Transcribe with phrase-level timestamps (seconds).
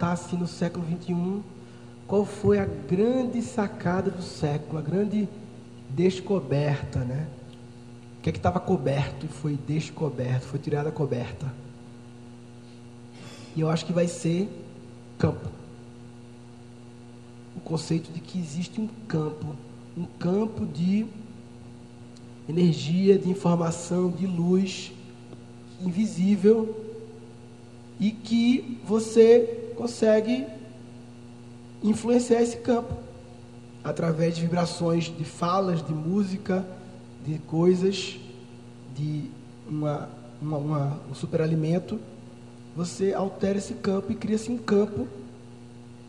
[0.00, 1.42] voltar no século 21,
[2.06, 5.28] qual foi a grande sacada do século, a grande
[5.90, 7.28] descoberta, né?
[8.18, 11.52] O que é estava coberto e foi descoberto, foi tirada a coberta.
[13.54, 14.48] E eu acho que vai ser
[15.18, 15.50] campo.
[17.54, 19.54] O conceito de que existe um campo,
[19.96, 21.06] um campo de
[22.48, 24.92] energia, de informação, de luz
[25.82, 26.86] invisível
[27.98, 30.46] e que você consegue
[31.82, 32.94] influenciar esse campo
[33.82, 36.66] através de vibrações de falas, de música,
[37.24, 38.20] de coisas,
[38.94, 39.30] de
[39.66, 40.06] uma,
[40.42, 41.98] uma, uma- um superalimento.
[42.76, 45.08] Você altera esse campo e cria-se um campo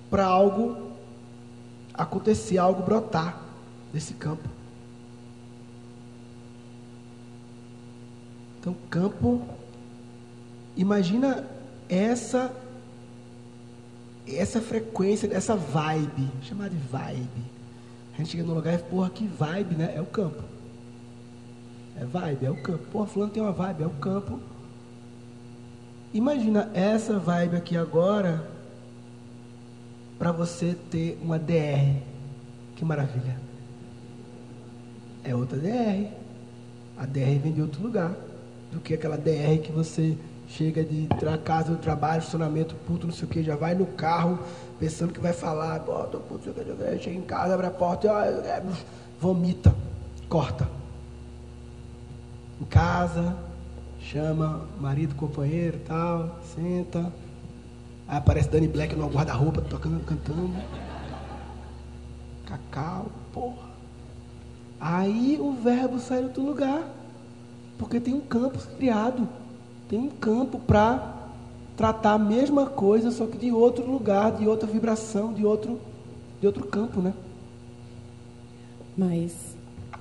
[0.09, 0.91] para algo
[1.93, 3.41] acontecer, algo brotar
[3.93, 4.49] desse campo.
[8.59, 9.41] Então, campo,
[10.75, 11.47] imagina
[11.87, 12.53] essa
[14.37, 17.43] essa frequência, essa vibe, chamar de vibe.
[18.13, 19.93] A gente chega no lugar e porra, que vibe, né?
[19.95, 20.43] É o campo.
[21.99, 22.83] É vibe, é o campo.
[22.91, 24.39] Porra, fulano tem uma vibe, é o campo.
[26.13, 28.45] Imagina essa vibe aqui agora
[30.19, 32.01] para você ter uma DR.
[32.75, 33.39] Que maravilha.
[35.23, 36.11] É outra DR.
[36.97, 38.15] A DR vem de outro lugar
[38.71, 40.17] do que aquela DR que você
[40.51, 43.85] chega de tra casa do trabalho, estacionamento, puto, não sei o que, já vai no
[43.85, 44.39] carro
[44.79, 47.71] pensando que vai falar, bota, puto, não sei o que, chega em casa, abre a
[47.71, 48.61] porta ó, é,
[49.19, 49.73] vomita,
[50.27, 50.67] corta.
[52.59, 53.35] Em casa,
[53.99, 57.11] chama marido, companheiro tal, senta.
[58.07, 60.53] Aí aparece Dani Black no guarda-roupa, tocando, cantando.
[62.45, 63.71] Cacau, porra.
[64.79, 66.83] Aí o verbo sai de outro lugar.
[67.77, 69.27] Porque tem um campo criado.
[69.91, 71.27] Tem um campo para
[71.75, 75.81] tratar a mesma coisa, só que de outro lugar, de outra vibração, de outro,
[76.39, 77.13] de outro campo, né?
[78.97, 79.53] Mas,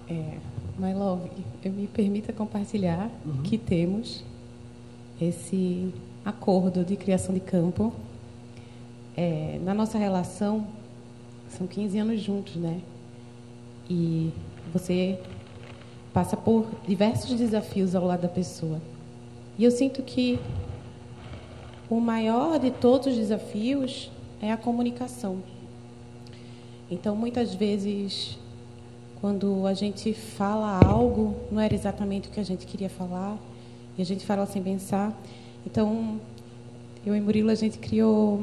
[0.08, 0.38] é,
[0.78, 1.28] my love,
[1.64, 3.42] eu me permita compartilhar uhum.
[3.42, 4.22] que temos
[5.20, 5.92] esse
[6.24, 7.92] acordo de criação de campo.
[9.16, 10.68] É, na nossa relação,
[11.48, 12.80] são 15 anos juntos, né?
[13.90, 14.30] E
[14.72, 15.18] você
[16.12, 18.80] passa por diversos desafios ao lado da pessoa.
[19.60, 20.38] E eu sinto que
[21.90, 24.10] o maior de todos os desafios
[24.40, 25.42] é a comunicação.
[26.90, 28.38] Então, muitas vezes,
[29.20, 33.36] quando a gente fala algo, não era exatamente o que a gente queria falar,
[33.98, 35.14] e a gente fala sem pensar.
[35.66, 36.18] Então,
[37.04, 38.40] eu e Murilo, a gente criou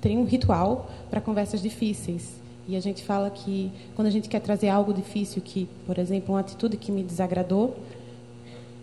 [0.00, 2.40] tem um ritual para conversas difíceis.
[2.66, 6.34] E a gente fala que quando a gente quer trazer algo difícil, que, por exemplo,
[6.34, 7.76] uma atitude que me desagradou,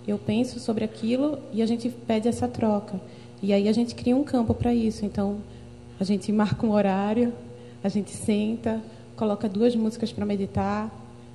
[0.07, 2.99] eu penso sobre aquilo e a gente pede essa troca.
[3.41, 5.05] E aí a gente cria um campo para isso.
[5.05, 5.37] Então,
[5.99, 7.33] a gente marca um horário,
[7.83, 8.81] a gente senta,
[9.15, 10.89] coloca duas músicas para meditar,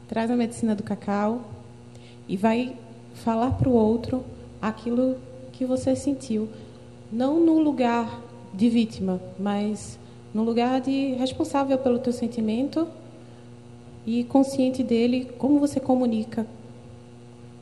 [0.09, 1.43] traz a medicina do cacau
[2.29, 2.75] e vai
[3.15, 4.25] falar para o outro
[4.61, 5.17] aquilo
[5.53, 6.49] que você sentiu.
[7.11, 8.23] Não no lugar
[8.55, 9.99] de vítima, mas
[10.33, 12.89] no lugar de responsável pelo teu sentimento
[14.07, 16.47] e consciente dele, como você comunica,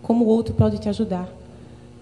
[0.03, 1.29] como o outro pode te ajudar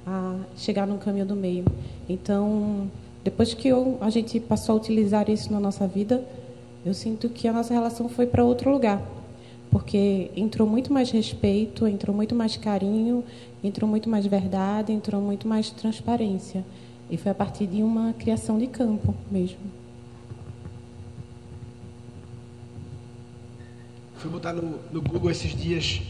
[0.07, 1.65] a chegar no caminho do meio.
[2.09, 2.91] Então,
[3.23, 6.25] depois que eu, a gente passou a utilizar isso na nossa vida,
[6.85, 9.03] eu sinto que a nossa relação foi para outro lugar.
[9.71, 13.23] Porque entrou muito mais respeito, entrou muito mais carinho,
[13.63, 16.65] entrou muito mais verdade, entrou muito mais transparência.
[17.11, 19.59] E foi a partir de uma criação de campo mesmo.
[24.17, 26.01] Fui botar no, no Google esses dias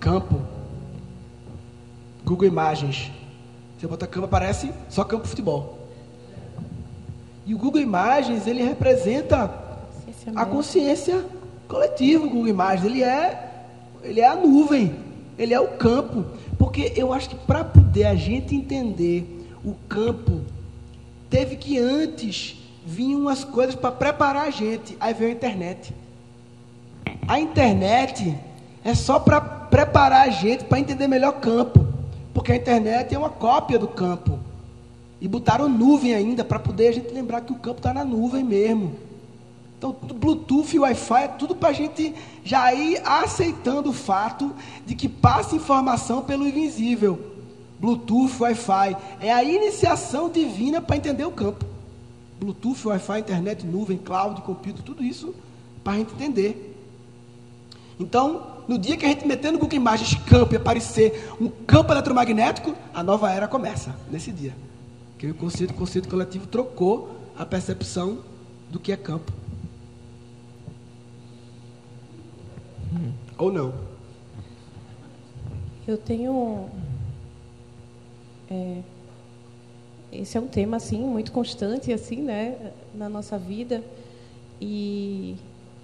[0.00, 0.40] campo.
[2.28, 3.10] Google Imagens.
[3.78, 5.78] Você bota campo, aparece só campo de futebol.
[7.46, 9.50] E o Google Imagens, ele representa
[10.36, 11.24] a consciência
[11.66, 12.84] coletiva, o Google Imagens.
[12.84, 13.64] Ele é,
[14.02, 14.94] ele é a nuvem,
[15.38, 16.26] ele é o campo.
[16.58, 20.42] Porque eu acho que para poder a gente entender o campo,
[21.30, 24.98] teve que antes vinham umas coisas para preparar a gente.
[25.00, 25.94] Aí veio a internet.
[27.26, 28.36] A internet
[28.84, 31.87] é só para preparar a gente para entender melhor campo.
[32.38, 34.38] Porque a internet é uma cópia do campo.
[35.20, 38.44] E botaram nuvem ainda para poder a gente lembrar que o campo está na nuvem
[38.44, 38.94] mesmo.
[39.76, 42.14] Então, Bluetooth e Wi-Fi é tudo para a gente
[42.44, 44.54] já ir aceitando o fato
[44.86, 47.18] de que passa informação pelo invisível.
[47.80, 48.96] Bluetooth, Wi-Fi.
[49.20, 51.64] É a iniciação divina para entender o campo.
[52.38, 55.34] Bluetooth, Wi-Fi, internet, nuvem, cloud, computer, tudo isso
[55.82, 56.76] para a gente entender.
[57.98, 61.90] Então, no dia que a gente meter no Google Imagens campo e aparecer um campo
[61.92, 64.54] eletromagnético, a nova era começa, nesse dia.
[65.18, 68.18] Que o conceito, o conceito coletivo trocou a percepção
[68.70, 69.32] do que é campo.
[72.92, 73.12] Hum.
[73.38, 73.72] Ou não?
[75.86, 76.68] Eu tenho
[78.50, 78.82] é,
[80.12, 83.82] esse é um tema assim muito constante assim, né, na nossa vida
[84.60, 85.36] e,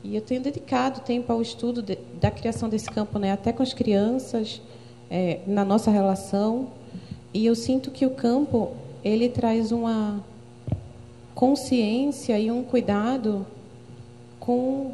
[0.05, 3.63] e eu tenho dedicado tempo ao estudo de, da criação desse campo, né, até com
[3.63, 4.61] as crianças,
[5.11, 6.69] é, na nossa relação
[7.33, 10.23] e eu sinto que o campo ele traz uma
[11.35, 13.45] consciência e um cuidado
[14.39, 14.93] com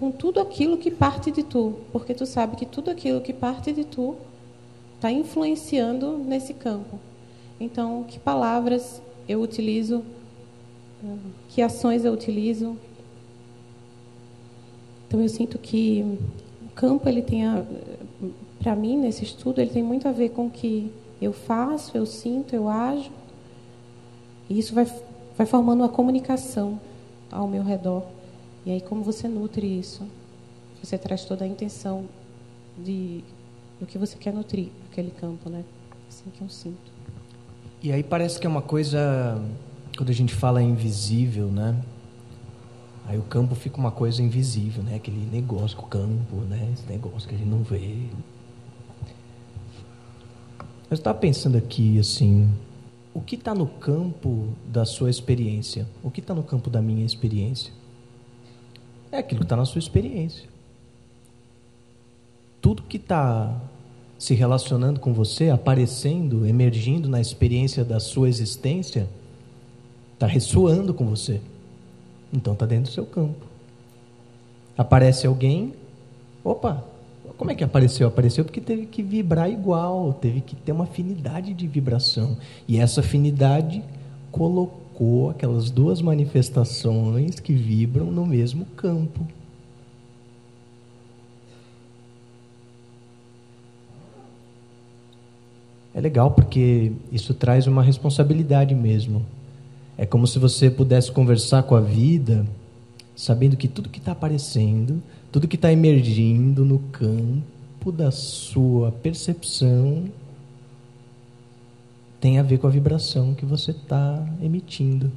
[0.00, 3.70] com tudo aquilo que parte de tu, porque tu sabe que tudo aquilo que parte
[3.70, 4.16] de tu
[4.96, 6.98] está influenciando nesse campo.
[7.60, 10.02] Então, que palavras eu utilizo,
[11.50, 12.78] que ações eu utilizo.
[15.10, 16.04] Então, eu sinto que
[16.62, 17.42] o campo ele tem,
[18.60, 22.06] para mim nesse estudo, ele tem muito a ver com o que eu faço, eu
[22.06, 23.10] sinto, eu ajo.
[24.48, 24.86] E isso vai,
[25.36, 26.78] vai formando uma comunicação
[27.28, 28.04] ao meu redor.
[28.64, 30.06] E aí, como você nutre isso?
[30.80, 32.04] Você traz toda a intenção
[32.78, 33.24] de
[33.80, 35.64] do que você quer nutrir aquele campo, né?
[36.08, 36.92] Assim que eu sinto.
[37.82, 39.42] E aí parece que é uma coisa
[39.96, 41.74] quando a gente fala invisível, né?
[43.10, 44.94] Aí o campo fica uma coisa invisível, né?
[44.94, 46.70] Aquele negócio com o campo, né?
[46.72, 48.06] Esse negócio que a gente não vê.
[50.88, 52.48] Eu estava pensando aqui, assim,
[53.12, 55.88] o que está no campo da sua experiência?
[56.04, 57.72] O que está no campo da minha experiência?
[59.10, 60.48] É aquilo que está na sua experiência.
[62.60, 63.60] Tudo que está
[64.20, 69.08] se relacionando com você, aparecendo, emergindo na experiência da sua existência,
[70.14, 71.40] está ressoando com você.
[72.32, 73.46] Então está dentro do seu campo.
[74.76, 75.74] Aparece alguém,
[76.44, 76.84] opa,
[77.36, 78.08] como é que apareceu?
[78.08, 82.36] Apareceu porque teve que vibrar igual, teve que ter uma afinidade de vibração.
[82.68, 83.82] E essa afinidade
[84.30, 89.26] colocou aquelas duas manifestações que vibram no mesmo campo.
[95.92, 99.24] É legal porque isso traz uma responsabilidade mesmo
[100.00, 102.46] é como se você pudesse conversar com a vida,
[103.14, 110.06] sabendo que tudo que está aparecendo, tudo que está emergindo no campo da sua percepção
[112.18, 115.12] tem a ver com a vibração que você está emitindo.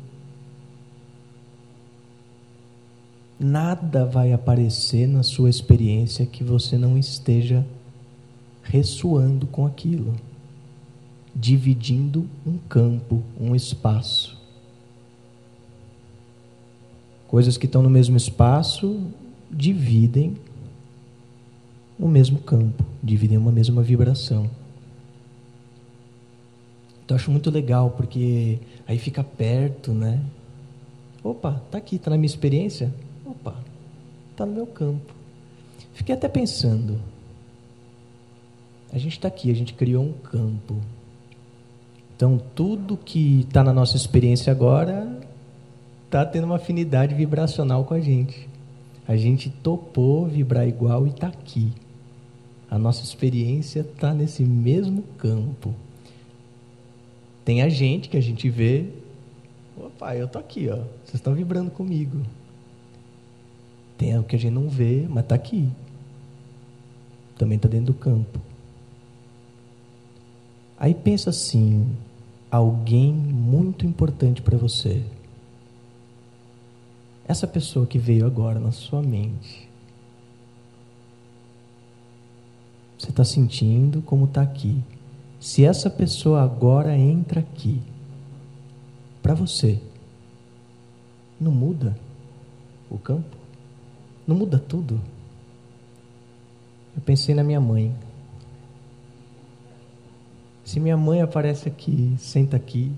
[3.39, 7.65] Nada vai aparecer na sua experiência que você não esteja
[8.61, 10.13] ressoando com aquilo,
[11.33, 14.42] dividindo um campo, um espaço.
[17.33, 19.07] Coisas que estão no mesmo espaço
[19.49, 20.37] dividem
[21.97, 24.47] o mesmo campo, dividem uma mesma vibração.
[27.03, 30.23] Então acho muito legal porque aí fica perto, né?
[31.23, 32.93] Opa, tá aqui, tá na minha experiência.
[33.25, 33.55] Opa,
[34.35, 35.11] tá no meu campo.
[35.95, 37.01] Fiquei até pensando.
[38.91, 40.75] A gente está aqui, a gente criou um campo.
[42.15, 45.32] Então tudo que está na nossa experiência agora
[46.13, 48.47] está tendo uma afinidade vibracional com a gente.
[49.07, 51.73] A gente topou vibrar igual e está aqui.
[52.69, 55.73] A nossa experiência está nesse mesmo campo.
[57.43, 58.89] Tem a gente que a gente vê,
[59.75, 60.75] opa, eu tô aqui, ó.
[61.03, 62.21] Vocês estão vibrando comigo.
[63.97, 65.67] Tem o que a gente não vê, mas está aqui.
[67.39, 68.39] Também está dentro do campo.
[70.77, 71.87] Aí pensa assim,
[72.51, 75.03] alguém muito importante para você.
[77.33, 79.67] Essa pessoa que veio agora na sua mente.
[82.95, 84.79] Você está sentindo como está aqui.
[85.39, 87.81] Se essa pessoa agora entra aqui,
[89.19, 89.81] para você,
[91.41, 91.97] não muda
[92.87, 93.35] o campo?
[94.27, 95.01] Não muda tudo?
[96.95, 97.95] Eu pensei na minha mãe.
[100.63, 102.91] Se minha mãe aparece aqui, senta aqui,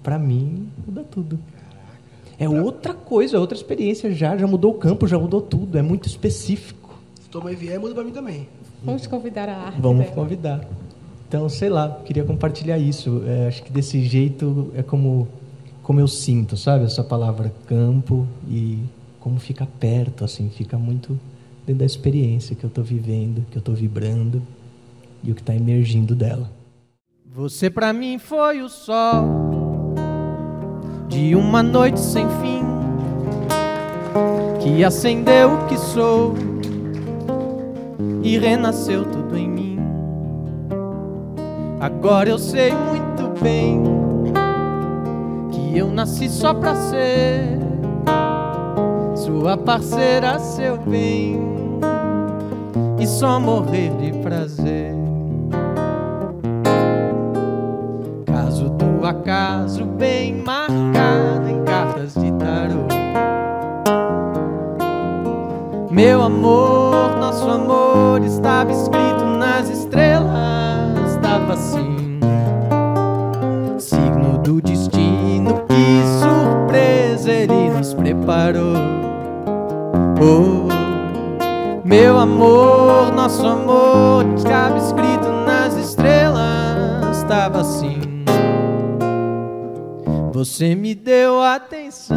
[0.00, 1.40] para mim muda tudo.
[2.40, 5.82] É outra coisa, é outra experiência já, já mudou o campo, já mudou tudo, é
[5.82, 6.98] muito específico.
[7.22, 8.48] Se tua mãe vier, muda para mim também.
[8.82, 9.78] Vamos convidar a arte.
[9.78, 10.14] Vamos dela.
[10.14, 10.66] convidar.
[11.28, 13.22] Então, sei lá, queria compartilhar isso.
[13.26, 15.28] É, acho que desse jeito é como,
[15.82, 16.86] como eu sinto, sabe?
[16.86, 18.78] Essa palavra campo e
[19.20, 21.20] como fica perto, assim, fica muito
[21.66, 24.42] dentro da experiência que eu estou vivendo, que eu estou vibrando
[25.22, 26.50] e o que está emergindo dela.
[27.26, 29.69] Você pra mim foi o sol
[31.10, 32.64] de uma noite sem fim
[34.60, 36.34] que acendeu o que sou
[38.22, 39.78] e renasceu tudo em mim.
[41.80, 43.82] Agora eu sei muito bem
[45.50, 47.58] que eu nasci só pra ser
[49.16, 51.40] sua parceira, seu bem
[53.00, 54.94] e só morrer de prazer.
[58.26, 60.19] Caso do acaso bem
[60.70, 62.86] marcado em cartas de tarô.
[65.90, 72.20] Meu amor, nosso amor estava escrito nas estrelas, estava assim.
[73.78, 78.76] Signo do destino, que surpresa ele nos preparou.
[80.22, 80.68] Oh,
[81.84, 88.09] meu amor, nosso amor estava escrito nas estrelas, estava assim.
[90.40, 92.16] Você me deu atenção,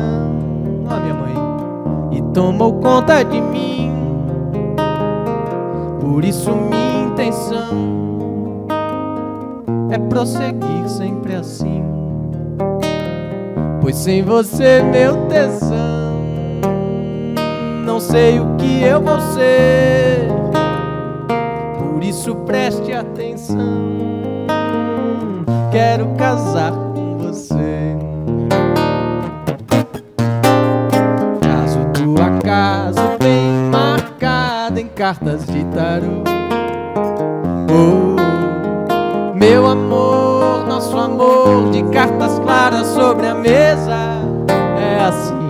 [0.89, 3.91] ó minha mãe, e tomou conta de mim.
[5.99, 8.65] Por isso minha intenção
[9.91, 11.83] é prosseguir sempre assim.
[13.81, 16.13] Pois sem você, meu tesão,
[17.85, 20.29] não sei o que eu vou ser.
[21.77, 23.57] Por isso preste atenção.
[25.73, 26.82] Quero casar
[35.13, 36.23] cartas de tarô.
[37.69, 43.95] Oh, meu amor, nosso amor de cartas claras sobre a mesa
[44.79, 45.42] é assim.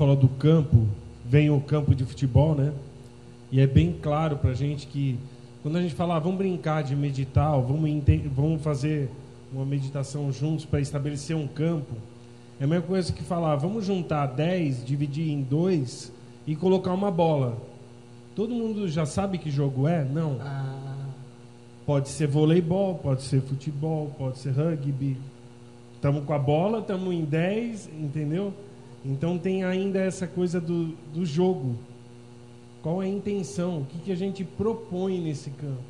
[0.00, 0.88] Falou do campo,
[1.26, 2.72] vem o campo de futebol, né?
[3.52, 5.18] E é bem claro para a gente que
[5.62, 8.02] quando a gente fala, ah, vamos brincar de meditar, vamos,
[8.34, 9.10] vamos fazer
[9.52, 11.92] uma meditação juntos para estabelecer um campo,
[12.58, 16.10] é a mesma coisa que falar, vamos juntar 10, dividir em dois
[16.46, 17.58] e colocar uma bola.
[18.34, 20.02] Todo mundo já sabe que jogo é?
[20.02, 20.38] Não.
[20.40, 21.08] Ah,
[21.84, 25.18] Pode ser voleibol, pode ser futebol, pode ser rugby.
[25.94, 28.54] Estamos com a bola, estamos em 10, entendeu?
[29.04, 31.76] Então tem ainda essa coisa do, do jogo.
[32.82, 33.80] Qual é a intenção?
[33.80, 35.82] O que, que a gente propõe nesse campo?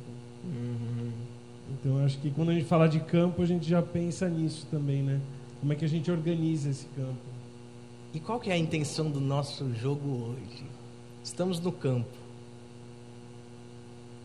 [1.69, 4.67] Então eu acho que quando a gente fala de campo, a gente já pensa nisso
[4.69, 5.19] também, né?
[5.59, 7.31] Como é que a gente organiza esse campo?
[8.13, 10.65] E qual que é a intenção do nosso jogo hoje?
[11.23, 12.09] Estamos no campo.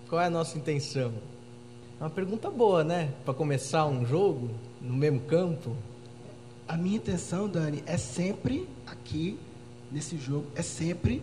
[0.08, 1.12] Qual é a nossa intenção?
[2.00, 3.12] É uma pergunta boa, né?
[3.24, 4.50] Para começar um jogo
[4.80, 5.76] no mesmo campo.
[6.68, 9.38] A minha intenção, Dani, é sempre aqui
[9.90, 11.22] nesse jogo, é sempre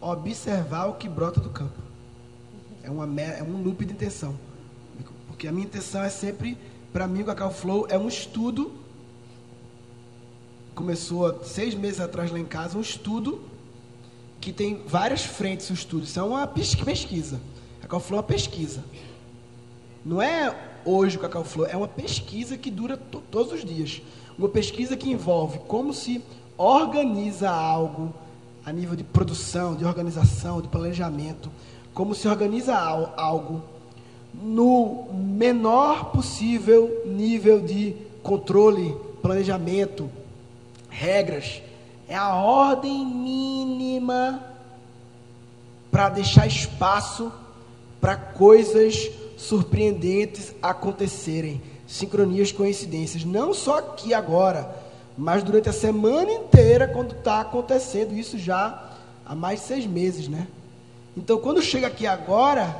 [0.00, 1.80] observar o que brota do campo.
[2.82, 4.38] É, uma, é um loop de intenção.
[5.26, 6.56] Porque a minha intenção é sempre,
[6.92, 8.72] para mim, o Cacau Flow é um estudo.
[10.74, 13.40] Começou seis meses atrás lá em casa, um estudo
[14.40, 16.04] que tem várias frentes o estudo.
[16.04, 17.40] Isso é uma pes- pesquisa.
[17.80, 18.84] Cacau Flow é uma pesquisa.
[20.04, 24.02] Não é hoje o Cacau Flow, é uma pesquisa que dura to- todos os dias.
[24.38, 26.22] Uma pesquisa que envolve como se
[26.58, 28.12] organiza algo
[28.64, 31.50] a nível de produção, de organização, de planejamento,
[31.94, 33.62] como se organiza al- algo
[34.34, 40.10] no menor possível nível de controle, planejamento,
[40.90, 41.62] regras.
[42.08, 44.42] É a ordem mínima
[45.90, 47.32] para deixar espaço
[48.00, 54.68] para coisas surpreendentes acontecerem, sincronias, coincidências, não só aqui agora,
[55.16, 58.92] mas durante a semana inteira, quando está acontecendo isso já
[59.24, 60.46] há mais de seis meses, né?
[61.16, 62.76] Então, quando chega aqui agora,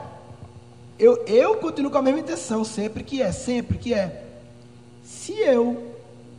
[0.99, 4.25] eu, eu continuo com a mesma intenção, sempre que é, sempre que é.
[5.03, 5.95] Se eu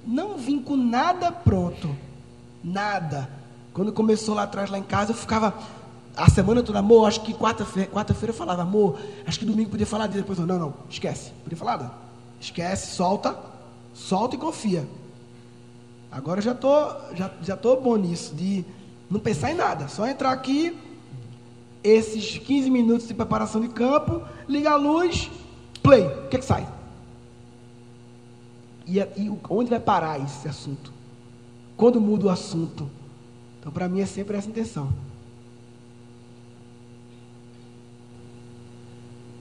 [0.06, 1.96] não vim com nada pronto,
[2.64, 3.30] nada.
[3.74, 5.54] Quando começou lá atrás, lá em casa, eu ficava
[6.16, 9.86] a semana toda, amor, acho que quarta-feira quarta eu falava, amor, acho que domingo podia
[9.86, 10.08] falar.
[10.08, 11.32] Depois, eu, não, não, esquece.
[11.44, 12.07] Podia falar, não.
[12.40, 13.38] Esquece, solta,
[13.94, 14.88] solta e confia.
[16.12, 18.64] Agora eu já tô, já, já tô bom nisso, de
[19.10, 20.78] não pensar em nada, só entrar aqui,
[21.84, 25.30] esses 15 minutos de preparação de campo, liga a luz,
[25.82, 26.68] play, o que que sai?
[28.86, 30.94] E, e onde vai parar esse assunto?
[31.76, 32.90] Quando muda o assunto?
[33.60, 34.92] Então, para mim, é sempre essa intenção.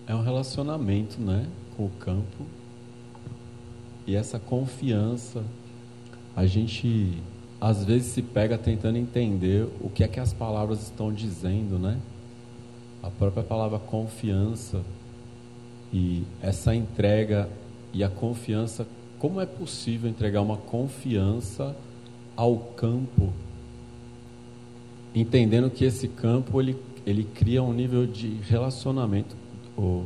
[0.07, 2.45] É um relacionamento, né, com o campo.
[4.07, 5.45] E essa confiança,
[6.35, 7.23] a gente
[7.61, 11.99] às vezes se pega tentando entender o que é que as palavras estão dizendo, né?
[13.03, 14.83] A própria palavra confiança
[15.93, 17.49] e essa entrega
[17.93, 18.87] e a confiança,
[19.19, 21.75] como é possível entregar uma confiança
[22.37, 23.33] ao campo
[25.21, 29.35] entendendo que esse campo ele, ele cria um nível de relacionamento.
[29.77, 30.05] O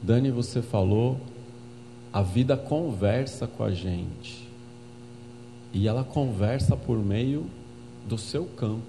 [0.00, 1.18] Dani, você falou,
[2.12, 4.48] a vida conversa com a gente.
[5.72, 7.46] E ela conversa por meio
[8.06, 8.82] do seu campo.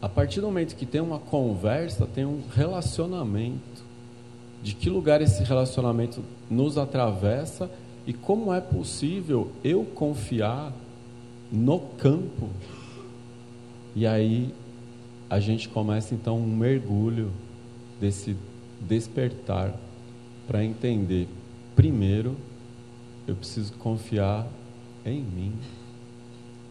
[0.00, 3.90] A partir do momento que tem uma conversa, tem um relacionamento.
[4.62, 7.70] De que lugar esse relacionamento nos atravessa
[8.06, 10.72] e como é possível eu confiar
[11.50, 12.50] no campo
[13.94, 14.52] e aí
[15.28, 17.30] a gente começa então um mergulho
[18.00, 18.36] desse
[18.80, 19.74] despertar
[20.46, 21.28] para entender.
[21.80, 22.36] Primeiro,
[23.26, 24.46] eu preciso confiar
[25.02, 25.54] em mim,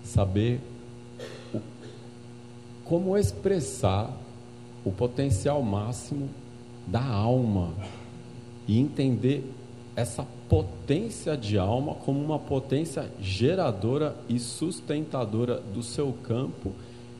[0.03, 0.61] saber
[1.51, 1.59] o,
[2.85, 4.15] como expressar
[4.85, 6.29] o potencial máximo
[6.85, 7.73] da alma
[8.67, 9.51] e entender
[9.95, 16.71] essa potência de alma como uma potência geradora e sustentadora do seu campo,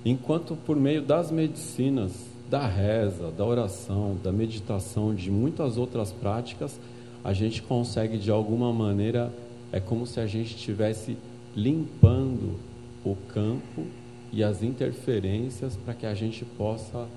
[0.06, 2.12] enquanto por meio das medicinas,
[2.52, 6.80] da reza, da oração, da meditação, de muitas outras práticas,
[7.24, 9.34] a gente consegue de alguma maneira,
[9.72, 11.18] é como se a gente estivesse
[11.56, 12.58] limpando
[13.04, 13.86] o campo
[14.32, 17.08] e as interferências para que a gente possa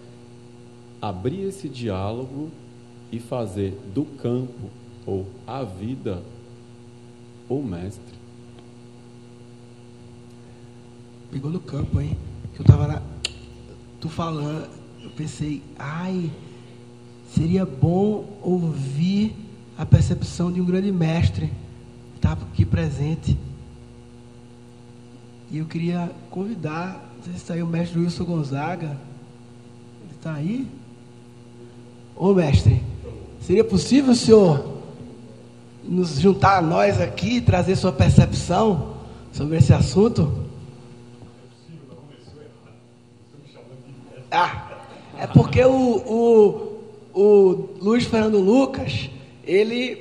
[1.01, 2.51] abrir esse diálogo
[3.11, 4.71] e fazer do campo
[5.07, 6.23] ou a vida
[7.49, 8.23] o mestre.
[11.31, 12.17] Pegou no campo, hein?
[12.59, 13.03] Eu tava lá,
[14.01, 14.69] tu falando,
[15.03, 16.31] eu pensei, ai,
[17.35, 19.35] seria bom ouvir
[19.77, 23.37] a percepção de um grande mestre que estava aqui presente.
[25.51, 28.97] E eu queria convidar, não sei se está aí o mestre Wilson Gonzaga.
[30.03, 30.67] Ele está aí?
[32.17, 32.83] Ô mestre,
[33.41, 34.73] seria possível o senhor
[35.85, 38.95] nos juntar a nós aqui trazer sua percepção
[39.33, 40.47] sobre esse assunto?
[44.31, 44.71] Ah,
[45.19, 49.11] é porque o, o, o Luiz Fernando Lucas,
[49.45, 49.99] ele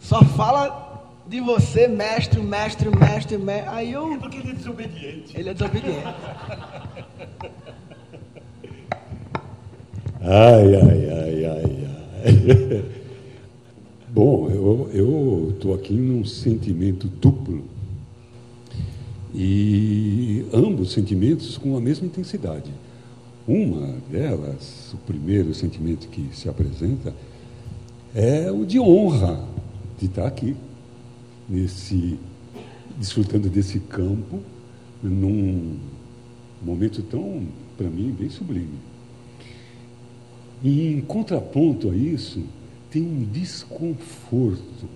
[0.00, 0.82] só fala
[1.26, 3.68] de você, mestre, mestre, mestre, mestre.
[3.68, 4.12] Aí eu.
[4.12, 5.38] É porque ele é desobediente.
[5.38, 6.04] Ele é desobediente.
[10.20, 11.88] Ai, ai, ai, ai,
[12.24, 12.84] ai.
[14.08, 14.50] Bom,
[14.92, 17.64] eu estou aqui num sentimento duplo.
[19.34, 22.70] E ambos sentimentos com a mesma intensidade.
[23.48, 27.14] Uma delas, o primeiro sentimento que se apresenta,
[28.14, 29.44] é o de honra
[29.98, 30.56] de estar aqui,
[31.48, 32.18] nesse,
[32.98, 34.42] desfrutando desse campo,
[35.02, 35.78] num
[36.62, 37.46] momento tão,
[37.76, 38.78] para mim, bem sublime.
[40.62, 42.42] E em contraponto a isso,
[42.90, 44.88] tem um desconforto.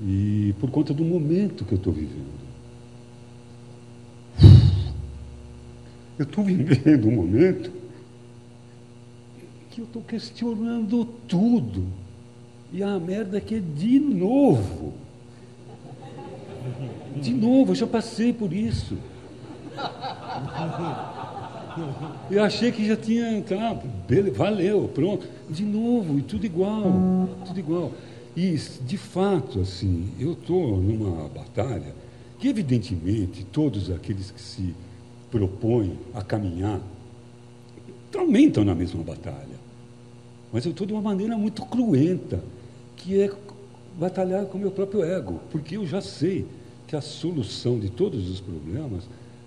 [0.00, 2.42] E por conta do momento que eu estou vivendo.
[6.18, 7.81] Eu estou vivendo um momento
[9.72, 11.86] que eu estou questionando tudo.
[12.72, 14.92] E a merda que é de novo.
[17.16, 18.96] De novo, eu já passei por isso.
[22.30, 23.80] Eu achei que já tinha, tá,
[24.34, 25.26] valeu, pronto.
[25.48, 27.92] De novo, e tudo igual, tudo igual.
[28.36, 28.56] E,
[28.86, 31.94] de fato, assim, eu estou numa batalha
[32.38, 34.74] que, evidentemente, todos aqueles que se
[35.30, 36.80] propõem a caminhar
[38.10, 39.51] também estão na mesma batalha.
[40.52, 42.42] Mas eu estou de uma maneira muito cruenta,
[42.96, 43.32] que é
[43.98, 46.46] batalhar com o meu próprio ego, porque eu já sei
[46.86, 49.04] que a solução de todos os problemas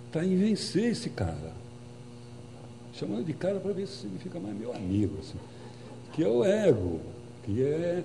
[0.07, 1.65] está em vencer esse cara
[2.97, 5.37] chamando de cara para ver se significa mais meu amigo, assim,
[6.13, 6.99] que é o ego,
[7.43, 8.03] que é.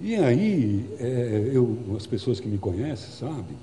[0.00, 3.56] E aí, é, eu, as pessoas que me conhecem sabem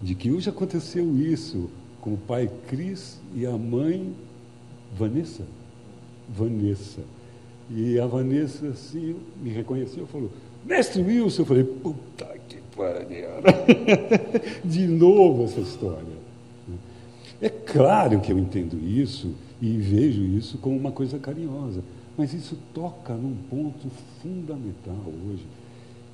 [0.00, 1.68] de que hoje aconteceu isso
[2.00, 4.14] com o pai Cris e a mãe
[4.96, 5.44] Vanessa.
[6.36, 7.02] Vanessa.
[7.70, 10.30] E a Vanessa, assim, me reconheceu e falou,
[10.64, 13.28] mestre Wilson, eu falei, puta que pariu.
[14.64, 16.22] De novo essa história.
[17.40, 21.82] É claro que eu entendo isso e vejo isso como uma coisa carinhosa,
[22.16, 23.88] mas isso toca num ponto
[24.22, 25.44] fundamental hoje,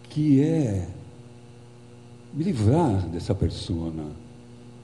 [0.08, 0.88] que é
[2.32, 4.04] me livrar dessa persona.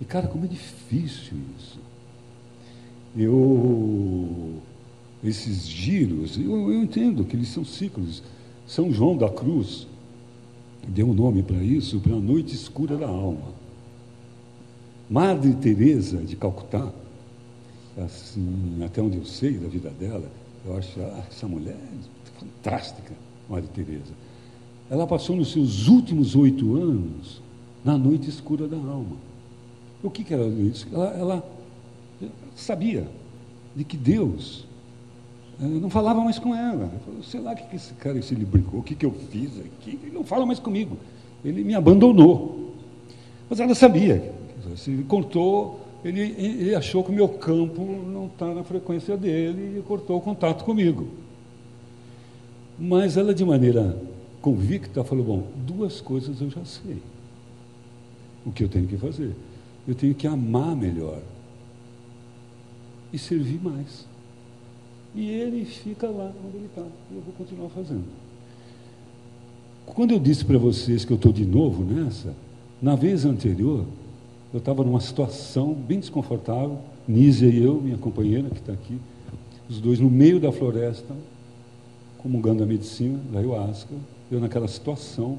[0.01, 1.79] E, cara, como é difícil isso.
[3.17, 4.55] Eu,
[5.25, 8.23] esses giros, eu, eu entendo que eles são ciclos.
[8.67, 9.87] São João da Cruz
[10.87, 13.55] deu um nome para isso, para a noite escura da alma.
[15.09, 16.93] Madre Teresa de Calcutá,
[17.97, 20.31] assim, até onde eu sei da vida dela,
[20.65, 21.77] eu acho essa mulher
[22.39, 23.13] fantástica,
[23.49, 24.13] Madre Teresa.
[24.91, 27.41] Ela passou nos seus últimos oito anos
[27.85, 29.17] na noite escura da alma.
[30.03, 30.87] O que, que era isso?
[30.93, 31.51] Ela, ela
[32.55, 33.09] sabia
[33.75, 34.67] de que Deus
[35.61, 36.91] eh, não falava mais com ela.
[37.23, 39.51] Sei lá o que, que esse cara se ele brincou, o que, que eu fiz
[39.59, 40.97] aqui, ele não fala mais comigo.
[41.45, 42.73] Ele me abandonou.
[43.49, 44.33] Mas ela sabia
[44.77, 49.83] se cortou, ele, ele achou que o meu campo não está na frequência dele e
[49.83, 51.09] cortou o contato comigo.
[52.79, 53.99] Mas ela, de maneira
[54.41, 56.99] convicta, falou: Bom, duas coisas eu já sei.
[58.45, 59.35] O que eu tenho que fazer?
[59.87, 61.21] Eu tenho que amar melhor
[63.13, 64.07] e servir mais.
[65.15, 66.83] E ele fica lá onde ele está.
[66.83, 68.05] E eu vou continuar fazendo.
[69.87, 72.35] Quando eu disse para vocês que eu estou de novo nessa,
[72.81, 73.85] na vez anterior,
[74.53, 78.99] eu estava numa situação bem desconfortável, Nízia e eu, minha companheira que está aqui,
[79.69, 81.15] os dois no meio da floresta,
[82.19, 83.95] comungando a medicina da ayahuasca,
[84.31, 85.39] eu naquela situação.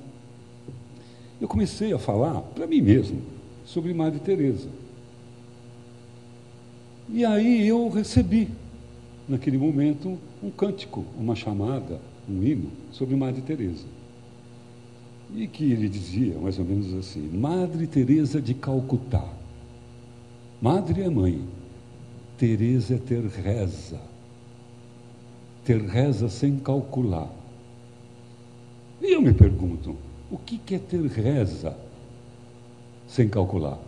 [1.41, 3.21] Eu comecei a falar para mim mesmo
[3.65, 4.69] sobre Madre Teresa.
[7.09, 8.49] E aí eu recebi,
[9.27, 13.85] naquele momento, um cântico, uma chamada, um hino sobre Madre Teresa.
[15.35, 19.27] E que ele dizia mais ou menos assim: Madre Teresa de Calcutá.
[20.61, 21.43] Madre é mãe,
[22.37, 23.99] Teresa é ter reza.
[25.63, 27.29] Ter reza sem calcular.
[29.01, 29.95] E eu me pergunto,
[30.31, 31.75] o que é ter reza
[33.07, 33.79] sem calcular?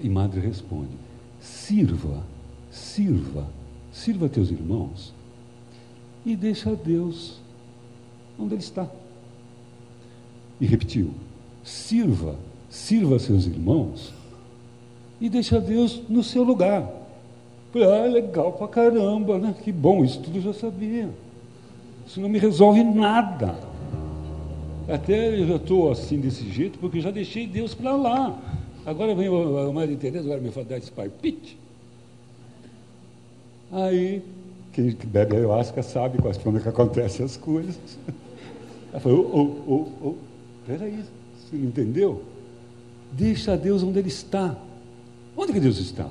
[0.00, 0.92] E Madre responde:
[1.40, 2.22] sirva,
[2.70, 3.46] sirva,
[3.92, 5.12] sirva teus irmãos
[6.24, 7.40] e deixa Deus
[8.38, 8.88] onde Ele está.
[10.60, 11.10] E repetiu:
[11.62, 12.36] sirva,
[12.70, 14.12] sirva seus irmãos
[15.20, 17.00] e deixa Deus no seu lugar.
[17.74, 19.54] Ah, legal pra caramba, né?
[19.62, 21.08] Que bom, isso tudo eu já sabia.
[22.06, 23.56] Isso não me resolve nada.
[24.88, 28.38] Até eu já estou assim desse jeito, porque já deixei Deus para lá.
[28.84, 31.56] Agora vem a Maria Tereza, agora me fala dar esse palpite.
[33.72, 34.22] Aí,
[34.70, 37.76] quem bebe ayahuasca sabe quais quando que acontecem as coisas.
[38.92, 40.16] Ela falou, ô, ô, ô,
[40.66, 41.02] peraí,
[41.38, 42.22] você não entendeu?
[43.12, 44.54] Deixa Deus onde Ele está.
[45.34, 46.06] Onde que Deus está?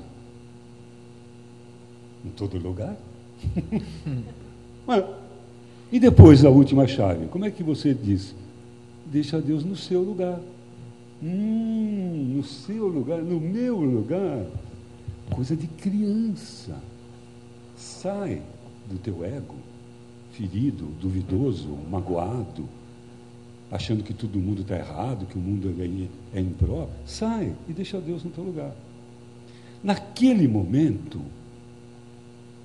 [2.24, 2.96] Em todo lugar.
[4.84, 5.04] Mas,
[5.92, 8.34] e depois a última chave, como é que você diz?
[9.06, 10.40] Deixa Deus no seu lugar.
[11.22, 14.44] Hum, no seu lugar, no meu lugar.
[15.30, 16.76] Coisa de criança.
[17.82, 18.40] Sai
[18.88, 19.56] do teu ego,
[20.32, 22.68] ferido, duvidoso, magoado,
[23.72, 26.96] achando que todo mundo está errado, que o mundo é, é impróprio.
[27.04, 28.72] Sai e deixa Deus no teu lugar.
[29.82, 31.20] Naquele momento,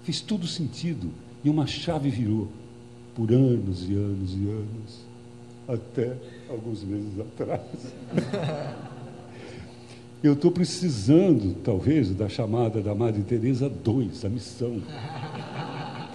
[0.03, 1.09] fez todo sentido
[1.43, 2.47] e uma chave virou
[3.15, 5.05] por anos e anos e anos,
[5.67, 6.15] até
[6.47, 7.61] alguns meses atrás.
[10.27, 14.81] Eu estou precisando, talvez, da chamada da Madre Teresa 2, a missão.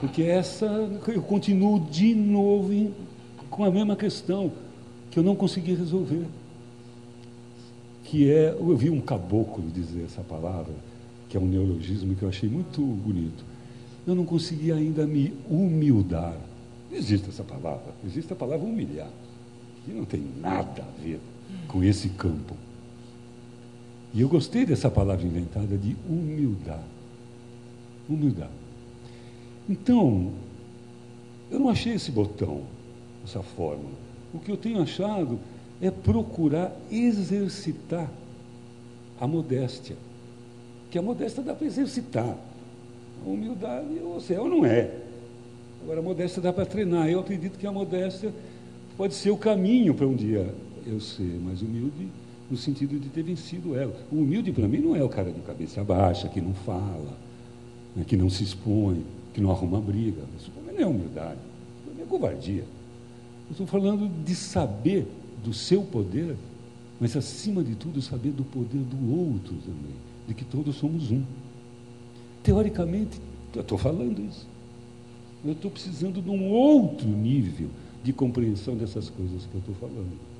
[0.01, 0.67] Porque essa
[1.09, 2.93] eu continuo de novo em,
[3.49, 4.53] com a mesma questão
[5.11, 6.27] que eu não consegui resolver.
[8.05, 10.75] Que é, eu vi um caboclo dizer essa palavra,
[11.31, 13.43] que é um neologismo que eu achei muito bonito.
[14.07, 16.37] Eu não consegui ainda me humildar.
[16.93, 19.09] Existe essa palavra, existe a palavra humilhar,
[19.87, 21.19] que não tem nada a ver
[21.67, 22.55] com esse campo.
[24.15, 26.83] E eu gostei dessa palavra inventada de humildar.
[28.09, 28.51] Humildar.
[29.69, 30.33] Então,
[31.51, 32.63] eu não achei esse botão,
[33.25, 33.95] essa fórmula.
[34.35, 35.39] O que eu tenho achado
[35.81, 38.11] é procurar exercitar
[39.19, 39.97] a modéstia.
[40.91, 42.37] Que a modéstia dá para exercitar.
[43.25, 44.95] A humildade, ou é ou não é.
[45.83, 47.09] Agora, a modéstia dá para treinar.
[47.09, 48.33] Eu acredito que a modéstia
[48.97, 50.55] pode ser o caminho para um dia
[50.87, 52.09] eu ser mais humilde
[52.53, 53.97] no sentido de ter vencido ela.
[54.13, 57.17] O humilde para mim não é o cara de cabeça baixa, que não fala,
[57.97, 60.21] né, que não se expõe, que não arruma briga.
[60.39, 61.39] Isso mim não é humildade,
[61.81, 62.65] isso para é covardia.
[63.49, 65.07] Eu estou falando de saber
[65.43, 66.37] do seu poder,
[67.01, 69.97] mas acima de tudo saber do poder do outro também,
[70.29, 71.23] de que todos somos um.
[72.43, 73.19] Teoricamente,
[73.55, 74.47] eu estou falando isso.
[75.43, 77.71] Eu estou precisando de um outro nível
[78.05, 80.32] de compreensão dessas coisas que eu estou falando.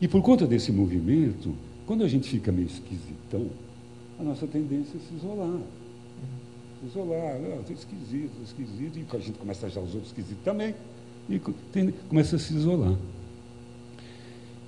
[0.00, 1.54] E por conta desse movimento,
[1.86, 3.48] quando a gente fica meio esquisitão,
[4.18, 5.60] a nossa tendência é se isolar.
[6.80, 10.74] Se isolar, estou esquisito, esquisito, e a gente começa a achar os outros esquisitos também,
[11.28, 11.40] e
[11.72, 12.94] tem, começa a se isolar.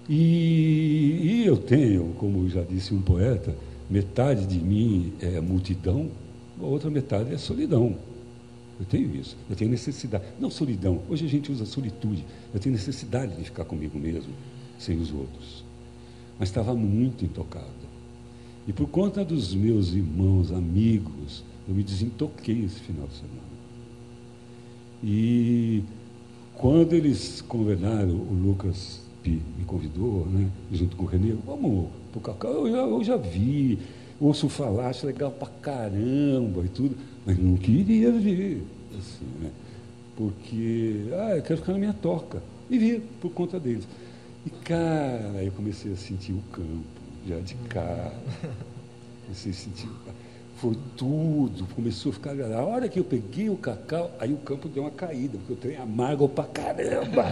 [0.08, 3.54] E, e, eu tenho, como já disse um poeta,
[3.90, 6.08] metade de mim é multidão,
[6.58, 7.94] a outra metade é solidão.
[8.80, 10.24] Eu tenho isso, eu tenho necessidade.
[10.40, 12.24] Não solidão, hoje a gente usa solitude.
[12.54, 14.32] Eu tenho necessidade de ficar comigo mesmo
[14.78, 15.64] sem os outros.
[16.38, 17.66] Mas estava muito intocado.
[18.66, 23.48] E por conta dos meus irmãos, amigos, eu me desintoquei esse final de semana.
[25.02, 25.82] E
[26.54, 32.18] quando eles convidaram, o Lucas Pi me convidou, né, junto com o Renê, vamos para
[32.18, 33.78] o Cacau, eu já, eu já vi,
[34.20, 38.62] ouço falar, acho legal pra caramba e tudo, mas não queria vir,
[38.96, 39.50] assim, né,
[40.16, 42.42] porque, ah, eu quero ficar na minha toca.
[42.68, 43.86] E vir por conta deles.
[44.46, 46.84] E, cara, eu comecei a sentir o campo,
[47.26, 48.12] já de cara.
[49.24, 49.88] Comecei a sentir.
[50.56, 52.40] Foi tudo, começou a ficar.
[52.40, 55.56] A hora que eu peguei o cacau, aí o campo deu uma caída, porque eu
[55.56, 57.24] tenho amargo pra caramba.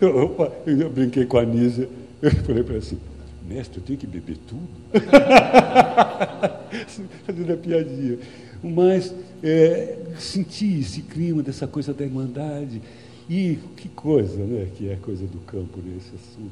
[0.00, 1.88] eu, eu, eu, brinquei com a Nízia,
[2.22, 2.98] eu falei para ela assim,
[3.46, 4.68] mestre, eu tenho que beber tudo?
[7.26, 8.18] Fazendo a piadinha.
[8.62, 12.80] Mas é, senti esse clima dessa coisa da irmandade.
[13.30, 16.50] E que coisa, né, que é coisa do campo nesse assunto.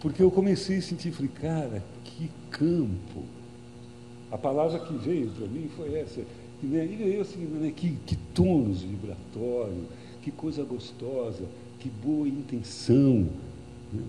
[0.00, 3.22] Porque eu comecei a sentir, falei, cara, que campo.
[4.30, 6.20] A palavra que veio para mim foi essa.
[6.62, 9.86] E, né, e veio assim, né, que, que tônus vibratório,
[10.20, 11.44] que coisa gostosa,
[11.78, 13.26] que boa intenção.
[13.90, 14.02] Né?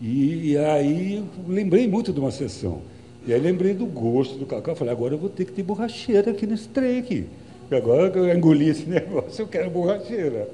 [0.00, 2.80] E, e, aí lembrei muito de uma sessão.
[3.26, 4.74] E aí lembrei do gosto do cacau.
[4.74, 7.26] Falei, agora eu vou ter que ter borracheira aqui nesse trem aqui.
[7.70, 10.48] Agora que eu engoli esse negócio, eu quero borracheira.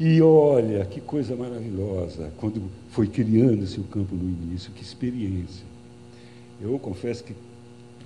[0.00, 5.66] E olha, que coisa maravilhosa, quando foi criando-se o campo no início, que experiência.
[6.60, 7.34] Eu confesso que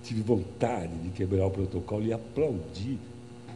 [0.02, 2.98] tive vontade de quebrar o protocolo e aplaudir.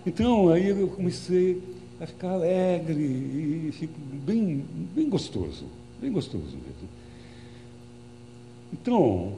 [0.07, 1.63] Então, aí eu comecei
[2.01, 5.65] a ficar alegre e fico bem, bem gostoso,
[6.01, 6.89] bem gostoso mesmo.
[8.73, 9.33] Então,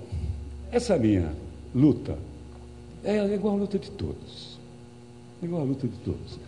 [0.72, 1.32] essa minha
[1.74, 2.18] luta
[3.04, 4.58] é igual a luta de todos.
[5.40, 6.38] É igual a luta de todos.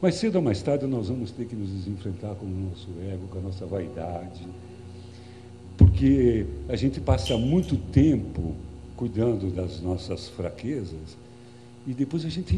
[0.00, 3.26] Mais cedo ou mais tarde nós vamos ter que nos enfrentar com o nosso ego,
[3.28, 4.46] com a nossa vaidade,
[5.76, 8.54] porque a gente passa muito tempo
[8.96, 11.16] cuidando das nossas fraquezas
[11.84, 12.56] e depois a gente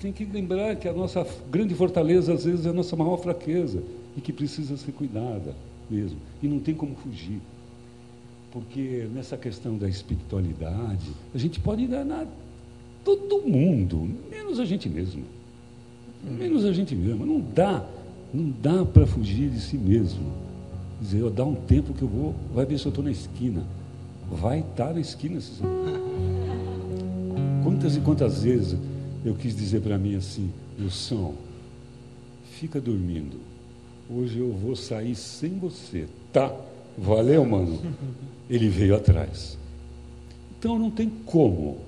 [0.00, 3.80] tem que lembrar que a nossa grande fortaleza às vezes é a nossa maior fraqueza
[4.16, 5.54] e que precisa ser cuidada
[5.88, 7.40] mesmo e não tem como fugir.
[8.50, 12.26] Porque nessa questão da espiritualidade, a gente pode enganar
[13.04, 15.22] todo mundo, menos a gente mesmo
[16.30, 17.26] menos a gente mesmo.
[17.26, 17.84] Não dá,
[18.32, 20.32] não dá para fugir de si mesmo.
[21.00, 23.64] Dizer, eu dá um tempo que eu vou, vai ver se eu estou na esquina.
[24.30, 25.40] Vai estar na esquina.
[27.62, 28.78] Quantas e quantas vezes
[29.24, 31.34] eu quis dizer para mim assim, Wilson,
[32.52, 33.38] fica dormindo.
[34.08, 36.06] Hoje eu vou sair sem você.
[36.32, 36.54] Tá,
[36.96, 37.80] valeu, mano.
[38.48, 39.58] Ele veio atrás.
[40.58, 41.78] Então não tem como.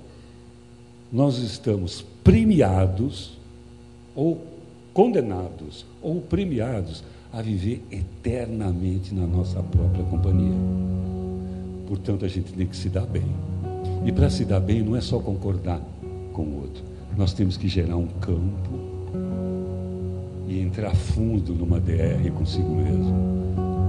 [1.12, 3.33] Nós estamos premiados
[4.14, 4.40] ou
[4.92, 10.54] condenados, ou premiados a viver eternamente na nossa própria companhia.
[11.88, 13.26] Portanto, a gente tem que se dar bem.
[14.04, 15.80] E para se dar bem, não é só concordar
[16.32, 16.82] com o outro.
[17.16, 18.78] Nós temos que gerar um campo
[20.46, 23.14] e entrar fundo numa DR consigo mesmo.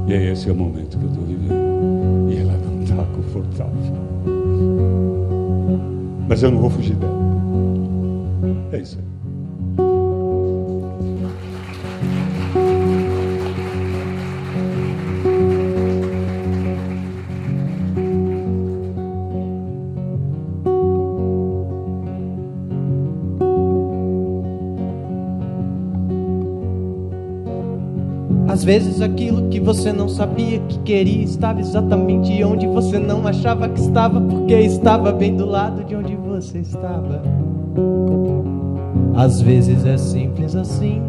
[0.08, 2.32] E é esse é o momento que eu estou vivendo.
[2.32, 3.76] E ela não está confortável.
[6.28, 7.14] Mas eu não vou fugir dela.
[8.72, 9.15] É isso aí.
[28.66, 33.80] Vezes aquilo que você não sabia que queria estava exatamente onde você não achava que
[33.80, 37.22] estava, porque estava bem do lado de onde você estava.
[39.16, 41.00] Às vezes é simples assim.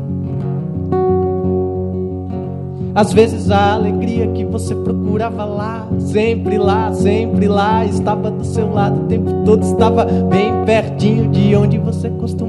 [2.95, 8.71] Às vezes a alegria que você procurava lá, sempre lá, sempre lá, estava do seu
[8.71, 12.46] lado o tempo todo, estava bem pertinho de onde você costumava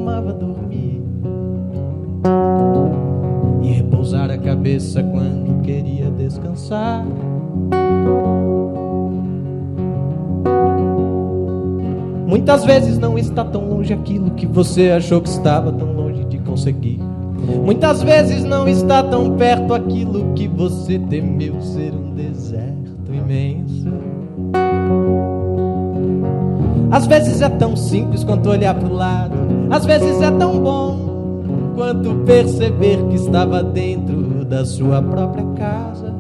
[12.48, 16.38] Muitas vezes não está tão longe aquilo que você achou que estava tão longe de
[16.38, 16.98] conseguir.
[17.66, 23.90] Muitas vezes não está tão perto aquilo que você temeu ser um deserto imenso.
[26.90, 29.36] Às vezes é tão simples quanto olhar para o lado,
[29.70, 31.44] às vezes é tão bom
[31.76, 36.16] quanto perceber que estava dentro da sua própria casa,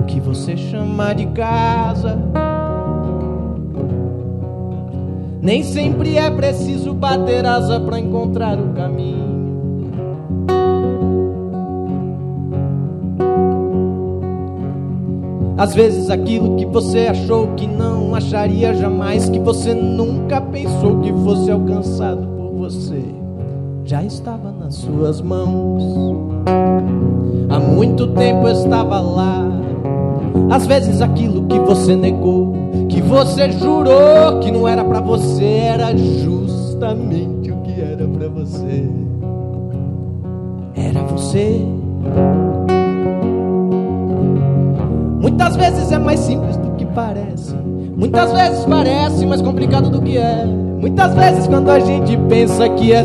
[0.00, 2.18] o que você chama de casa.
[5.40, 9.28] Nem sempre é preciso bater asa para encontrar o caminho.
[15.56, 21.12] Às vezes aquilo que você achou que não acharia jamais, que você nunca pensou que
[21.12, 23.18] fosse alcançado por você
[23.88, 25.82] já estava nas suas mãos.
[27.48, 29.48] Há muito tempo estava lá.
[30.50, 32.52] Às vezes aquilo que você negou,
[33.08, 38.86] você jurou que não era para você, era justamente o que era para você.
[40.76, 41.64] Era você.
[45.20, 47.56] Muitas vezes é mais simples do que parece.
[47.96, 50.44] Muitas vezes parece mais complicado do que é.
[50.44, 53.04] Muitas vezes, quando a gente pensa que é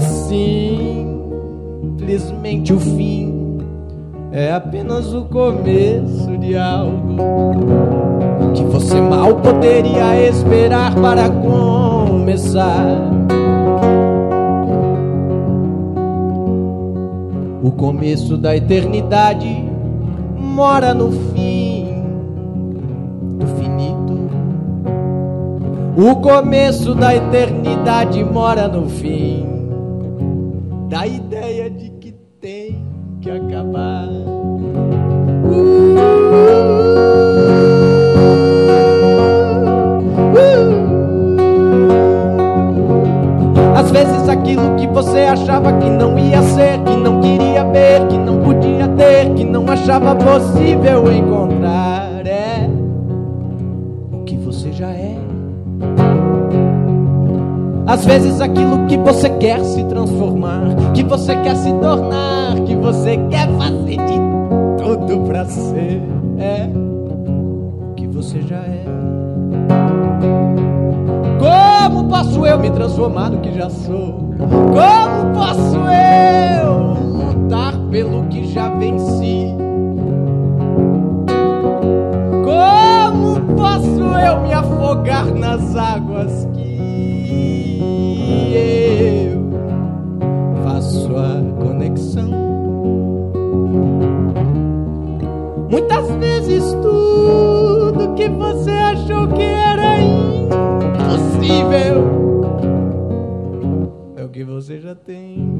[1.95, 3.58] simplesmente o fim,
[4.32, 8.03] é apenas o começo de algo
[8.54, 13.12] que você mal poderia esperar para começar.
[17.64, 19.64] O começo da eternidade
[20.38, 21.74] mora no fim
[25.95, 29.45] O começo da eternidade mora no fim
[30.89, 32.84] da ideia de que tem
[33.22, 34.10] que acabar.
[35.45, 36.72] Uh,
[43.94, 48.41] vezes aquilo que você achava que não ia ser, que não queria ver, que não
[48.41, 52.26] podia ter, que não achava possível encontrar.
[52.26, 52.68] É
[54.12, 55.16] o que você já é.
[57.86, 60.64] Às vezes aquilo que você quer se transformar,
[60.96, 66.02] que você quer se tornar, que você quer fazer de tudo pra ser.
[66.39, 69.12] É o que você já é.
[72.24, 74.34] Posso eu me transformar no que já sou?
[74.38, 79.47] Como posso eu lutar pelo que já venci?
[82.45, 86.80] Como posso eu me afogar nas águas que
[88.55, 89.43] eu
[90.63, 92.32] faço a conexão?
[95.69, 102.12] Muitas vezes tudo que você achou que era impossível
[104.54, 105.51] você já tem.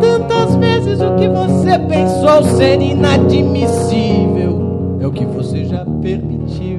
[0.00, 6.78] Tantas vezes o que você pensou ser inadmissível é o que você já permitiu,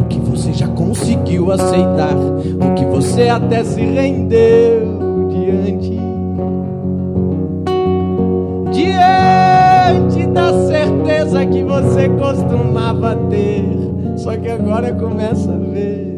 [0.00, 6.00] o que você já conseguiu aceitar, o que você até se rendeu diante.
[8.72, 13.66] Diante da certeza que você costumava ter,
[14.16, 16.13] só que agora começa a ver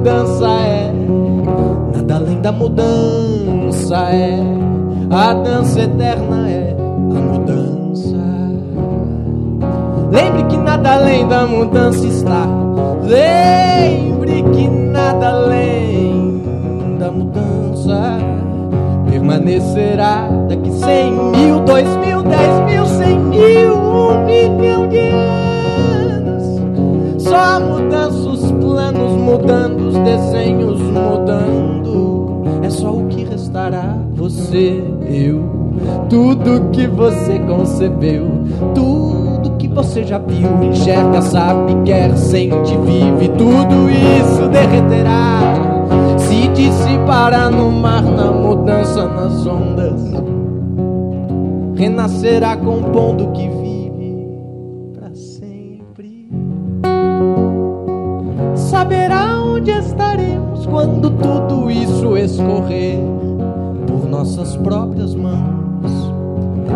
[0.00, 0.92] mudança é,
[1.94, 4.40] nada além da mudança é,
[5.10, 8.16] a dança eterna é a mudança.
[10.10, 12.46] Lembre que nada além da mudança está.
[13.02, 16.42] Lembre que nada além
[16.98, 18.18] da mudança
[19.10, 27.22] permanecerá daqui cem mil, dois mil, dez mil, cem mil, um milhão de anos.
[27.22, 32.42] Só mudança, os planos mudando, os desenhos mudando.
[32.62, 35.50] É só o que restará você, eu.
[36.08, 38.26] Tudo que você concebeu,
[38.74, 45.40] tudo que você já viu, enxerga, sabe, quer, sente, vive, tudo isso derreterá.
[46.18, 50.00] Se dissipará no mar, na mudança, nas ondas,
[51.76, 53.48] renascerá compondo o que
[59.60, 62.98] onde estaremos quando tudo isso escorrer
[63.86, 66.10] por nossas próprias mãos.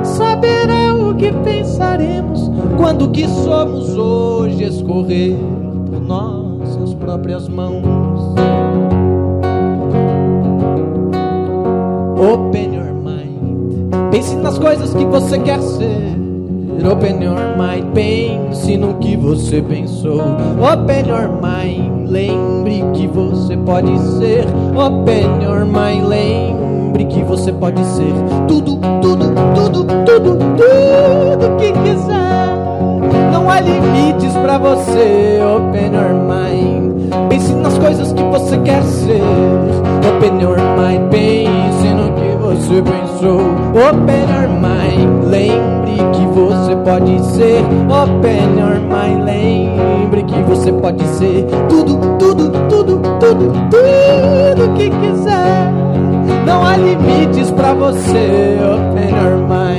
[0.03, 5.35] Saberá o que pensaremos quando o que somos hoje escorrer
[5.91, 7.83] por nossas próprias mãos.
[12.19, 14.11] Open your mind.
[14.11, 16.15] Pense nas coisas que você quer ser.
[16.91, 17.95] Open your mind.
[17.95, 20.21] Pense no que você pensou.
[20.61, 22.04] Open your mind.
[22.15, 24.47] Lembre que você pode ser.
[24.77, 26.07] Open your mind.
[26.07, 28.13] Lembre que você pode ser
[28.47, 32.55] tudo, tudo, tudo, tudo, tudo que quiser.
[33.33, 35.41] Não há limites pra você.
[35.43, 37.29] Open your mind.
[37.29, 39.21] Pense nas coisas que você quer ser.
[40.09, 41.11] Open your mind.
[41.11, 43.41] Pense no que você pensou.
[43.91, 45.25] Open your mind.
[45.33, 47.59] Lembre que você pode ser.
[47.91, 49.25] Open your mind.
[49.25, 55.73] Lembre que você pode ser tudo, tudo, tudo, tudo, tudo que quiser.
[56.47, 58.59] Não há limites pra você.
[58.61, 59.74] Open your mind.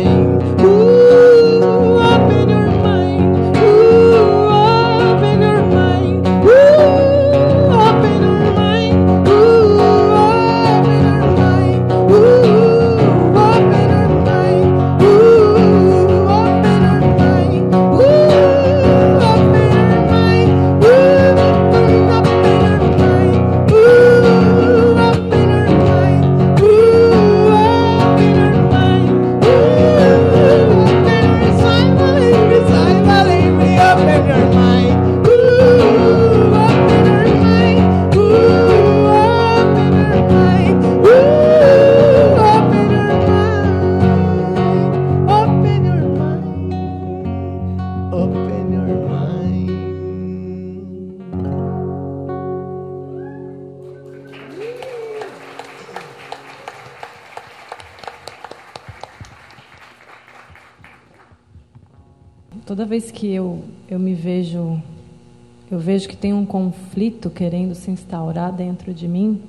[67.05, 69.39] Conflito querendo se instaurar dentro de mim,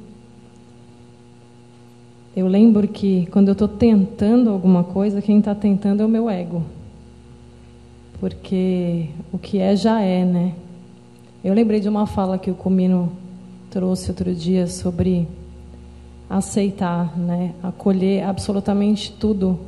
[2.34, 6.28] eu lembro que quando eu estou tentando alguma coisa, quem está tentando é o meu
[6.28, 6.62] ego.
[8.18, 10.54] porque o que é já é, né?
[11.44, 13.12] Eu lembrei de uma fala que o Comino
[13.70, 15.28] trouxe outro dia sobre
[16.28, 17.52] aceitar, né?
[17.62, 19.58] Acolher absolutamente tudo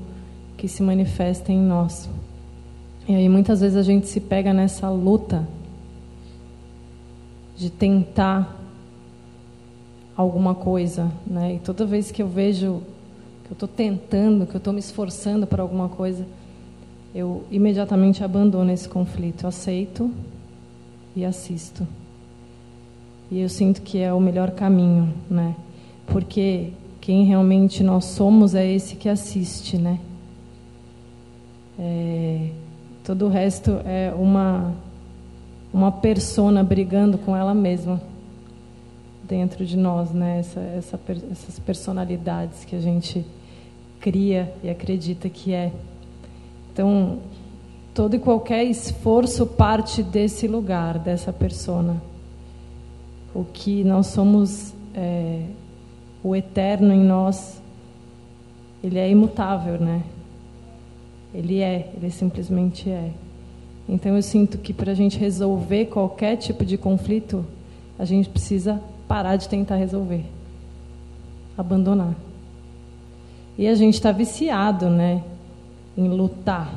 [0.56, 2.08] que se manifesta em nós.
[3.06, 5.46] E aí muitas vezes a gente se pega nessa luta
[7.58, 8.56] de tentar
[10.16, 11.56] alguma coisa, né?
[11.56, 12.82] E toda vez que eu vejo
[13.44, 16.24] que eu estou tentando, que eu estou me esforçando para alguma coisa,
[17.12, 20.10] eu imediatamente abandono esse conflito, eu aceito
[21.16, 21.86] e assisto.
[23.28, 25.56] E eu sinto que é o melhor caminho, né?
[26.06, 29.98] Porque quem realmente nós somos é esse que assiste, né?
[31.76, 32.50] É,
[33.02, 34.74] todo o resto é uma
[35.78, 38.02] uma persona brigando com ela mesma
[39.22, 40.40] dentro de nós, né?
[40.40, 41.00] Essa, essa,
[41.30, 43.24] essas personalidades que a gente
[44.00, 45.70] cria e acredita que é.
[46.72, 47.20] Então,
[47.94, 52.02] todo e qualquer esforço parte desse lugar, dessa persona.
[53.32, 55.44] O que nós somos, é,
[56.24, 57.62] o eterno em nós,
[58.82, 60.02] ele é imutável, né?
[61.32, 63.12] Ele é, ele simplesmente é.
[63.88, 67.44] Então eu sinto que para a gente resolver qualquer tipo de conflito,
[67.98, 70.24] a gente precisa parar de tentar resolver,
[71.56, 72.14] abandonar.
[73.56, 75.24] E a gente está viciado, né,
[75.96, 76.72] em lutar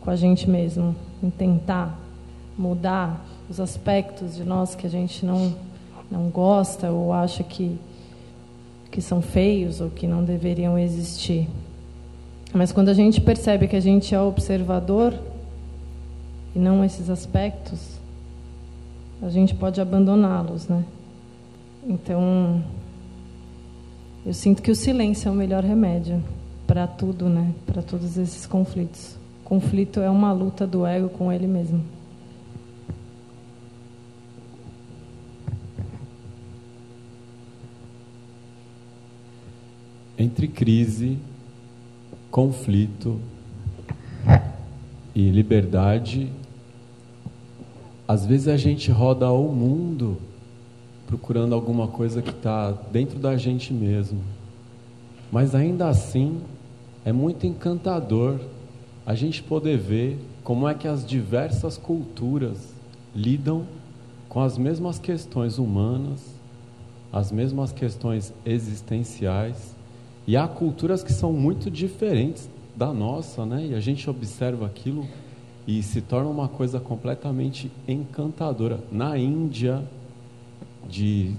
[0.00, 1.96] com a gente mesmo, em tentar
[2.56, 5.54] mudar os aspectos de nós que a gente não
[6.10, 7.78] não gosta ou acha que
[8.90, 11.48] que são feios ou que não deveriam existir.
[12.52, 15.14] Mas quando a gente percebe que a gente é observador
[16.54, 17.98] e não esses aspectos,
[19.22, 20.84] a gente pode abandoná-los, né?
[21.86, 22.62] Então,
[24.24, 26.22] eu sinto que o silêncio é o melhor remédio
[26.66, 27.52] para tudo, né?
[27.66, 29.16] Para todos esses conflitos.
[29.44, 31.82] Conflito é uma luta do ego com ele mesmo.
[40.16, 41.18] Entre crise,
[42.30, 43.18] conflito
[45.14, 46.30] e liberdade,
[48.06, 50.16] às vezes a gente roda o mundo
[51.06, 54.20] procurando alguma coisa que está dentro da gente mesmo.
[55.30, 56.40] Mas ainda assim,
[57.04, 58.38] é muito encantador
[59.04, 62.72] a gente poder ver como é que as diversas culturas
[63.14, 63.66] lidam
[64.28, 66.34] com as mesmas questões humanas,
[67.12, 69.74] as mesmas questões existenciais,
[70.26, 72.48] e há culturas que são muito diferentes
[72.80, 73.66] da nossa, né?
[73.72, 75.06] E a gente observa aquilo
[75.66, 78.80] e se torna uma coisa completamente encantadora.
[78.90, 79.84] Na Índia,
[80.88, 81.34] de,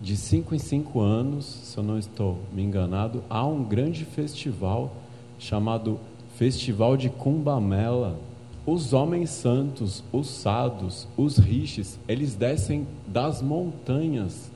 [0.00, 4.90] de cinco em cinco anos, se eu não estou me enganado, há um grande festival
[5.38, 6.00] chamado
[6.36, 8.18] Festival de Kumbamela.
[8.64, 14.50] Os homens santos, os sados, os rishis, eles descem das montanhas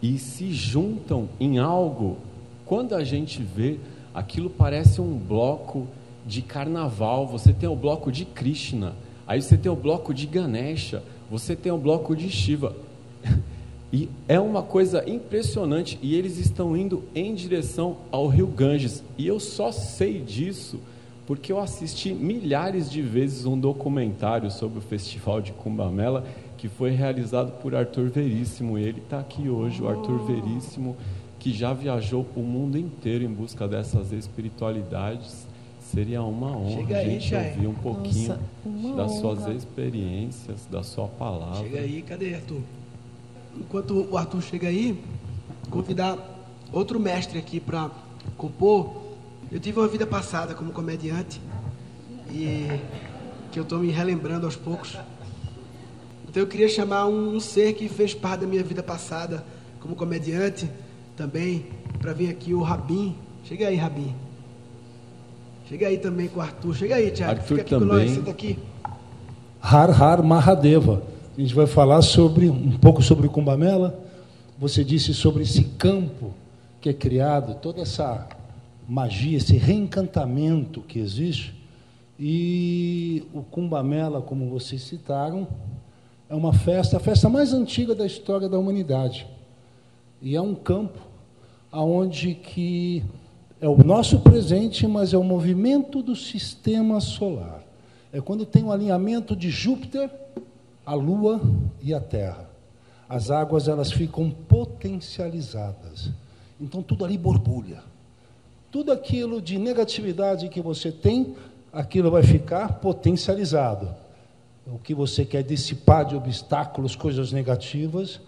[0.00, 2.16] e se juntam em algo.
[2.64, 3.78] Quando a gente vê,
[4.14, 5.86] aquilo parece um bloco
[6.26, 7.26] de carnaval.
[7.26, 8.94] Você tem o bloco de Krishna,
[9.26, 12.74] aí você tem o bloco de Ganesha, você tem o bloco de Shiva.
[13.92, 15.98] E é uma coisa impressionante.
[16.00, 19.02] E eles estão indo em direção ao rio Ganges.
[19.18, 20.78] E eu só sei disso
[21.26, 26.24] porque eu assisti milhares de vezes um documentário sobre o festival de Cumbamela
[26.56, 28.76] que foi realizado por Arthur Veríssimo.
[28.76, 30.96] Ele está aqui hoje, o Arthur Veríssimo,
[31.40, 35.48] que já viajou o mundo inteiro em busca dessas espiritualidades.
[35.80, 39.20] Seria uma honra a gente ouvir um pouquinho Nossa, das honra.
[39.20, 41.62] suas experiências, da sua palavra.
[41.62, 42.60] Chega aí, cadê Arthur?
[43.58, 45.02] Enquanto o Arthur chega aí,
[45.70, 46.16] convidar
[46.70, 47.90] outro mestre aqui para
[48.36, 48.94] compor.
[49.50, 51.40] Eu tive uma vida passada como comediante
[52.30, 52.68] e
[53.50, 54.96] que eu estou me relembrando aos poucos.
[56.28, 59.44] Então eu queria chamar um ser que fez parte da minha vida passada
[59.80, 60.70] como comediante
[61.20, 61.66] também
[62.00, 63.14] para vir aqui o Rabin.
[63.44, 64.14] Chega aí, Rabin.
[65.68, 66.74] Chega aí também com o Arthur.
[66.74, 67.32] Chega aí, Tiago.
[67.32, 67.88] Arthur Fica aqui também.
[67.88, 68.58] com nós, senta aqui.
[69.60, 71.02] Har Har Mahadeva.
[71.36, 74.02] A gente vai falar sobre um pouco sobre o Kumbamela.
[74.58, 76.32] Você disse sobre esse campo
[76.80, 78.26] que é criado, toda essa
[78.88, 81.54] magia, esse reencantamento que existe.
[82.18, 85.46] E o Kumbamela, como vocês citaram,
[86.30, 89.26] é uma festa, a festa mais antiga da história da humanidade.
[90.22, 91.09] E é um campo
[91.70, 93.02] aonde que
[93.60, 97.62] é o nosso presente, mas é o movimento do sistema solar.
[98.12, 100.10] É quando tem um alinhamento de Júpiter,
[100.84, 101.40] a Lua
[101.82, 102.48] e a Terra.
[103.08, 106.10] As águas elas ficam potencializadas.
[106.60, 107.82] Então tudo ali borbulha.
[108.70, 111.34] Tudo aquilo de negatividade que você tem
[111.72, 113.88] aquilo vai ficar potencializado.
[114.66, 118.20] O que você quer dissipar de obstáculos, coisas negativas,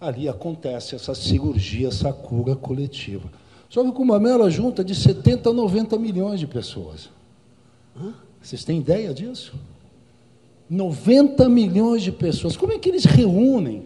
[0.00, 3.30] ali acontece essa cirurgia, essa cura coletiva.
[3.68, 7.10] Só que o Cumbamela junta de 70 a 90 milhões de pessoas.
[8.40, 9.54] Vocês têm ideia disso?
[10.68, 12.56] 90 milhões de pessoas.
[12.56, 13.84] Como é que eles reúnem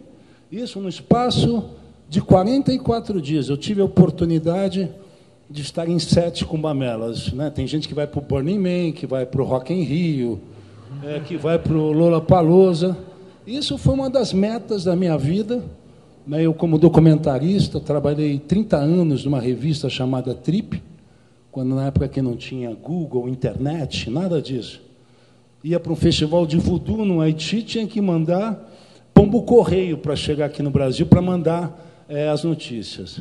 [0.52, 1.70] isso no espaço
[2.08, 3.48] de 44 dias?
[3.48, 4.90] Eu tive a oportunidade
[5.50, 7.32] de estar em sete cumbamelas.
[7.32, 7.50] Né?
[7.50, 10.40] Tem gente que vai para o Burning Man, que vai para o Rock em Rio,
[11.02, 12.96] é, que vai para o Lola Palosa.
[13.46, 15.62] Isso foi uma das metas da minha vida.
[16.26, 16.42] Né?
[16.42, 20.82] Eu, como documentarista, trabalhei 30 anos numa revista chamada Trip,
[21.50, 24.82] quando na época que não tinha Google, internet, nada disso.
[25.62, 28.72] Ia para um festival de voodoo no Haiti, tinha que mandar
[29.14, 33.20] pombo correio para chegar aqui no Brasil para mandar é, as notícias.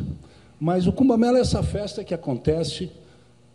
[0.60, 2.89] Mas o Cumbamela é essa festa que acontece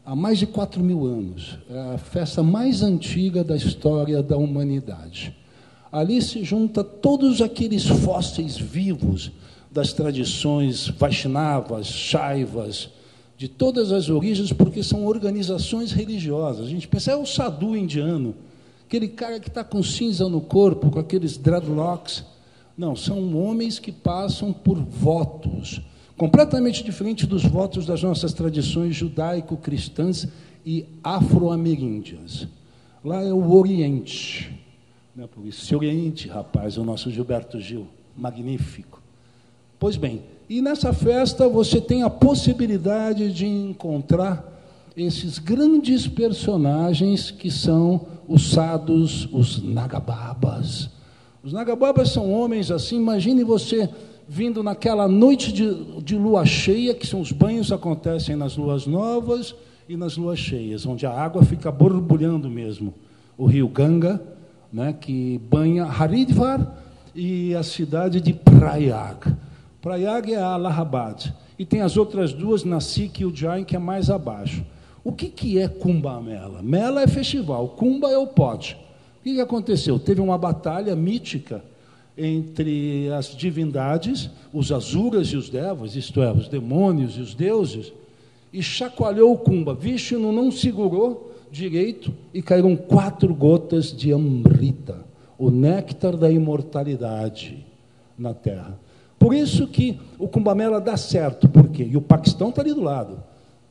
[0.04, 1.58] há mais de 4 mil anos.
[1.68, 5.36] É a festa mais antiga da história da humanidade.
[5.90, 9.30] Ali se junta todos aqueles fósseis vivos
[9.70, 12.90] das tradições Vaishnavas, Shaivas,
[13.36, 16.66] de todas as origens, porque são organizações religiosas.
[16.66, 18.34] A gente pensa, é o sadhu indiano,
[18.86, 22.24] aquele cara que está com cinza no corpo, com aqueles dreadlocks.
[22.76, 25.80] Não, são homens que passam por votos
[26.18, 30.26] completamente diferente dos votos das nossas tradições judaico-cristãs
[30.66, 32.48] e afro-ameríndias.
[33.04, 34.57] Lá é o Oriente.
[35.18, 35.26] Né?
[35.26, 39.02] Por isso, esse Oriente, rapaz, o nosso Gilberto Gil, magnífico.
[39.76, 44.62] Pois bem, e nessa festa você tem a possibilidade de encontrar
[44.96, 50.88] esses grandes personagens que são os sados, os nagababas.
[51.42, 53.90] Os nagababas são homens assim, imagine você
[54.28, 59.52] vindo naquela noite de, de lua cheia, que são os banhos acontecem nas luas novas
[59.88, 62.94] e nas luas cheias, onde a água fica borbulhando mesmo.
[63.36, 64.37] O rio Ganga,
[64.72, 66.74] né, que banha Haridwar
[67.14, 69.34] e a cidade de Prayag.
[69.80, 71.34] Prayag é a Allahabad.
[71.58, 74.64] E tem as outras duas, Nasik e Ujjain, que é mais abaixo.
[75.02, 76.62] O que, que é Kumbh Mela?
[76.62, 78.76] Mela é festival, Kumbh é o pote.
[79.20, 79.98] O que, que aconteceu?
[79.98, 81.64] Teve uma batalha mítica
[82.16, 87.92] entre as divindades, os azuras e os devas, isto é, os demônios e os deuses,
[88.52, 89.74] e chacoalhou o Kumba.
[89.74, 94.96] Vishnu não segurou direito e caíram quatro gotas de amrita,
[95.38, 97.64] o néctar da imortalidade
[98.18, 98.78] na terra.
[99.18, 101.88] Por isso que o Kumbamela dá certo, por quê?
[101.90, 103.22] E o Paquistão está ali do lado.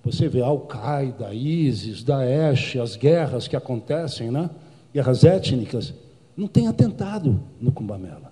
[0.03, 4.49] Você vê Al-Qaeda, ISIS, Daesh, as guerras que acontecem, né?
[4.93, 5.93] guerras étnicas,
[6.35, 8.31] não tem atentado no Kumbamela.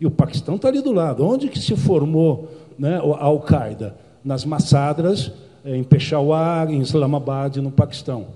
[0.00, 1.24] E o Paquistão está ali do lado.
[1.24, 3.96] Onde que se formou né, a Al-Qaeda?
[4.24, 5.32] Nas Massadras,
[5.64, 8.26] em Peshawar, em Islamabad, no Paquistão.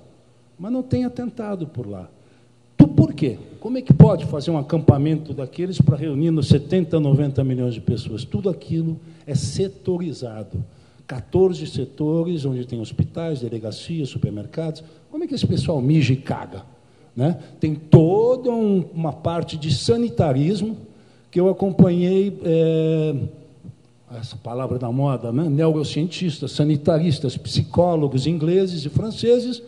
[0.58, 2.08] Mas não tem atentado por lá.
[2.76, 3.38] Por quê?
[3.60, 7.80] Como é que pode fazer um acampamento daqueles para reunir nos 70, 90 milhões de
[7.80, 8.24] pessoas?
[8.24, 10.64] Tudo aquilo é setorizado.
[11.06, 14.82] 14 setores, onde tem hospitais, delegacias, supermercados.
[15.10, 16.64] Como é que esse pessoal mija e caga?
[17.14, 17.38] Né?
[17.60, 20.76] Tem toda um, uma parte de sanitarismo,
[21.30, 23.14] que eu acompanhei, é,
[24.18, 25.48] essa palavra da moda, né?
[25.48, 29.62] neurocientistas, sanitaristas, psicólogos ingleses e franceses,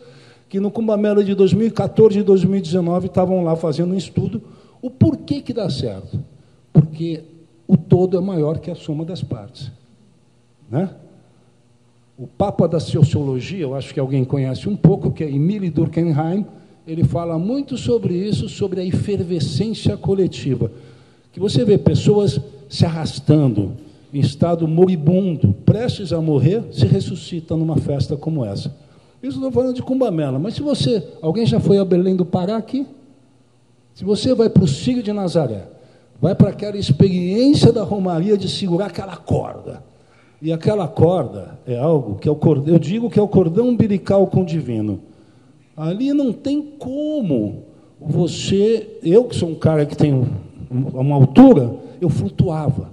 [0.49, 4.41] que no Cumbamela de 2014 e 2019 estavam lá fazendo um estudo,
[4.81, 6.19] o porquê que dá certo.
[6.73, 7.23] Porque
[7.67, 9.71] o todo é maior que a soma das partes.
[10.69, 10.89] Né?
[12.17, 16.45] O Papa da Sociologia, eu acho que alguém conhece um pouco, que é Emile Durkheim,
[16.87, 20.71] ele fala muito sobre isso, sobre a efervescência coletiva
[21.31, 23.73] que você vê pessoas se arrastando
[24.11, 28.75] em estado moribundo, prestes a morrer, se ressuscita numa festa como essa.
[29.21, 32.55] Isso estou falando de Cumbamela, mas se você, alguém já foi a Belém do Pará
[32.55, 32.87] aqui?
[33.93, 35.67] Se você vai para o Círio de Nazaré,
[36.21, 39.83] vai para aquela experiência da Romaria de segurar aquela corda,
[40.41, 43.67] e aquela corda é algo que é o cordão, eu digo que é o cordão
[43.67, 45.01] umbilical com o divino.
[45.75, 47.63] Ali não tem como
[47.99, 52.89] você, eu que sou um cara que a uma altura, eu flutuava.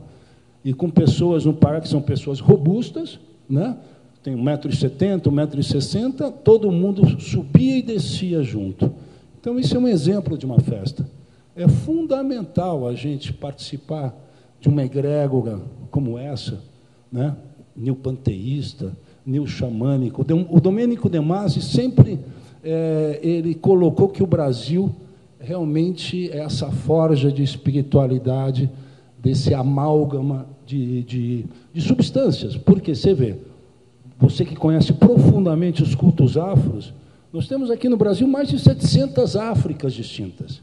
[0.64, 3.76] E com pessoas no parque, que são pessoas robustas, né?
[4.26, 8.92] Tem 1,70m, 1,60m, todo mundo subia e descia junto.
[9.38, 11.08] Então, isso é um exemplo de uma festa.
[11.54, 14.12] É fundamental a gente participar
[14.60, 15.60] de uma egrégora
[15.92, 16.60] como essa,
[17.10, 17.36] né?
[17.76, 20.26] neopanteísta, neo-xamânico.
[20.50, 22.18] O Domênico De Masi sempre
[22.64, 24.92] é, ele colocou que o Brasil
[25.38, 28.68] realmente é essa forja de espiritualidade,
[29.22, 32.56] desse amálgama de, de, de substâncias.
[32.56, 33.36] Porque você vê,
[34.18, 36.92] você que conhece profundamente os cultos afros,
[37.32, 40.62] Nós temos aqui no Brasil mais de 700 Áfricas distintas.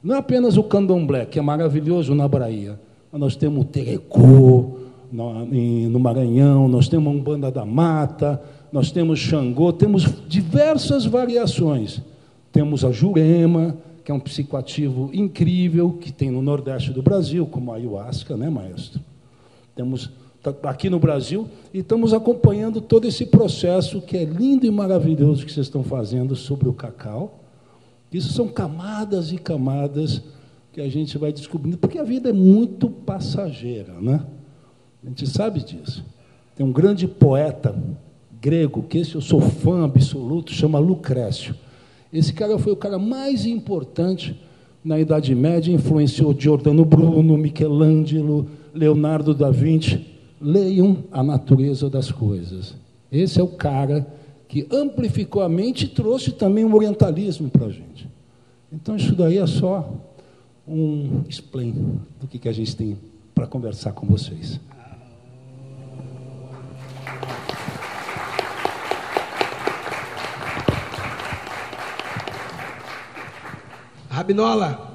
[0.00, 2.78] Não é apenas o candomblé, que é maravilhoso na Bahia.
[3.12, 4.78] Nós temos o terecô
[5.10, 8.40] no, no Maranhão, nós temos a Umbanda da Mata,
[8.70, 12.00] nós temos Xangô, temos diversas variações.
[12.52, 17.72] Temos a Jurema, que é um psicoativo incrível que tem no Nordeste do Brasil, como
[17.72, 19.00] a ayahuasca, né, maestro?
[19.74, 20.10] Temos
[20.62, 25.52] aqui no Brasil e estamos acompanhando todo esse processo que é lindo e maravilhoso que
[25.52, 27.40] vocês estão fazendo sobre o cacau.
[28.12, 30.22] Isso são camadas e camadas
[30.72, 34.24] que a gente vai descobrindo, porque a vida é muito passageira, né?
[35.02, 36.04] A gente sabe disso.
[36.56, 37.74] Tem um grande poeta
[38.40, 41.54] grego, que esse eu sou fã absoluto, chama Lucrécio.
[42.12, 44.40] Esse cara foi o cara mais importante
[44.84, 50.13] na Idade Média, influenciou Giordano Bruno, Michelangelo, Leonardo da Vinci.
[50.44, 52.74] Leiam a natureza das coisas.
[53.10, 54.06] Esse é o cara
[54.46, 58.06] que amplificou a mente e trouxe também um orientalismo para a gente.
[58.70, 59.90] Então, isso daí é só
[60.68, 62.98] um explain do que, que a gente tem
[63.34, 64.60] para conversar com vocês.
[74.10, 74.94] Rabinola,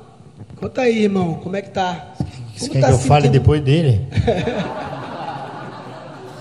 [0.57, 2.13] conta aí, irmão, como é que tá?
[2.55, 3.07] Você quer tá que eu sentindo?
[3.07, 4.07] fale depois dele?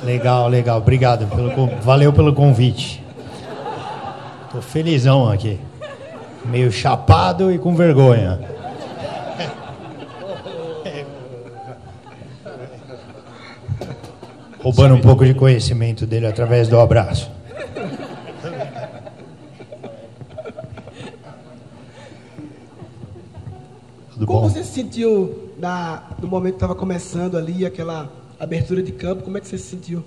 [0.05, 0.79] legal, legal.
[0.79, 1.27] Obrigado.
[1.27, 3.03] Pelo, valeu pelo convite.
[4.51, 5.59] Tô felizão aqui.
[6.45, 8.41] Meio chapado e com vergonha.
[14.63, 17.31] Roubando um pouco de conhecimento dele através do abraço.
[24.13, 24.49] Tudo Como bom?
[24.49, 25.53] você se sentiu
[26.21, 29.23] no momento que estava começando ali, aquela abertura de campo?
[29.23, 30.05] Como é que você se sentiu?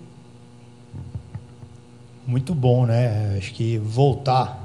[2.25, 3.36] Muito bom, né?
[3.38, 4.61] Acho que voltar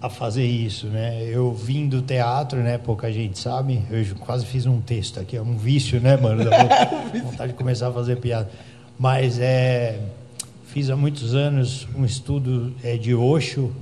[0.00, 1.22] a fazer isso, né?
[1.24, 2.78] Eu vim do teatro, né?
[2.78, 3.82] Pouca gente sabe.
[3.90, 6.44] Eu quase fiz um texto aqui, é um vício, né, mano?
[7.24, 8.50] vontade de começar a fazer piada.
[8.98, 10.00] Mas é,
[10.66, 13.72] fiz há muitos anos um estudo é, de Osho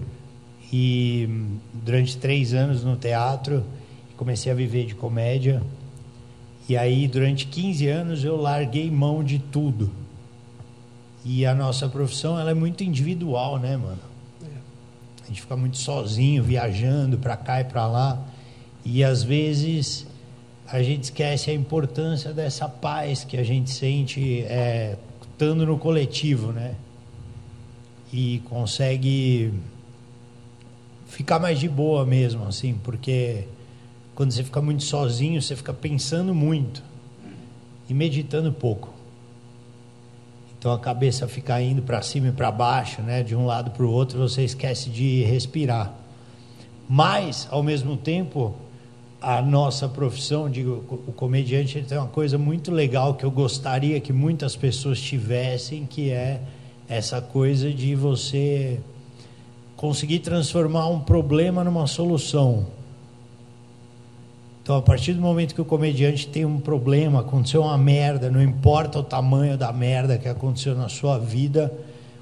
[0.73, 1.29] e
[1.73, 3.65] durante três anos no teatro
[4.17, 5.63] comecei a viver de comédia.
[6.71, 9.91] E aí, durante 15 anos, eu larguei mão de tudo.
[11.25, 13.99] E a nossa profissão, ela é muito individual, né, mano?
[15.21, 18.23] A gente fica muito sozinho, viajando para cá e para lá.
[18.85, 20.07] E às vezes
[20.69, 26.53] a gente esquece a importância dessa paz que a gente sente é, estando no coletivo,
[26.53, 26.77] né?
[28.13, 29.53] E consegue
[31.09, 33.49] ficar mais de boa mesmo, assim, porque
[34.21, 36.83] quando você fica muito sozinho, você fica pensando muito
[37.89, 38.93] e meditando pouco.
[40.59, 43.83] Então a cabeça fica indo para cima e para baixo, né, de um lado para
[43.83, 45.95] o outro, você esquece de respirar.
[46.87, 48.55] Mas, ao mesmo tempo,
[49.23, 54.13] a nossa profissão, digo, o comediante tem uma coisa muito legal que eu gostaria que
[54.13, 56.43] muitas pessoas tivessem, que é
[56.87, 58.81] essa coisa de você
[59.79, 62.80] conseguir transformar um problema numa solução.
[64.63, 68.43] Então, a partir do momento que o comediante tem um problema, aconteceu uma merda, não
[68.43, 71.73] importa o tamanho da merda que aconteceu na sua vida,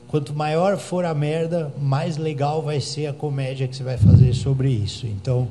[0.06, 4.32] quanto maior for a merda, mais legal vai ser a comédia que você vai fazer
[4.34, 5.06] sobre isso.
[5.06, 5.48] Então,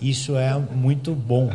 [0.00, 1.50] isso é muito bom.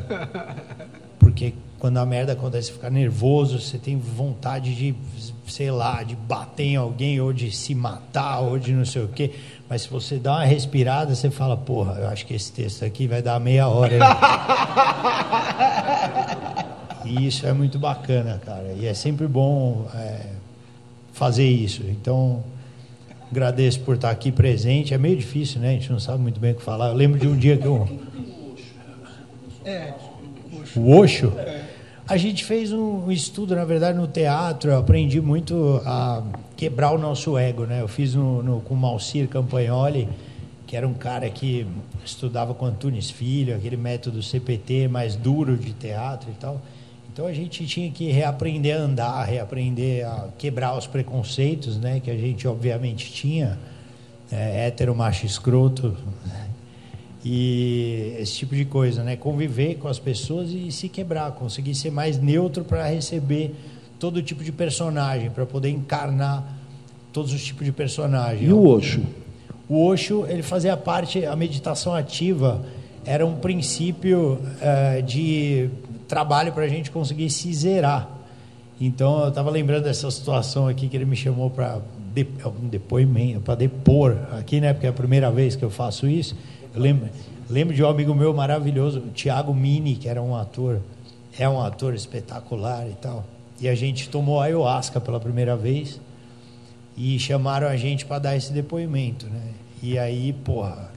[1.20, 4.96] Porque quando a merda acontece, você fica nervoso, você tem vontade de,
[5.48, 9.08] sei lá, de bater em alguém, ou de se matar, ou de não sei o
[9.08, 9.32] quê.
[9.70, 13.06] Mas se você dá uma respirada, você fala, porra, eu acho que esse texto aqui
[13.06, 13.98] vai dar meia hora.
[17.06, 18.74] e isso é muito bacana, cara.
[18.76, 20.22] E é sempre bom é,
[21.14, 21.84] fazer isso.
[21.88, 22.44] Então,
[23.32, 24.96] agradeço por estar aqui presente.
[24.96, 25.70] É meio difícil, né?
[25.70, 26.88] A gente não sabe muito bem o que falar.
[26.88, 27.88] Eu lembro de um dia que eu.
[29.64, 29.94] É.
[30.76, 31.32] O Osho?
[32.08, 34.72] A gente fez um, estudo, na verdade, no teatro.
[34.72, 36.24] Eu aprendi muito a
[36.56, 37.82] quebrar o nosso ego, né?
[37.82, 40.08] Eu fiz no, no, com o Malcir Campagnoli,
[40.66, 41.68] que era um cara que
[42.06, 46.62] estudava com Antunes Filho, aquele método CPT mais duro de teatro e tal.
[47.12, 52.00] Então a gente tinha que reaprender a andar, reaprender a quebrar os preconceitos, né?
[52.00, 53.60] Que a gente obviamente tinha,
[54.32, 55.94] é, hétero, macho, escroto,
[57.24, 59.16] e esse tipo de coisa, né?
[59.16, 63.56] Conviver com as pessoas e se quebrar, conseguir ser mais neutro para receber
[64.00, 66.58] todo tipo de personagem, para poder encarnar
[67.12, 68.48] todos os tipos de personagem.
[68.48, 69.04] E o Osho?
[69.68, 72.64] O Osho, ele fazia parte, a meditação ativa
[73.06, 75.70] era um princípio uh, de
[76.08, 78.10] trabalho para a gente conseguir se zerar.
[78.80, 81.82] Então, eu estava lembrando dessa situação aqui que ele me chamou para
[82.14, 84.74] de, um depoimento, para depor aqui, né?
[84.74, 86.36] Porque é a primeira vez que eu faço isso.
[86.78, 87.10] Lembro,
[87.50, 90.80] lembro de um amigo meu maravilhoso, o Thiago Mini, que era um ator,
[91.38, 93.26] é um ator espetacular e tal.
[93.60, 96.00] E a gente tomou ayahuasca pela primeira vez
[96.96, 99.54] e chamaram a gente para dar esse depoimento, né?
[99.82, 100.92] E aí, porra,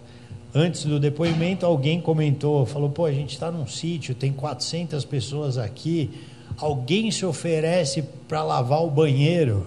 [0.54, 5.58] antes do depoimento, alguém comentou, falou: pô, a gente está num sítio, tem 400 pessoas
[5.58, 6.10] aqui,
[6.56, 9.66] alguém se oferece para lavar o banheiro?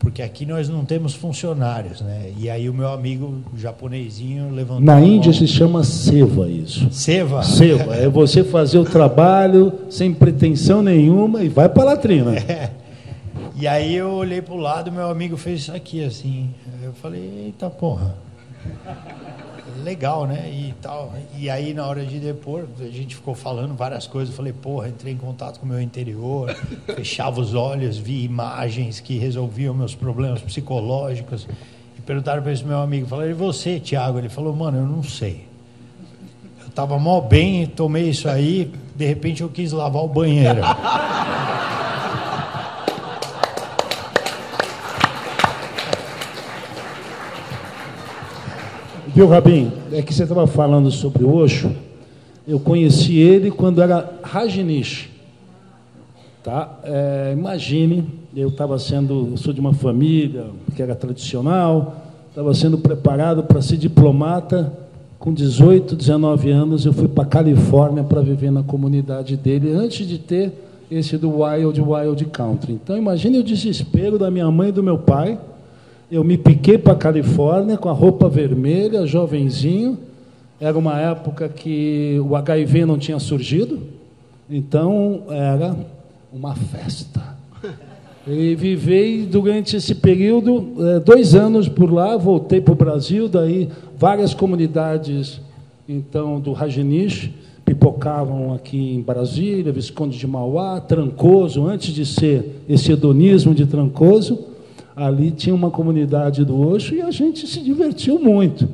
[0.00, 2.32] Porque aqui nós não temos funcionários, né?
[2.38, 4.80] E aí o meu amigo japonesinho levantou.
[4.80, 6.90] Na Índia se chama seva isso.
[6.90, 7.42] Seva?
[7.42, 7.94] Seva.
[7.94, 12.34] É você fazer o trabalho sem pretensão nenhuma e vai para a latrina.
[12.34, 12.70] É.
[13.56, 16.48] E aí eu olhei pro lado, meu amigo fez isso aqui, assim.
[16.82, 18.14] Eu falei, eita porra.
[19.82, 20.48] Legal, né?
[20.50, 21.12] E tal.
[21.36, 24.30] E aí, na hora de depor, a gente ficou falando várias coisas.
[24.30, 26.54] Eu falei, porra, entrei em contato com o meu interior,
[26.94, 31.48] fechava os olhos, vi imagens que resolviam meus problemas psicológicos.
[31.98, 34.18] E perguntaram para esse meu amigo, falaram, e você, Tiago?
[34.18, 35.46] Ele falou, mano, eu não sei.
[36.62, 40.60] Eu tava mal bem, tomei isso aí, de repente eu quis lavar o banheiro.
[49.12, 49.72] Viu, Rabin?
[49.90, 51.74] É que você estava falando sobre o Osho.
[52.46, 55.10] Eu conheci ele quando era Rajnish.
[56.44, 56.78] Tá?
[56.84, 58.06] É, imagine,
[58.36, 60.46] eu estava sendo, sou de uma família
[60.76, 61.96] que era tradicional,
[62.28, 64.72] estava sendo preparado para ser diplomata.
[65.18, 70.06] Com 18, 19 anos, eu fui para a Califórnia para viver na comunidade dele, antes
[70.06, 70.52] de ter
[70.88, 72.74] esse do Wild Wild Country.
[72.74, 75.36] Então, imagine o desespero da minha mãe e do meu pai.
[76.10, 79.96] Eu me piquei para a Califórnia com a roupa vermelha, jovenzinho.
[80.60, 83.78] Era uma época que o HIV não tinha surgido,
[84.50, 85.76] então era
[86.32, 87.38] uma festa.
[88.26, 93.68] E vivei durante esse período eh, dois anos por lá, voltei para o Brasil, daí
[93.96, 95.40] várias comunidades
[95.88, 97.30] então do Rajinish
[97.64, 104.50] pipocavam aqui em Brasília, Visconde de Mauá, Trancoso, antes de ser esse hedonismo de Trancoso,
[104.94, 108.68] ali tinha uma comunidade do Osho e a gente se divertiu muito.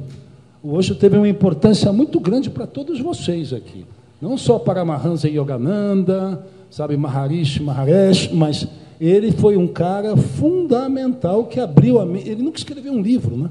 [0.62, 3.84] O Osho teve uma importância muito grande para todos vocês aqui.
[4.20, 8.66] Não só para Mahansa Yogananda, sabe, Maharishi Maharesh, mas
[9.00, 12.28] ele foi um cara fundamental que abriu a mente.
[12.28, 13.50] Ele nunca escreveu um livro, né?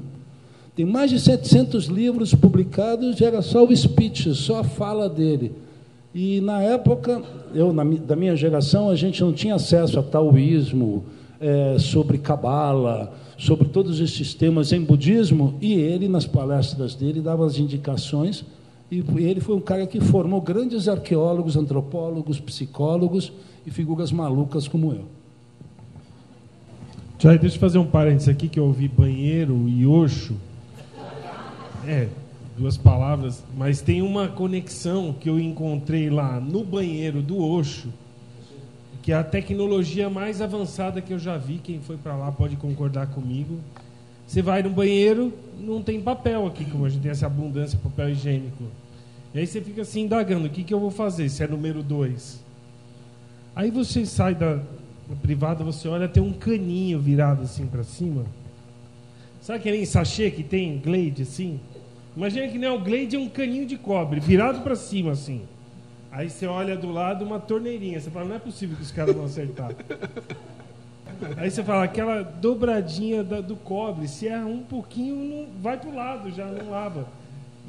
[0.74, 5.52] Tem mais de 700 livros publicados, era só o speech, só a fala dele.
[6.14, 7.22] E na época,
[7.54, 11.04] eu na, da minha geração, a gente não tinha acesso a taoísmo,
[11.40, 17.46] é, sobre cabala, sobre todos esses temas em budismo, e ele, nas palestras dele, dava
[17.46, 18.44] as indicações,
[18.90, 23.32] e ele foi um cara que formou grandes arqueólogos, antropólogos, psicólogos
[23.66, 25.04] e figuras malucas como eu.
[27.18, 30.36] Jai, deixa eu fazer um parênteses aqui que eu ouvi banheiro e Oxo.
[31.86, 32.08] É,
[32.56, 37.88] duas palavras, mas tem uma conexão que eu encontrei lá no banheiro do Oxo,
[39.06, 41.58] que a tecnologia mais avançada que eu já vi.
[41.58, 43.60] Quem foi para lá pode concordar comigo.
[44.26, 47.84] Você vai no banheiro, não tem papel aqui, como a gente tem essa abundância de
[47.84, 48.64] papel higiênico.
[49.32, 51.84] E aí você fica assim indagando, o que, que eu vou fazer se é número
[51.84, 52.42] dois?
[53.54, 58.24] Aí você sai da, da privada, você olha, tem um caninho virado assim para cima.
[59.40, 61.60] Sabe aquele sachê que tem Glade assim?
[62.16, 65.42] Imagina que não é o Glade, é um caninho de cobre, virado para cima assim.
[66.16, 68.00] Aí você olha do lado uma torneirinha.
[68.00, 69.70] Você fala, não é possível que os caras vão acertar.
[71.36, 75.90] Aí você fala, aquela dobradinha da, do cobre, se erra um pouquinho, não, vai para
[75.90, 77.06] o lado, já não lava.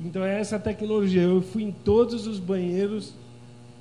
[0.03, 1.23] Então é essa tecnologia.
[1.23, 3.13] Eu fui em todos os banheiros,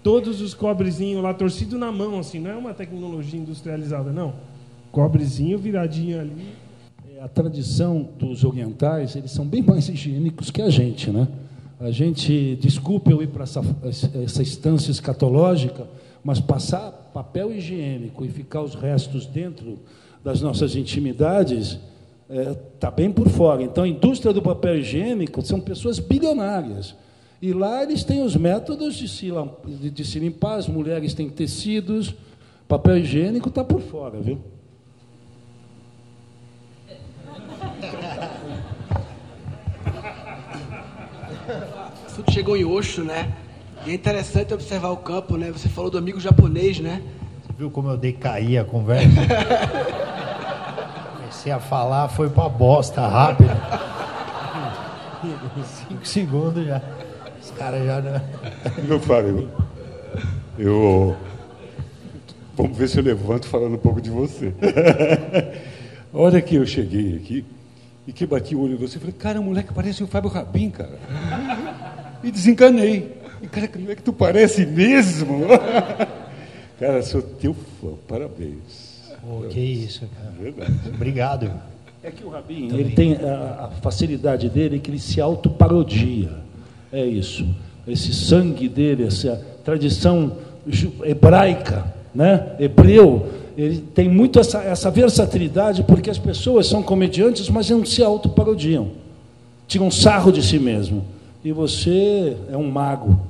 [0.03, 4.35] todos os cobrezinhos lá, torcido na mão, assim, não é uma tecnologia industrializada, não.
[4.91, 6.55] Cobrezinho viradinho ali.
[7.17, 11.29] É, A tradição dos orientais, eles são bem mais higiênicos que a gente, né?
[11.79, 13.61] A gente, desculpe eu ir para essa,
[14.25, 15.87] essa instância escatológica,
[16.25, 19.79] mas passar papel higiênico e ficar os restos dentro
[20.25, 21.79] das nossas intimidades
[22.75, 23.63] está bem por fora.
[23.63, 26.95] Então, a indústria do papel higiênico são pessoas bilionárias.
[27.41, 29.31] E lá eles têm os métodos de se,
[29.81, 32.15] de- de se limpar, as mulheres têm tecidos,
[32.67, 34.39] papel higiênico está por fora, viu?
[42.17, 43.31] Tudo chegou em Osho, né?
[43.85, 45.51] E é interessante observar o campo, né?
[45.51, 47.03] Você falou do amigo japonês, né?
[47.59, 49.21] Viu como eu decaí a conversa?
[51.19, 53.51] Comecei a falar, foi pra bosta rápido.
[55.89, 56.81] Cinco segundos já.
[57.43, 58.23] Os caras já.
[58.83, 59.51] Meu Fábio,
[60.59, 61.15] eu.
[62.57, 64.55] Vamos ver se eu levanto falando um pouco de você.
[66.15, 67.45] A hora que eu cheguei aqui
[68.07, 70.31] e que bati o olho em você, eu falei, cara, o moleque parece o Fábio
[70.31, 70.99] Rabin, cara.
[72.23, 73.17] E desencanei.
[73.43, 75.47] E, cara, como é que tu parece mesmo?
[76.79, 78.97] cara, sou teu fã, parabéns.
[79.23, 80.33] Pô, que isso, cara.
[80.41, 80.73] Verdade.
[80.95, 81.53] Obrigado.
[82.03, 86.31] É que o Rabin, ele tem a, a facilidade dele que ele se autoparodia.
[86.93, 87.47] É isso.
[87.87, 90.37] Esse sangue dele, essa tradição
[91.05, 92.55] hebraica, né?
[92.61, 98.03] hebreu, ele tem muito essa, essa versatilidade porque as pessoas são comediantes, mas não se
[98.03, 98.91] autoparodiam.
[99.67, 101.05] Tiram sarro de si mesmo.
[101.47, 103.21] E você é um mago.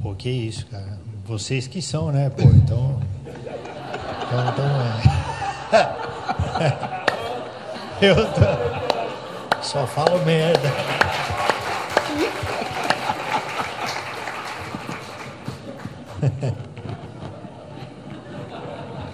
[0.00, 0.96] Pô, que isso, cara.
[1.24, 2.42] Vocês que são, né, pô?
[2.42, 3.00] Então.
[4.22, 4.64] Então, então
[5.72, 5.96] é.
[8.06, 9.60] Eu tô...
[9.60, 10.70] só falo merda.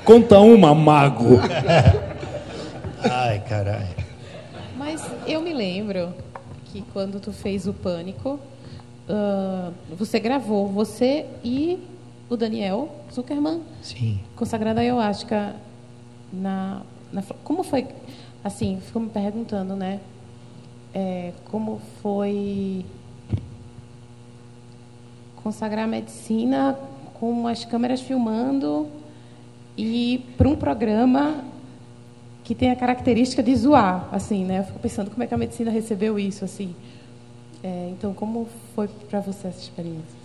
[0.05, 1.41] Conta uma, mago.
[3.11, 3.97] Ai, caralho.
[4.77, 6.13] Mas eu me lembro
[6.73, 8.39] que quando tu fez o Pânico,
[9.09, 11.79] ah, você gravou, você e
[12.29, 14.21] o Daniel Zuckerman, Sim.
[14.37, 15.57] consagrado à ayahuasca
[16.33, 17.87] na, na como foi
[18.45, 19.99] assim ficou me perguntando né
[20.95, 22.85] É, como foi
[25.43, 26.79] consagrar a medicina
[27.21, 28.89] com as câmeras filmando
[29.77, 31.45] e para um programa
[32.49, 35.37] que tem a característica de zoar assim né eu fico pensando como é que a
[35.37, 36.75] medicina recebeu isso assim
[37.63, 40.17] É, então como foi para você essa experiência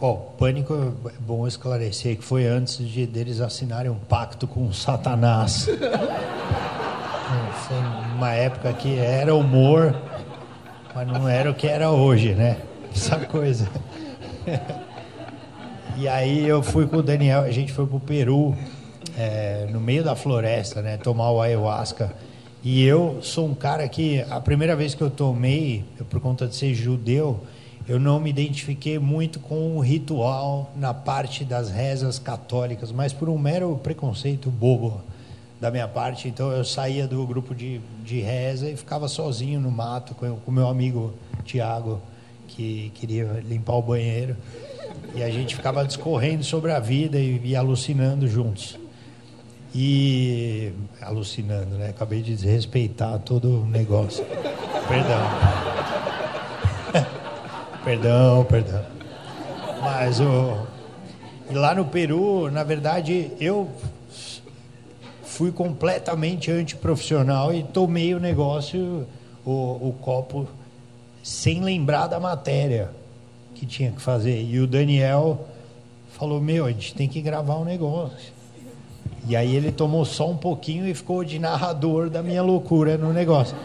[0.00, 0.72] Ó, pânico
[1.06, 5.66] é bom esclarecer que foi antes de deles assinarem um pacto com o Satanás.
[7.66, 7.76] Foi
[8.14, 10.00] uma época que era humor,
[10.94, 12.58] mas não era o que era hoje, né?
[12.94, 13.68] Essa coisa.
[16.00, 18.56] E aí eu fui com o Daniel, a gente foi pro Peru,
[19.18, 20.96] é, no meio da floresta, né?
[20.96, 22.14] Tomar o ayahuasca.
[22.62, 26.46] E eu sou um cara que, a primeira vez que eu tomei, eu, por conta
[26.46, 27.40] de ser judeu,
[27.88, 33.28] eu não me identifiquei muito com o ritual na parte das rezas católicas, mas por
[33.28, 35.00] um mero preconceito bobo
[35.60, 36.28] da minha parte.
[36.28, 40.52] Então eu saía do grupo de, de reza e ficava sozinho no mato com o
[40.52, 41.12] meu amigo
[41.44, 42.00] Tiago,
[42.46, 44.36] que queria limpar o banheiro.
[45.14, 48.77] E a gente ficava discorrendo sobre a vida e, e alucinando juntos.
[49.74, 50.72] E.
[51.00, 51.90] alucinando, né?
[51.90, 54.24] Acabei de desrespeitar todo o negócio.
[54.88, 55.20] Perdão.
[57.84, 58.84] perdão, perdão.
[59.82, 60.66] Mas o.
[61.50, 63.70] E lá no Peru, na verdade, eu
[65.22, 69.06] fui completamente antiprofissional e tomei o negócio,
[69.46, 70.48] o, o copo,
[71.22, 72.90] sem lembrar da matéria
[73.54, 74.42] que tinha que fazer.
[74.42, 75.46] E o Daniel
[76.10, 78.37] falou: Meu, a gente tem que gravar um negócio.
[79.26, 83.12] E aí ele tomou só um pouquinho e ficou de narrador da minha loucura no
[83.12, 83.56] negócio.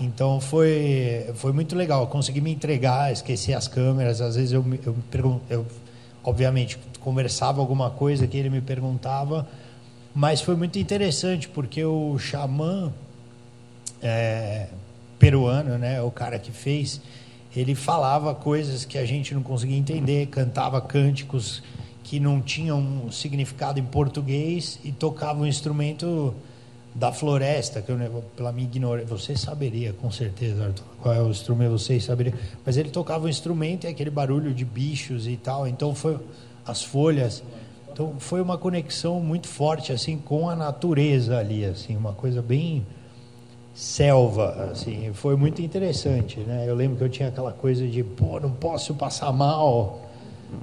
[0.00, 2.06] Então foi, foi muito legal.
[2.06, 4.20] Consegui me entregar, esquecer as câmeras.
[4.20, 5.66] Às vezes eu, eu, eu,
[6.22, 9.48] obviamente, conversava alguma coisa que ele me perguntava.
[10.14, 12.92] Mas foi muito interessante, porque o xamã
[14.02, 14.66] é,
[15.18, 17.00] peruano, né, o cara que fez,
[17.54, 21.62] ele falava coisas que a gente não conseguia entender, cantava cânticos
[22.08, 26.34] que não tinham um significado em português e tocava um instrumento
[26.94, 27.98] da floresta, que eu,
[28.34, 32.34] pela minha ignorância, você saberia com certeza, Arthur, qual é o instrumento, vocês saberiam,
[32.64, 36.18] mas ele tocava um instrumento e aquele barulho de bichos e tal, então foi
[36.64, 37.42] as folhas,
[37.92, 42.86] então foi uma conexão muito forte assim com a natureza ali, assim, uma coisa bem
[43.74, 46.64] selva, assim, foi muito interessante, né?
[46.66, 50.07] Eu lembro que eu tinha aquela coisa de, pô, não posso passar mal,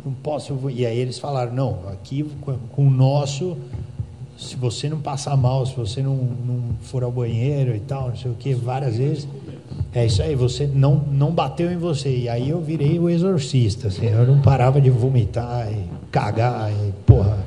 [0.06, 0.58] não posso.
[0.70, 3.58] E aí eles falaram, não, aqui com, o nosso,
[4.38, 8.16] se você não passar mal, se você não, não for ao banheiro e tal, não
[8.16, 9.28] sei o que, várias vezes,
[9.94, 12.10] é isso aí, você não, não bateu em você.
[12.10, 16.92] E aí eu virei o exorcista, assim, eu não parava de vomitar e cagar e
[17.06, 17.38] porra.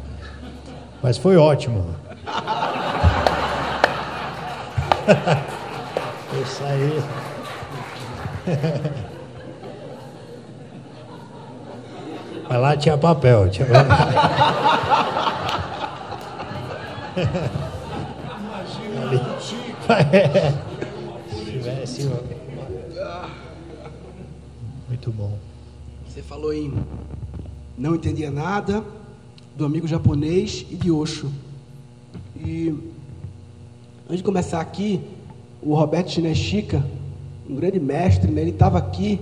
[1.02, 1.84] Mas foi ótimo.
[6.42, 7.02] Isso aí.
[12.48, 13.50] Mas lá tinha papel.
[13.50, 13.66] Tinha...
[19.02, 19.20] Ali.
[20.12, 20.52] É.
[21.28, 22.10] Se tivesse.
[24.88, 25.38] Muito bom.
[26.06, 26.72] Você falou em
[27.76, 28.84] não entendia nada
[29.56, 31.30] do amigo japonês e de Osho.
[32.36, 32.74] E
[34.06, 35.00] antes de começar aqui,
[35.62, 36.84] o Roberto Chineschica,
[37.48, 39.20] um grande mestre, né, ele estava aqui,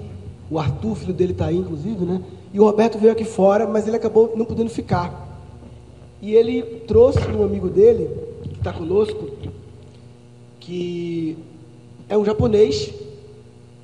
[0.51, 2.23] o Arthur, filho dele está aí, inclusive, né?
[2.57, 5.29] E o Roberto veio aqui fora, mas ele acabou não podendo ficar.
[6.23, 8.09] E ele trouxe um amigo dele,
[8.55, 9.29] está conosco,
[10.59, 11.37] que
[12.09, 12.95] é um japonês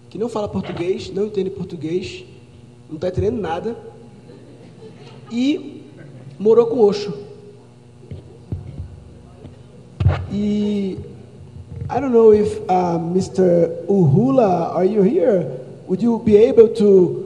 [0.09, 2.25] que não fala português, não entende português,
[2.89, 3.77] não está entendendo nada,
[5.31, 5.83] e
[6.39, 7.13] morou com Osho.
[10.33, 10.99] E
[11.91, 13.85] I don't know if uh, Mr.
[13.87, 15.61] Uhula, are you here?
[15.89, 17.22] Would you be able to,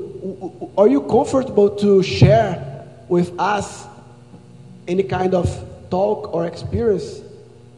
[0.77, 3.87] are you comfortable to share with us
[4.89, 5.49] any kind of
[5.91, 7.21] talk or experience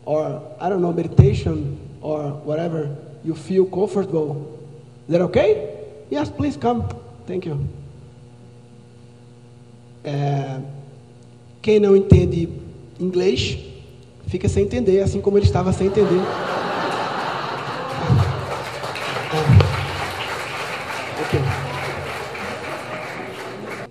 [0.04, 4.58] or, I don't know, meditation or whatever you feel comfortable?
[5.06, 5.84] Is that okay?
[6.10, 6.88] Yes, please come.
[7.26, 7.60] Thank you.
[10.04, 10.60] É,
[11.60, 12.48] quem não entende
[12.98, 13.58] inglês,
[14.26, 16.22] fica sem entender, assim como ele estava sem entender.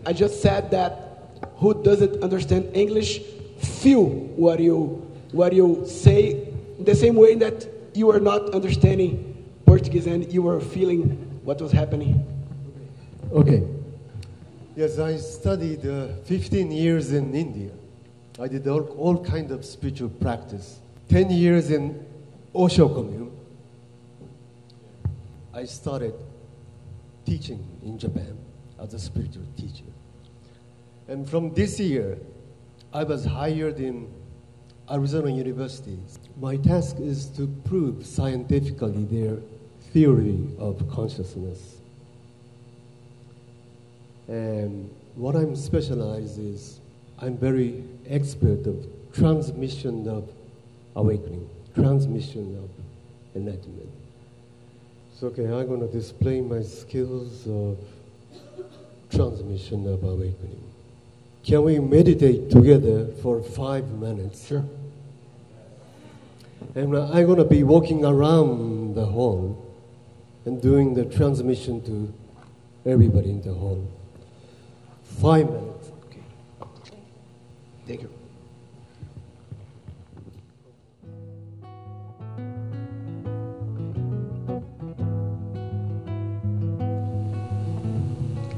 [0.07, 3.19] I just said that who doesn't understand English
[3.59, 6.47] feel what you what you say
[6.79, 9.11] the same way that you are not understanding
[9.65, 11.09] Portuguese and you were feeling
[11.43, 12.25] what was happening.
[13.33, 13.67] Okay.
[14.77, 17.71] Yes, I studied uh, 15 years in India.
[18.39, 20.79] I did all, all kind of spiritual practice.
[21.09, 22.05] 10 years in
[22.55, 23.31] Osho commune.
[25.53, 26.13] I started
[27.25, 28.37] teaching in Japan
[28.79, 29.83] as a spiritual teacher.
[31.07, 32.17] And from this year,
[32.93, 34.11] I was hired in
[34.91, 35.97] Arizona University.
[36.39, 39.37] My task is to prove scientifically their
[39.93, 41.77] theory of consciousness.
[44.27, 46.79] And what I'm specialized is
[47.19, 50.29] I'm very expert of transmission of
[50.95, 52.69] awakening, transmission of
[53.35, 53.89] enlightenment.
[55.19, 57.77] So okay, I'm going to display my skills of
[59.09, 60.66] transmission of awakening.
[61.47, 64.47] Can we meditate together for five minutes?
[64.47, 64.65] Sure.
[66.75, 69.65] And I'm going to be walking around the hall
[70.43, 72.13] and doing the transmission to
[72.85, 73.89] everybody in the hall.
[75.21, 75.89] Five minutes.
[76.07, 76.19] Okay.
[77.87, 78.11] Thank you.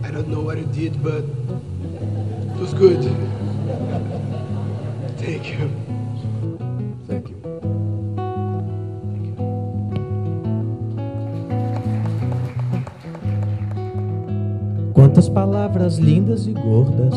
[0.04, 1.24] I don't know what you did, but
[2.60, 3.02] was good.
[5.18, 5.72] Thank you.
[7.08, 7.40] Thank you.
[14.94, 17.14] Quantas palavras lindas e gordas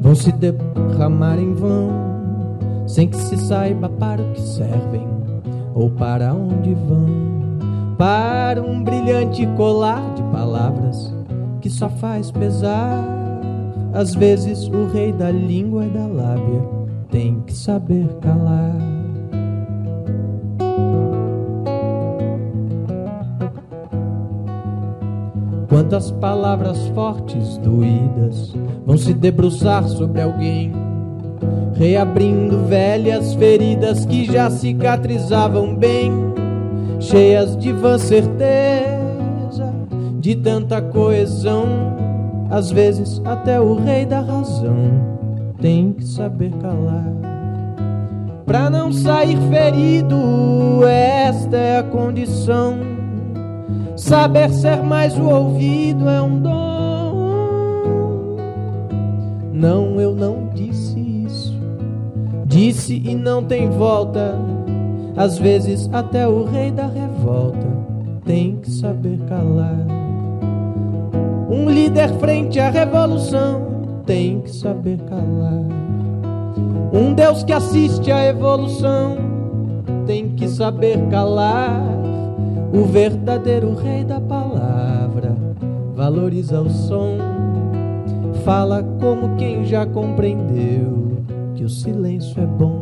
[0.00, 1.90] vão se derramar em vão,
[2.86, 5.06] sem que se saiba para o que servem
[5.74, 7.30] ou para onde vão.
[7.96, 11.14] Para um brilhante colar de palavras
[11.60, 13.19] que só faz pesar.
[13.92, 16.62] Às vezes o rei da língua e da lábia
[17.10, 18.76] tem que saber calar.
[25.68, 28.54] Quantas palavras fortes, doídas,
[28.84, 30.72] vão se debruçar sobre alguém,
[31.74, 36.12] reabrindo velhas feridas que já cicatrizavam bem,
[36.98, 39.72] cheias de vã certeza,
[40.18, 41.99] de tanta coesão.
[42.50, 44.74] Às vezes, até o rei da razão
[45.60, 47.06] tem que saber calar.
[48.44, 52.78] Pra não sair ferido, esta é a condição.
[53.94, 56.50] Saber ser mais o ouvido é um dom.
[59.52, 61.56] Não, eu não disse isso.
[62.46, 64.34] Disse e não tem volta.
[65.16, 67.68] Às vezes até o rei da revolta
[68.24, 69.99] tem que saber calar.
[71.50, 75.64] Um líder frente à revolução tem que saber calar.
[76.92, 79.16] Um Deus que assiste à evolução
[80.06, 81.82] tem que saber calar.
[82.72, 85.36] O verdadeiro rei da palavra
[85.92, 87.18] valoriza o som,
[88.44, 91.24] fala como quem já compreendeu
[91.56, 92.79] que o silêncio é bom.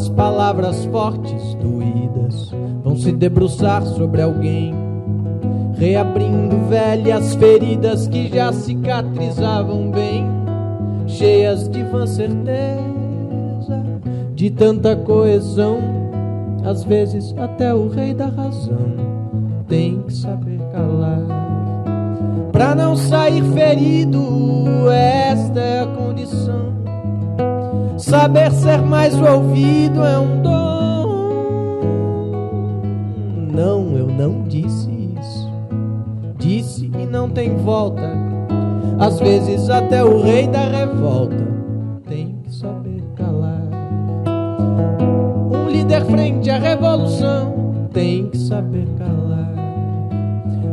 [0.00, 2.50] Quantas palavras fortes, doídas,
[2.82, 4.74] vão se debruçar sobre alguém
[5.76, 10.24] reabrindo velhas feridas que já cicatrizavam bem,
[11.06, 13.84] cheias de vã certeza,
[14.34, 15.80] de tanta coesão.
[16.64, 18.96] Às vezes até o rei da razão
[19.68, 21.20] tem que saber calar.
[22.52, 26.69] Pra não sair ferido, esta é a condição.
[28.10, 30.60] Saber ser mais ouvido é um dom.
[33.54, 35.48] não, eu não disse isso.
[36.36, 38.10] Disse que não tem volta.
[38.98, 41.46] Às vezes até o rei da revolta
[42.08, 43.62] tem que saber calar.
[45.52, 49.54] Um líder frente à revolução tem que saber calar.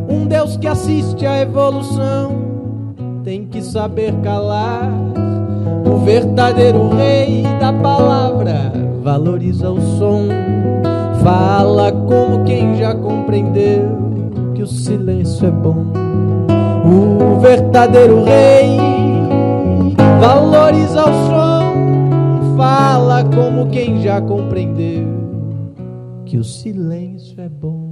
[0.09, 2.31] Um Deus que assiste à evolução
[3.23, 4.91] tem que saber calar.
[5.85, 8.72] O verdadeiro rei da palavra
[9.02, 10.27] valoriza o som,
[11.23, 13.89] fala como quem já compreendeu
[14.53, 15.85] que o silêncio é bom.
[16.85, 18.77] O verdadeiro rei
[20.19, 25.07] valoriza o som, fala como quem já compreendeu
[26.26, 27.86] que o silêncio é bom.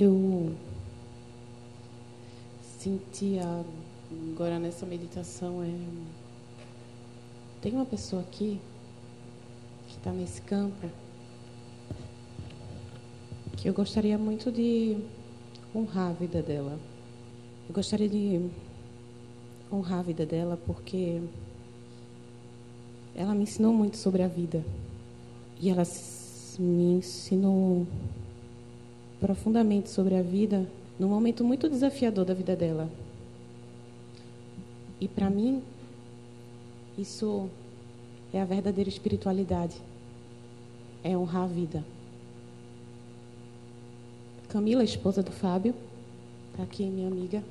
[0.00, 0.54] Eu
[2.78, 3.36] senti
[4.32, 5.72] agora nessa meditação é
[7.60, 8.60] tem uma pessoa aqui
[9.88, 10.88] que está nesse campo
[13.56, 14.98] que eu gostaria muito de
[15.74, 16.78] honrar a vida dela.
[17.68, 18.48] Eu gostaria de
[19.72, 21.20] honrar a vida dela porque
[23.16, 24.64] ela me ensinou muito sobre a vida
[25.60, 25.82] e ela
[26.56, 27.84] me ensinou
[29.20, 30.66] profundamente sobre a vida
[30.98, 32.90] num momento muito desafiador da vida dela.
[35.00, 35.62] E para mim,
[36.96, 37.48] isso
[38.32, 39.76] é a verdadeira espiritualidade.
[41.04, 41.84] É honrar a vida.
[44.48, 45.74] Camila, esposa do Fábio,
[46.50, 47.44] está aqui, minha amiga.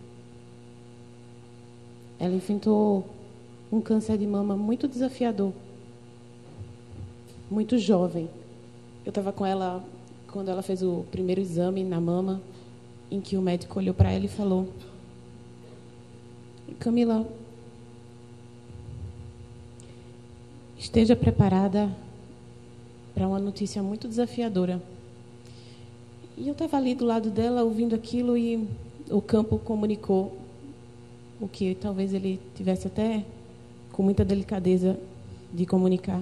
[2.20, 3.08] Ela enfrentou
[3.72, 5.54] um câncer de mama muito desafiador.
[7.50, 8.30] Muito jovem.
[9.06, 9.82] Eu estava com ela
[10.32, 12.42] quando ela fez o primeiro exame na mama,
[13.10, 14.68] em que o médico olhou para ela e falou:
[16.80, 17.28] Camila,
[20.78, 21.90] esteja preparada
[23.14, 24.82] para uma notícia muito desafiadora.
[26.38, 28.68] E eu estava ali do lado dela, ouvindo aquilo, e
[29.10, 30.38] o campo comunicou
[31.42, 33.26] o que talvez ele tivesse até
[33.92, 35.00] com muita delicadeza
[35.52, 36.22] de comunicar.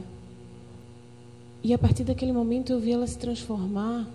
[1.65, 4.07] E a partir daquele momento eu vi ela se transformar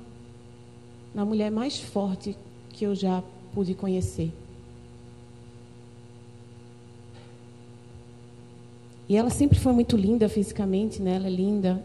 [1.12, 2.36] na mulher mais forte
[2.68, 4.30] que eu já pude conhecer.
[9.08, 11.16] E ela sempre foi muito linda fisicamente, né?
[11.16, 11.84] Ela é linda.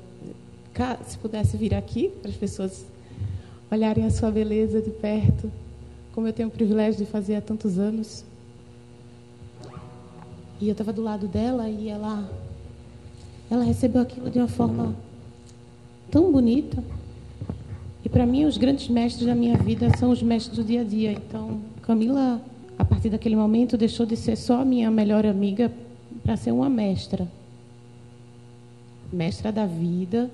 [1.08, 2.86] Se pudesse vir aqui para as pessoas
[3.72, 5.52] olharem a sua beleza de perto,
[6.14, 8.24] como eu tenho o privilégio de fazer há tantos anos.
[10.62, 12.30] E eu estava do lado dela e ela
[13.50, 14.96] ela recebeu aquilo de uma forma
[16.10, 16.84] tão bonita.
[18.04, 20.84] E para mim, os grandes mestres da minha vida são os mestres do dia a
[20.84, 21.12] dia.
[21.12, 22.40] Então, Camila,
[22.78, 25.72] a partir daquele momento, deixou de ser só a minha melhor amiga
[26.24, 27.28] para ser uma mestra.
[29.12, 30.30] Mestra da vida,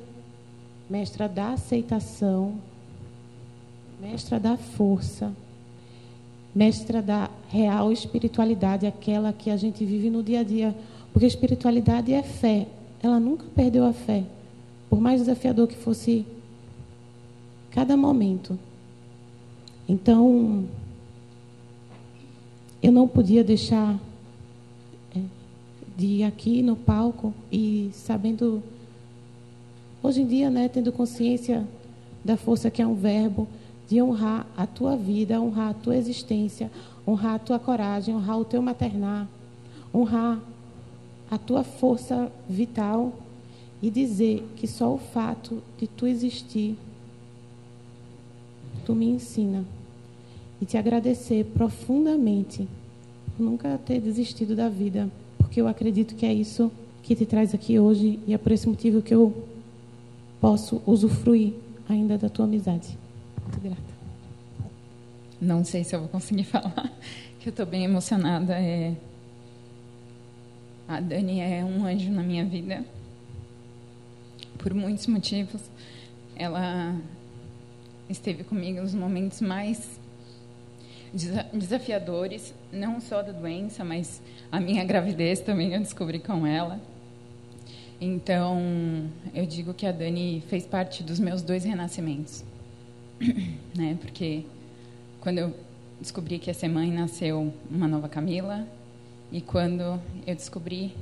[0.90, 2.56] mestra da aceitação,
[4.02, 5.32] mestra da força,
[6.54, 10.76] mestra da real espiritualidade, aquela que a gente vive no dia a dia.
[11.14, 12.68] Porque espiritualidade é fé.
[13.02, 14.24] Ela nunca perdeu a fé
[14.92, 16.26] por mais desafiador que fosse
[17.72, 18.60] cada momento.
[19.88, 20.66] Então,
[22.84, 23.98] eu não podia deixar
[25.16, 25.22] é,
[25.96, 28.62] de ir aqui no palco e sabendo,
[30.04, 31.66] hoje em dia, né, tendo consciência
[32.22, 33.48] da força que é um verbo,
[33.88, 36.70] de honrar a tua vida, honrar a tua existência,
[37.08, 39.26] honrar a tua coragem, honrar o teu maternar,
[39.96, 40.38] honrar
[41.30, 43.14] a tua força vital
[43.82, 46.78] e dizer que só o fato de tu existir,
[48.86, 49.66] tu me ensina.
[50.62, 52.68] E te agradecer profundamente
[53.36, 56.72] por nunca ter desistido da vida, porque eu acredito que é isso
[57.02, 59.48] que te traz aqui hoje e é por esse motivo que eu
[60.40, 61.54] posso usufruir
[61.90, 62.96] ainda da tua amizade.
[63.42, 63.82] Muito grata.
[65.42, 66.94] Não sei se eu vou conseguir falar,
[67.40, 68.54] que eu estou bem emocionada.
[68.54, 68.96] É...
[70.88, 72.86] A Dani é um anjo na minha vida
[74.62, 75.62] por muitos motivos.
[76.36, 76.96] Ela
[78.10, 80.00] esteve comigo nos momentos mais
[81.52, 84.22] desafiadores, não só da doença, mas
[84.52, 86.80] a minha gravidez também eu descobri com ela.
[88.00, 88.60] Então,
[89.34, 92.44] eu digo que a Dani fez parte dos meus dois renascimentos.
[93.76, 93.98] né?
[94.00, 94.46] Porque
[95.20, 95.56] quando eu
[96.00, 98.66] descobri que ia ser mãe, nasceu uma nova Camila,
[99.32, 100.96] e quando eu descobri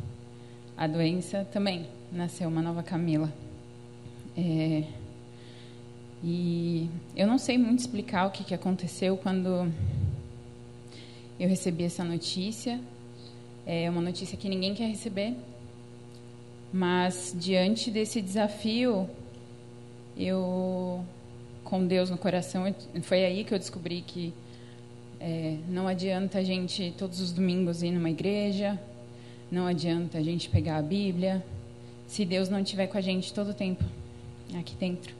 [0.75, 3.31] a doença, também nasceu uma nova Camila.
[4.37, 4.83] É,
[6.23, 9.71] E eu não sei muito explicar o que, que aconteceu quando
[11.39, 12.79] eu recebi essa notícia.
[13.65, 15.33] É uma notícia que ninguém quer receber.
[16.73, 19.09] Mas diante desse desafio,
[20.17, 21.03] eu,
[21.63, 22.63] com Deus no coração,
[23.01, 24.33] foi aí que eu descobri que
[25.21, 28.79] é, não adianta a gente todos os domingos ir numa igreja,
[29.49, 31.43] não adianta a gente pegar a Bíblia,
[32.07, 33.83] se Deus não estiver com a gente todo o tempo
[34.57, 35.13] aqui dentro.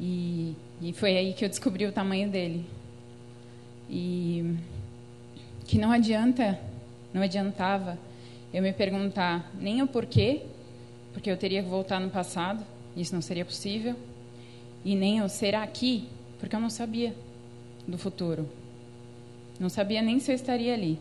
[0.00, 2.64] E, e foi aí que eu descobri o tamanho dele.
[3.88, 4.56] E
[5.66, 6.58] que não adianta,
[7.12, 7.98] não adiantava
[8.52, 10.42] eu me perguntar nem o porquê,
[11.12, 12.64] porque eu teria que voltar no passado,
[12.96, 13.94] isso não seria possível,
[14.84, 16.08] e nem o será aqui,
[16.38, 17.14] porque eu não sabia
[17.86, 18.48] do futuro.
[19.58, 20.98] Não sabia nem se eu estaria ali.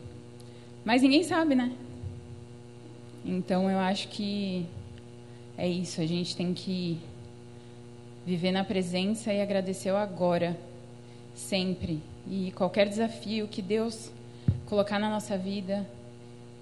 [0.84, 1.72] Mas ninguém sabe, né?
[3.26, 4.66] Então eu acho que
[5.58, 7.00] é isso, a gente tem que
[8.26, 10.58] viver na presença e agradecer agora,
[11.36, 12.02] sempre.
[12.28, 14.12] E qualquer desafio que Deus
[14.66, 15.88] colocar na nossa vida,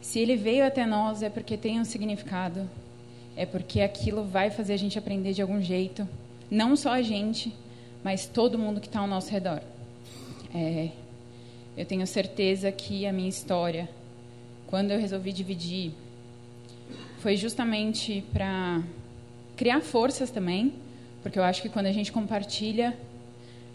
[0.01, 2.69] se ele veio até nós é porque tem um significado,
[3.35, 6.07] é porque aquilo vai fazer a gente aprender de algum jeito,
[6.51, 7.55] não só a gente,
[8.03, 9.61] mas todo mundo que está ao nosso redor.
[10.53, 10.89] É,
[11.77, 13.89] eu tenho certeza que a minha história,
[14.67, 15.93] quando eu resolvi dividir,
[17.19, 18.83] foi justamente para
[19.55, 20.73] criar forças também
[21.23, 22.95] porque eu acho que quando a gente compartilha,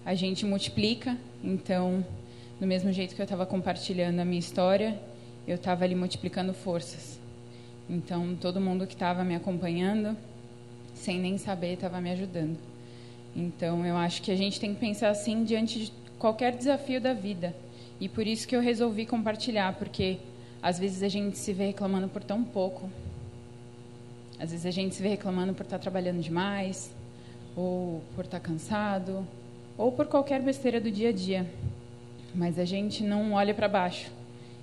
[0.04, 1.16] a gente multiplica.
[1.42, 2.04] Então,
[2.60, 5.00] do mesmo jeito que eu estava compartilhando a minha história,
[5.46, 7.18] eu estava ali multiplicando forças.
[7.88, 10.14] Então, todo mundo que estava me acompanhando,
[10.94, 12.58] sem nem saber, estava me ajudando.
[13.34, 17.14] Então, eu acho que a gente tem que pensar assim diante de qualquer desafio da
[17.14, 17.56] vida.
[17.98, 20.18] E por isso que eu resolvi compartilhar, porque
[20.62, 22.90] às vezes a gente se vê reclamando por tão pouco.
[24.38, 26.90] Às vezes a gente se vê reclamando por estar trabalhando demais,
[27.56, 29.26] ou por estar cansado,
[29.76, 31.46] ou por qualquer besteira do dia a dia.
[32.34, 34.10] Mas a gente não olha para baixo.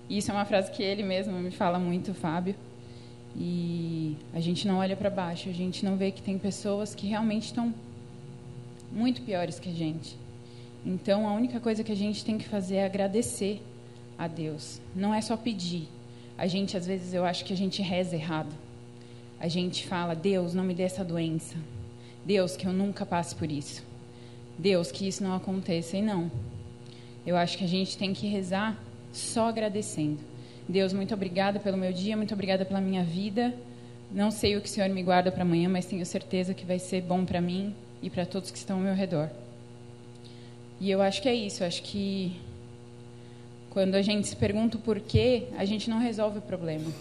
[0.09, 2.55] Isso é uma frase que ele mesmo me fala muito, Fábio.
[3.35, 7.05] E a gente não olha para baixo, a gente não vê que tem pessoas que
[7.07, 7.73] realmente estão
[8.91, 10.17] muito piores que a gente.
[10.85, 13.61] Então, a única coisa que a gente tem que fazer é agradecer
[14.17, 14.79] a Deus.
[14.95, 15.87] Não é só pedir.
[16.37, 18.53] A gente, às vezes, eu acho que a gente reza errado.
[19.39, 21.55] A gente fala, Deus, não me dê essa doença.
[22.25, 23.83] Deus, que eu nunca passe por isso.
[24.57, 25.95] Deus, que isso não aconteça.
[25.95, 26.31] E não.
[27.25, 28.77] Eu acho que a gente tem que rezar
[29.13, 30.19] só agradecendo.
[30.67, 33.53] Deus, muito obrigada pelo meu dia, muito obrigada pela minha vida.
[34.11, 36.79] Não sei o que o Senhor me guarda para amanhã, mas tenho certeza que vai
[36.79, 39.29] ser bom para mim e para todos que estão ao meu redor.
[40.79, 41.63] E eu acho que é isso.
[41.63, 42.35] Eu acho que
[43.69, 46.91] quando a gente se pergunta o porquê, a gente não resolve o problema.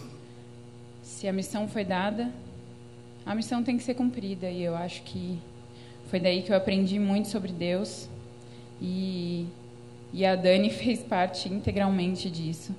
[1.01, 2.31] Se a missão foi dada,
[3.25, 5.39] a missão tem que ser cumprida e eu acho que
[6.09, 8.07] foi daí que eu aprendi muito sobre Deus
[8.81, 9.47] e,
[10.13, 12.75] e a Dani fez parte integralmente disso.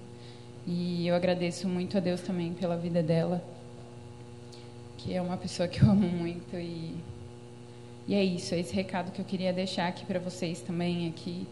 [0.66, 3.42] E eu agradeço muito a Deus também pela vida dela,
[4.98, 6.96] que é uma pessoa que eu amo muito e
[8.08, 11.44] e é isso, é esse recado que eu queria deixar aqui para vocês também aqui.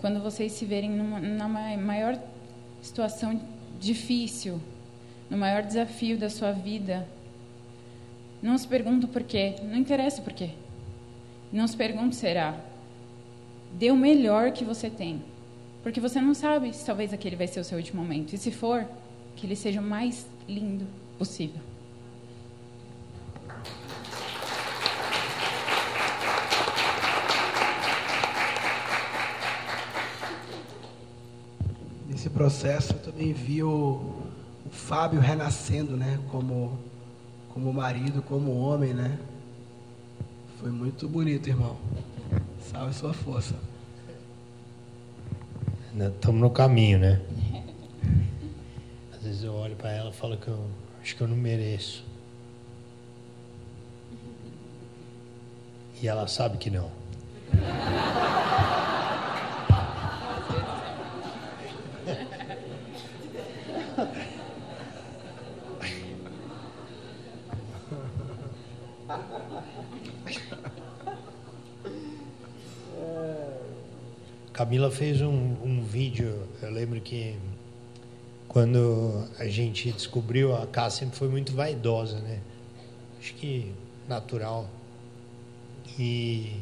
[0.00, 2.18] Quando vocês se verem numa, numa maior
[2.82, 3.40] situação
[3.78, 4.60] difícil,
[5.30, 7.06] no maior desafio da sua vida,
[8.42, 9.54] não se pergunta por quê.
[9.62, 10.50] Não interessa por quê.
[11.52, 12.58] Não se pergunta será.
[13.74, 15.22] Dê o melhor que você tem.
[15.82, 18.32] Porque você não sabe se talvez aquele vai ser o seu último momento.
[18.32, 18.84] E se for,
[19.36, 20.86] que ele seja o mais lindo
[21.18, 21.60] possível.
[32.08, 34.22] Nesse processo eu também vi o,
[34.66, 36.18] o Fábio renascendo, né?
[36.30, 36.78] Como
[37.52, 39.18] como marido, como homem, né?
[40.58, 41.76] Foi muito bonito, irmão.
[42.60, 43.54] Salve sua força.
[45.94, 47.20] Estamos no caminho, né?
[49.12, 50.66] Às vezes eu olho para ela e falo que eu
[51.02, 52.04] acho que eu não mereço.
[56.00, 56.90] E ela sabe que não.
[74.72, 77.36] Camila fez um, um vídeo, eu lembro que
[78.48, 82.40] quando a gente descobriu, a Cássia sempre foi muito vaidosa, né?
[83.20, 83.70] Acho que
[84.08, 84.66] natural.
[85.98, 86.56] E,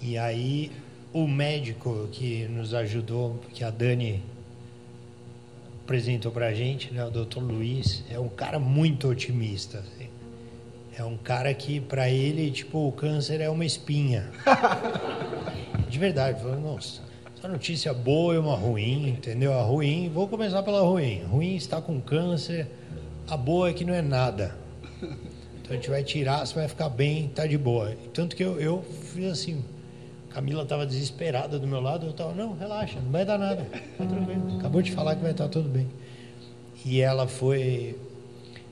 [0.00, 0.70] e aí
[1.12, 4.22] o médico que nos ajudou, que a Dani
[5.82, 7.40] apresentou para a gente, né, o Dr.
[7.40, 9.78] Luiz, é um cara muito otimista.
[9.80, 10.08] Assim.
[10.96, 14.30] É um cara que, para ele, tipo, o câncer é uma espinha.
[15.94, 16.40] De verdade.
[16.40, 17.02] Falou, nossa,
[17.38, 19.52] essa notícia boa e uma ruim, entendeu?
[19.52, 21.22] A ruim, vou começar pela ruim.
[21.22, 22.66] Ruim está com câncer,
[23.28, 24.56] a boa é que não é nada.
[25.00, 27.94] Então a gente vai tirar, você vai ficar bem, tá de boa.
[28.12, 29.64] Tanto que eu, eu fiz assim,
[30.30, 33.64] Camila estava desesperada do meu lado, eu estava, não, relaxa, não vai dar nada,
[33.96, 34.58] tá tranquilo.
[34.58, 35.88] Acabou de falar que vai estar tudo bem.
[36.84, 37.96] E ela foi,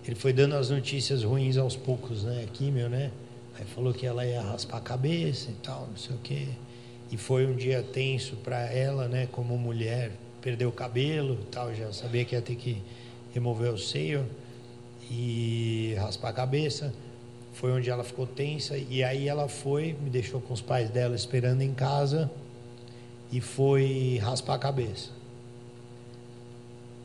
[0.04, 3.12] ele foi dando as notícias ruins aos poucos, né, químio, né?
[3.56, 6.48] Aí falou que ela ia raspar a cabeça e tal, não sei o quê.
[7.12, 11.74] E foi um dia tenso para ela, né, como mulher, perdeu o cabelo e tal,
[11.74, 12.82] já sabia que ia ter que
[13.34, 14.26] remover o seio
[15.10, 16.92] e raspar a cabeça.
[17.52, 21.14] Foi onde ela ficou tensa e aí ela foi, me deixou com os pais dela
[21.14, 22.30] esperando em casa
[23.30, 25.10] e foi raspar a cabeça.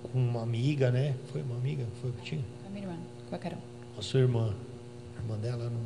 [0.03, 1.15] Com uma amiga, né?
[1.33, 1.85] Foi uma amiga?
[2.01, 2.43] Foi contigo?
[2.61, 2.97] Com a minha irmã,
[3.29, 3.59] com a Carol.
[3.97, 4.55] A sua irmã.
[5.17, 5.81] A irmã dela não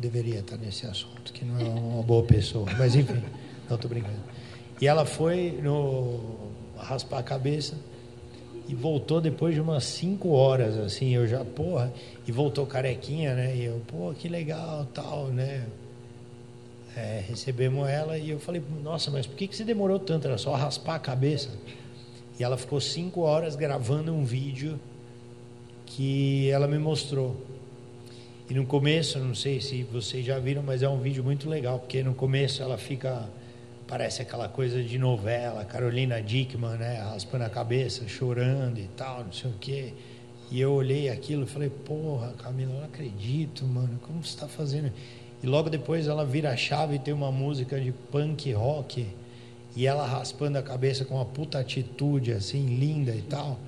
[0.00, 2.66] deveria estar nesse assunto, que não é uma boa pessoa.
[2.76, 3.22] Mas enfim,
[3.72, 4.20] não estou brincando.
[4.80, 6.20] E ela foi no
[6.76, 7.76] raspar a cabeça
[8.68, 11.92] e voltou depois de umas 5 horas, assim, eu já, porra,
[12.26, 13.56] e voltou carequinha, né?
[13.56, 15.66] E eu, pô, que legal, tal, né?
[16.96, 20.26] É, recebemos ela e eu falei, nossa, mas por que, que você demorou tanto?
[20.26, 21.50] Era só raspar a cabeça?
[22.38, 24.78] E ela ficou cinco horas gravando um vídeo
[25.86, 27.36] que ela me mostrou.
[28.48, 31.78] E no começo, não sei se vocês já viram, mas é um vídeo muito legal,
[31.78, 33.28] porque no começo ela fica,
[33.92, 39.32] parece aquela coisa de novela, Carolina Dickman, né, raspando a cabeça, chorando e tal, não
[39.32, 39.92] sei o quê.
[40.50, 44.90] E eu olhei aquilo e falei, porra, Camila, não acredito, mano, como você está fazendo?
[45.42, 49.06] E logo depois ela vira a chave e tem uma música de punk rock,
[49.76, 53.58] e ela raspando a cabeça com uma puta atitude, assim, linda e tal.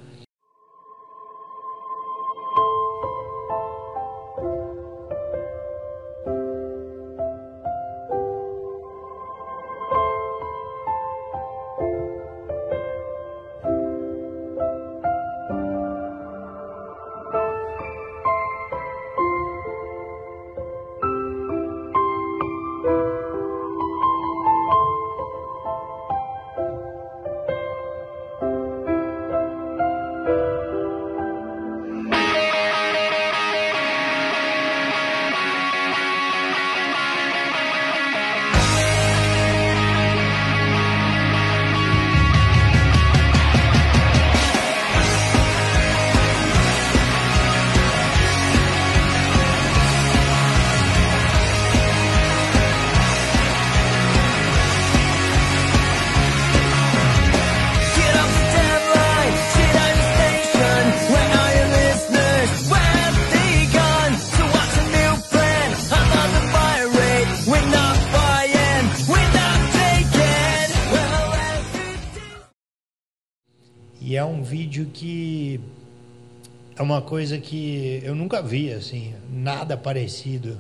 [76.85, 80.59] Uma coisa que eu nunca vi, assim, nada parecido.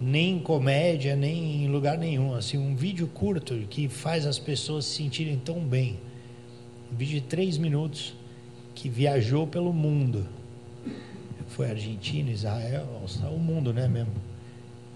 [0.00, 2.34] Nem em comédia, nem em lugar nenhum.
[2.34, 5.98] Assim, um vídeo curto que faz as pessoas se sentirem tão bem.
[6.90, 8.14] Um vídeo de três minutos
[8.74, 10.26] que viajou pelo mundo.
[11.48, 12.86] Foi Argentina, Israel,
[13.30, 14.14] o mundo, né mesmo?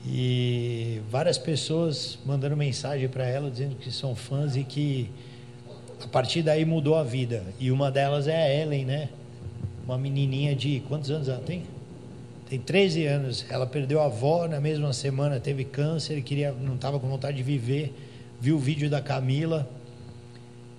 [0.06, 5.10] E várias pessoas mandando mensagem para ela dizendo que são fãs e que
[6.02, 7.42] a partir daí mudou a vida.
[7.58, 9.08] E uma delas é a Ellen, né?
[9.86, 11.62] Uma menininha de quantos anos ela tem?
[12.48, 13.44] Tem 13 anos.
[13.50, 17.42] Ela perdeu a avó na mesma semana, teve câncer, queria, não estava com vontade de
[17.42, 17.94] viver.
[18.40, 19.68] Viu o vídeo da Camila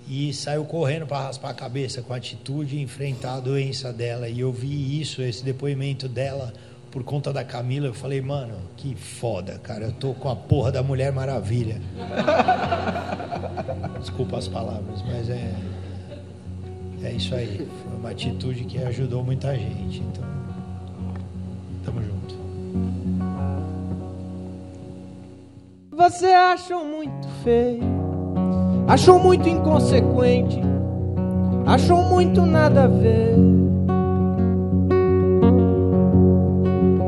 [0.08, 4.28] e saiu correndo para raspar a cabeça com atitude e enfrentar a doença dela.
[4.28, 6.52] E eu vi isso, esse depoimento dela
[6.92, 7.88] por conta da Camila.
[7.88, 9.86] Eu falei, mano, que foda, cara.
[9.86, 11.80] Eu tô com a porra da Mulher Maravilha.
[14.00, 15.54] Desculpa as palavras, mas é
[17.06, 17.68] é isso aí.
[18.06, 20.00] Uma atitude que ajudou muita gente.
[20.00, 20.24] Então,
[21.84, 22.36] tamo junto.
[25.90, 27.82] Você achou muito feio,
[28.88, 30.62] achou muito inconsequente,
[31.66, 33.38] achou muito nada a ver.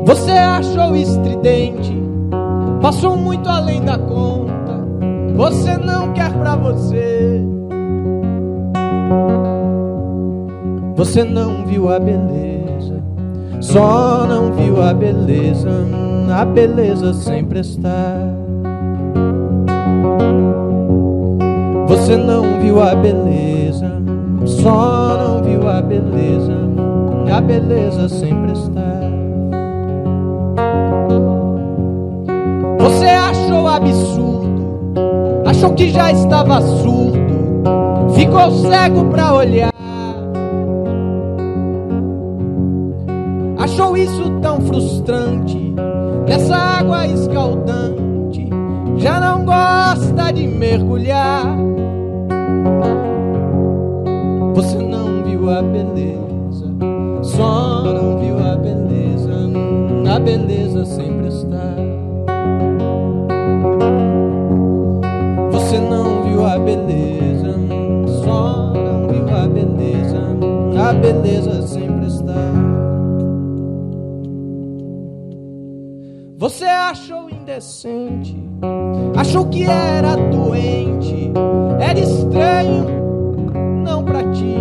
[0.03, 1.95] Você achou estridente,
[2.81, 4.83] passou muito além da conta.
[5.35, 7.45] Você não quer pra você.
[10.97, 13.03] Você não viu a beleza,
[13.61, 15.69] só não viu a beleza,
[16.35, 18.17] a beleza sempre está.
[21.87, 23.91] Você não viu a beleza,
[24.43, 26.57] só não viu a beleza,
[27.31, 28.99] a beleza sempre está.
[32.79, 34.95] Você achou absurdo,
[35.45, 37.21] achou que já estava surdo,
[38.15, 39.76] ficou cego pra olhar.
[43.95, 45.73] Isso tão frustrante,
[46.27, 48.49] nessa água escaldante,
[48.97, 51.45] já não gosta de mergulhar.
[54.53, 56.67] Você não viu a beleza,
[57.21, 59.33] só não viu a beleza,
[60.15, 61.75] a beleza sempre está.
[65.51, 67.55] Você não viu a beleza,
[68.23, 70.21] só não viu a beleza,
[70.89, 71.86] a beleza sempre
[76.47, 78.41] Você achou indecente,
[79.17, 81.33] achou que era doente,
[81.77, 82.85] era estranho,
[83.83, 84.55] não pra ti.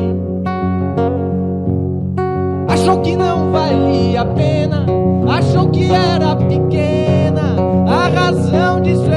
[2.66, 4.84] Achou que não valia a pena,
[5.28, 7.54] achou que era pequena
[7.88, 9.15] a razão disso existir.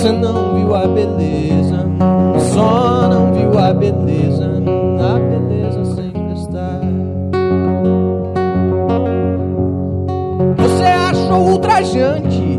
[0.00, 1.86] Você não viu a beleza,
[2.54, 4.46] só não viu a beleza,
[4.98, 6.80] a beleza sempre está.
[10.56, 12.58] Você achou ultrajante,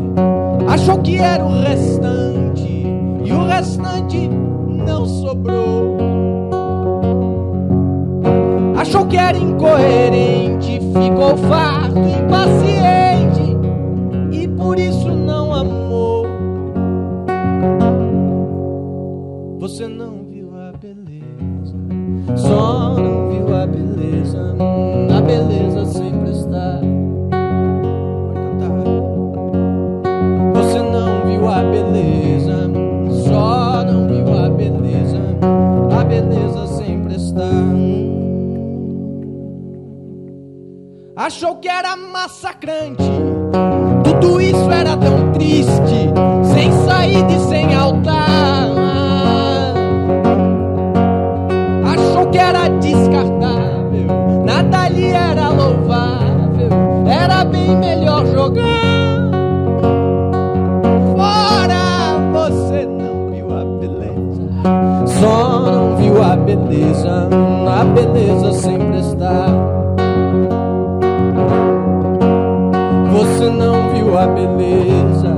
[0.68, 2.86] achou que era o restante,
[3.26, 4.30] e o restante
[4.86, 5.98] não sobrou.
[8.78, 13.01] Achou que era incoerente, ficou farto, impaciente,
[41.24, 43.04] Achou que era massacrante,
[44.04, 46.10] tudo isso era tão triste,
[46.52, 48.72] sem saída e sem altar.
[51.86, 54.08] Achou que era descartável,
[54.44, 56.70] nada ali era louvável,
[57.08, 59.30] era bem melhor jogar.
[61.16, 64.50] Fora você não viu a beleza,
[65.20, 67.30] só não viu a beleza,
[67.80, 69.71] a beleza sempre está.
[73.50, 75.31] Não viu a beleza,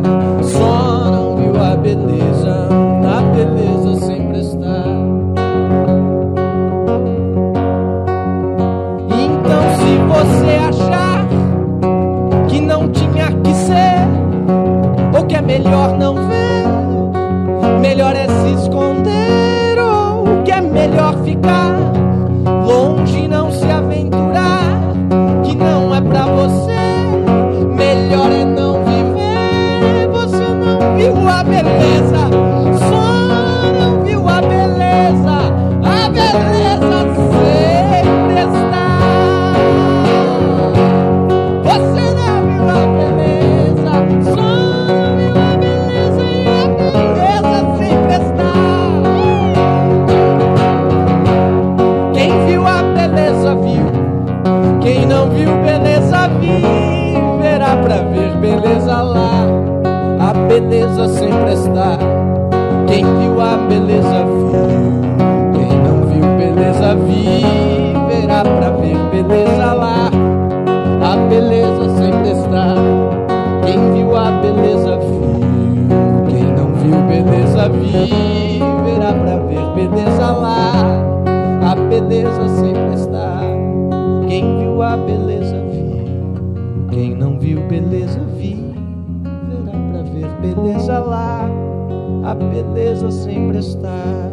[92.93, 94.31] beleza sempre está.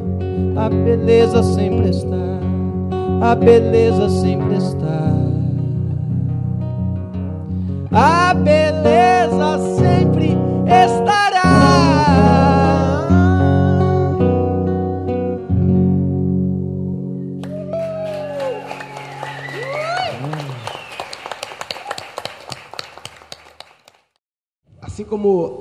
[0.56, 2.40] A beleza sempre está.
[3.22, 5.14] A beleza sempre está.
[7.90, 8.79] A beleza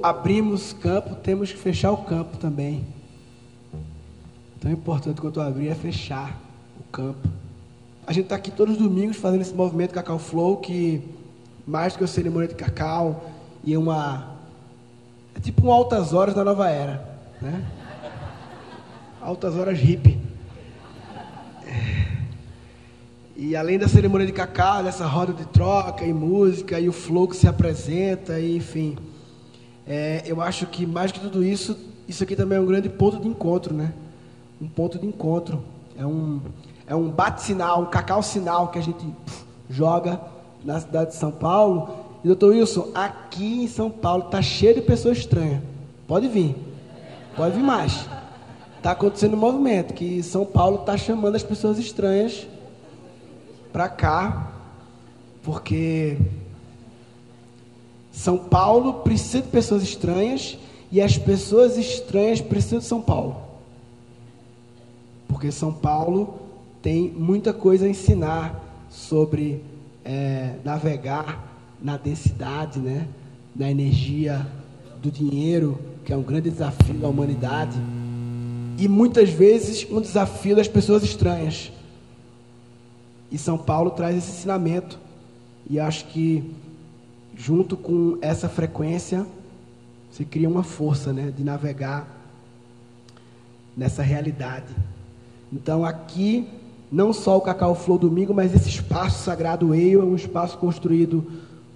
[0.04, 2.86] abrimos campo, temos que fechar o campo também.
[4.60, 6.38] Tão importante quanto abrir é fechar
[6.80, 7.28] o campo.
[8.06, 11.02] A gente está aqui todos os domingos fazendo esse movimento Cacau Flow, que
[11.66, 13.30] mais do que uma cerimônia de cacau
[13.64, 14.36] e uma
[15.36, 17.08] É tipo um altas horas da nova era,
[17.42, 17.64] né?
[19.22, 20.20] Altas horas hippie.
[23.36, 27.28] E além da cerimônia de cacau, dessa roda de troca e música e o flow
[27.28, 28.98] que se apresenta, e, enfim,
[29.90, 31.76] é, eu acho que mais que tudo isso,
[32.08, 33.92] isso aqui também é um grande ponto de encontro, né?
[34.62, 35.64] Um ponto de encontro.
[35.98, 36.40] É um,
[36.86, 40.22] é um bate-sinal, um cacau-sinal que a gente pff, joga
[40.64, 41.90] na cidade de São Paulo.
[42.24, 45.64] E, doutor Wilson, aqui em São Paulo está cheio de pessoas estranhas.
[46.08, 46.56] Pode vir.
[47.36, 48.08] Pode vir mais.
[48.78, 52.48] Está acontecendo um movimento que São Paulo está chamando as pessoas estranhas
[53.74, 54.52] para cá,
[55.42, 56.16] porque
[58.20, 60.58] São Paulo precisa de pessoas estranhas
[60.92, 63.38] e as pessoas estranhas precisam de São Paulo.
[65.26, 66.34] Porque São Paulo
[66.82, 69.64] tem muita coisa a ensinar sobre
[70.04, 71.48] é, navegar
[71.82, 73.08] na densidade, né?
[73.56, 74.46] na energia
[75.02, 77.78] do dinheiro, que é um grande desafio da humanidade.
[78.78, 81.72] E muitas vezes um desafio das pessoas estranhas.
[83.32, 85.00] E São Paulo traz esse ensinamento.
[85.70, 86.54] E acho que,
[87.40, 89.26] junto com essa frequência,
[90.12, 92.06] se cria uma força né, de navegar
[93.78, 94.76] nessa realidade.
[95.52, 96.46] Então, aqui,
[96.92, 101.26] não só o Cacau Flow Domingo, mas esse espaço sagrado Eu é um espaço construído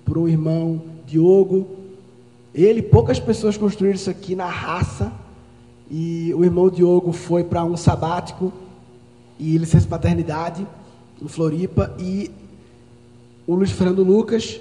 [0.04, 1.66] por um irmão, Diogo.
[2.54, 5.14] Ele, poucas pessoas construíram isso aqui na raça.
[5.90, 8.52] E o irmão Diogo foi para um sabático
[9.40, 10.68] e licença paternidade
[11.22, 11.96] em Floripa.
[11.98, 12.30] E
[13.48, 14.60] o Luiz Fernando Lucas,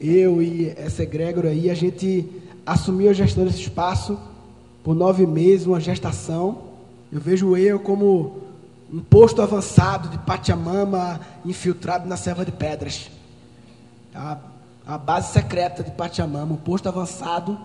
[0.00, 2.28] eu e essa egrégora aí, a gente
[2.66, 4.18] assumiu a gestão desse espaço
[4.82, 6.64] por nove meses, uma gestação.
[7.10, 8.42] Eu vejo eu como
[8.92, 13.10] um posto avançado de Pachamama infiltrado na selva de pedras.
[14.14, 14.38] A,
[14.86, 17.58] a base secreta de Pachamama, um posto avançado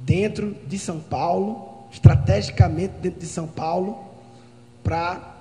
[0.00, 3.98] dentro de São Paulo, estrategicamente dentro de São Paulo,
[4.82, 5.36] para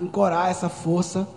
[0.00, 1.28] ancorar essa força.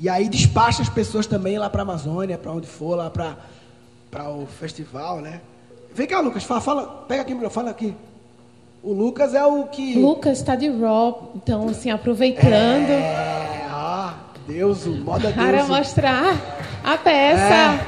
[0.00, 4.30] E aí despacha as pessoas também lá para a Amazônia, para onde for, lá para
[4.30, 5.42] o festival, né?
[5.94, 7.94] Vem cá, Lucas, fala, fala pega aqui, fala aqui.
[8.82, 9.98] O Lucas é o que.
[9.98, 12.88] Lucas está de Raw, então, assim, aproveitando.
[12.88, 14.12] É, ó,
[14.46, 15.68] Deus, o moda Para Deus.
[15.68, 16.34] mostrar
[16.82, 17.84] a peça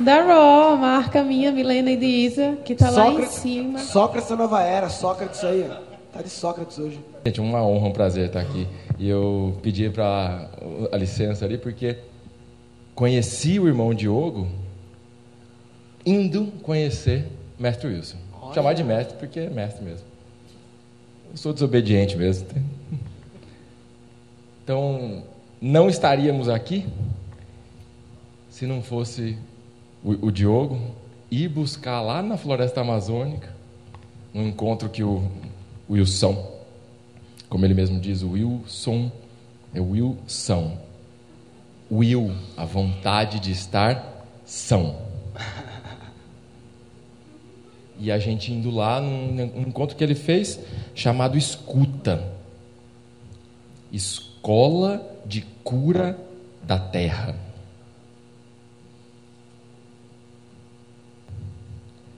[0.00, 3.78] da Raw, marca minha, Milena e de Isa, que está lá em cima.
[3.78, 5.95] Sócrates da nova era, Sócrates aí, ó.
[6.16, 6.98] Tá de Sócrates hoje.
[7.26, 8.66] Gente, uma honra, um prazer estar aqui.
[8.98, 10.48] E eu pedi para
[10.90, 11.98] a licença ali porque
[12.94, 14.48] conheci o irmão Diogo
[16.06, 17.26] indo conhecer
[17.58, 18.16] Mestre Wilson.
[18.54, 20.06] Chamar de mestre porque é mestre mesmo.
[21.32, 22.48] Eu sou desobediente mesmo.
[24.64, 25.22] Então,
[25.60, 26.86] não estaríamos aqui
[28.48, 29.36] se não fosse
[30.02, 30.80] o, o Diogo
[31.30, 33.54] ir buscar lá na floresta amazônica
[34.34, 35.30] um encontro que o
[35.88, 36.52] Wilson,
[37.48, 39.10] como ele mesmo diz, Wilson,
[39.72, 40.78] é Wilson.
[41.90, 44.96] Will, a vontade de estar são.
[47.98, 50.60] E a gente indo lá num encontro que ele fez
[50.94, 52.30] chamado Escuta.
[53.90, 56.18] Escola de Cura
[56.62, 57.34] da Terra.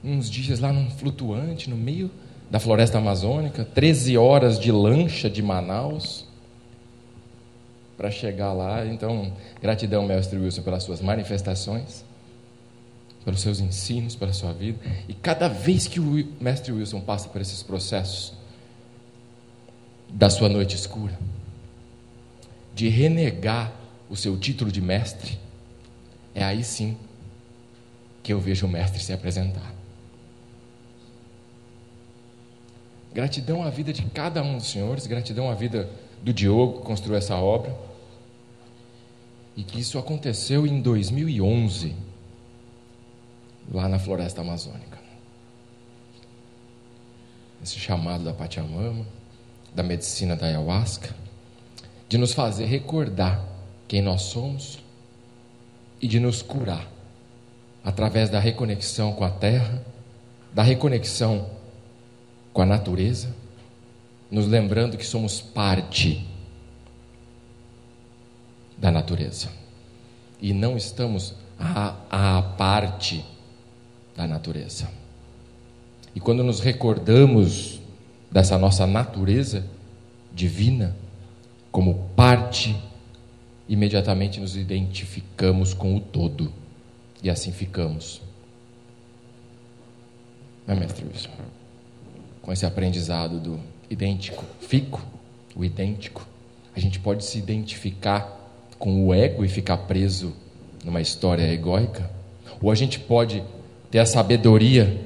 [0.02, 2.10] Uns dias lá num flutuante, no meio
[2.50, 6.26] da floresta amazônica, 13 horas de lancha de Manaus
[7.96, 8.86] para chegar lá.
[8.86, 12.04] Então, gratidão, mestre Wilson, pelas suas manifestações,
[13.24, 14.78] pelos seus ensinos, pela sua vida.
[15.08, 18.32] E cada vez que o mestre Wilson passa por esses processos
[20.08, 21.18] da sua noite escura,
[22.74, 23.72] de renegar
[24.08, 25.38] o seu título de mestre,
[26.34, 26.96] é aí sim
[28.22, 29.77] que eu vejo o mestre se apresentar.
[33.18, 35.90] Gratidão à vida de cada um dos senhores, gratidão à vida
[36.22, 37.76] do Diogo que construiu essa obra.
[39.56, 41.96] E que isso aconteceu em 2011,
[43.72, 44.96] lá na floresta amazônica.
[47.60, 49.04] Esse chamado da Pachamama,
[49.74, 51.12] da medicina da ayahuasca,
[52.08, 53.44] de nos fazer recordar
[53.88, 54.78] quem nós somos
[56.00, 56.88] e de nos curar
[57.82, 59.84] através da reconexão com a terra,
[60.54, 61.57] da reconexão
[62.58, 63.32] com a natureza,
[64.28, 66.26] nos lembrando que somos parte
[68.76, 69.48] da natureza
[70.40, 73.24] e não estamos à, à parte
[74.16, 74.90] da natureza.
[76.16, 77.80] E quando nos recordamos
[78.28, 79.64] dessa nossa natureza
[80.34, 80.96] divina
[81.70, 82.76] como parte,
[83.68, 86.52] imediatamente nos identificamos com o todo
[87.22, 88.20] e assim ficamos.
[90.66, 91.57] né, mestre Wilson?
[92.42, 93.60] Com esse aprendizado do
[93.90, 95.02] idêntico, fico,
[95.54, 96.26] o idêntico,
[96.74, 98.38] a gente pode se identificar
[98.78, 100.32] com o ego e ficar preso
[100.84, 102.10] numa história egóica?
[102.62, 103.42] Ou a gente pode
[103.90, 105.04] ter a sabedoria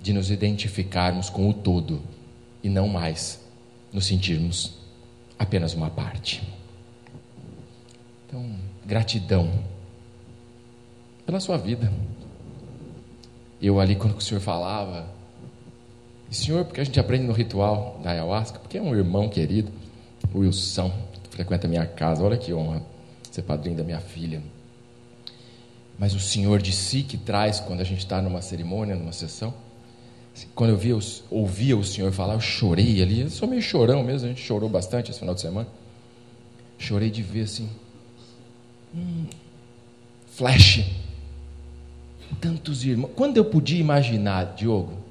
[0.00, 2.00] de nos identificarmos com o todo
[2.62, 3.40] e não mais
[3.92, 4.74] nos sentirmos
[5.38, 6.42] apenas uma parte.
[8.26, 8.54] Então,
[8.84, 9.50] gratidão
[11.24, 11.92] pela sua vida.
[13.60, 15.08] Eu ali, quando o senhor falava,
[16.30, 19.70] e senhor, porque a gente aprende no ritual da ayahuasca, porque é um irmão querido,
[20.34, 20.92] o Wilson,
[21.22, 22.82] que frequenta a minha casa, olha que honra
[23.30, 24.42] ser padrinho da minha filha.
[25.98, 29.54] Mas o senhor de si que traz quando a gente está numa cerimônia, numa sessão,
[30.34, 30.98] assim, quando eu via,
[31.30, 34.68] ouvia o senhor falar, eu chorei ali, eu sou meio chorão mesmo, a gente chorou
[34.68, 35.66] bastante esse final de semana.
[36.78, 37.68] Chorei de ver assim,
[38.94, 39.24] hum,
[40.28, 40.84] flash,
[42.40, 43.10] tantos irmãos.
[43.16, 45.07] Quando eu podia imaginar, Diogo,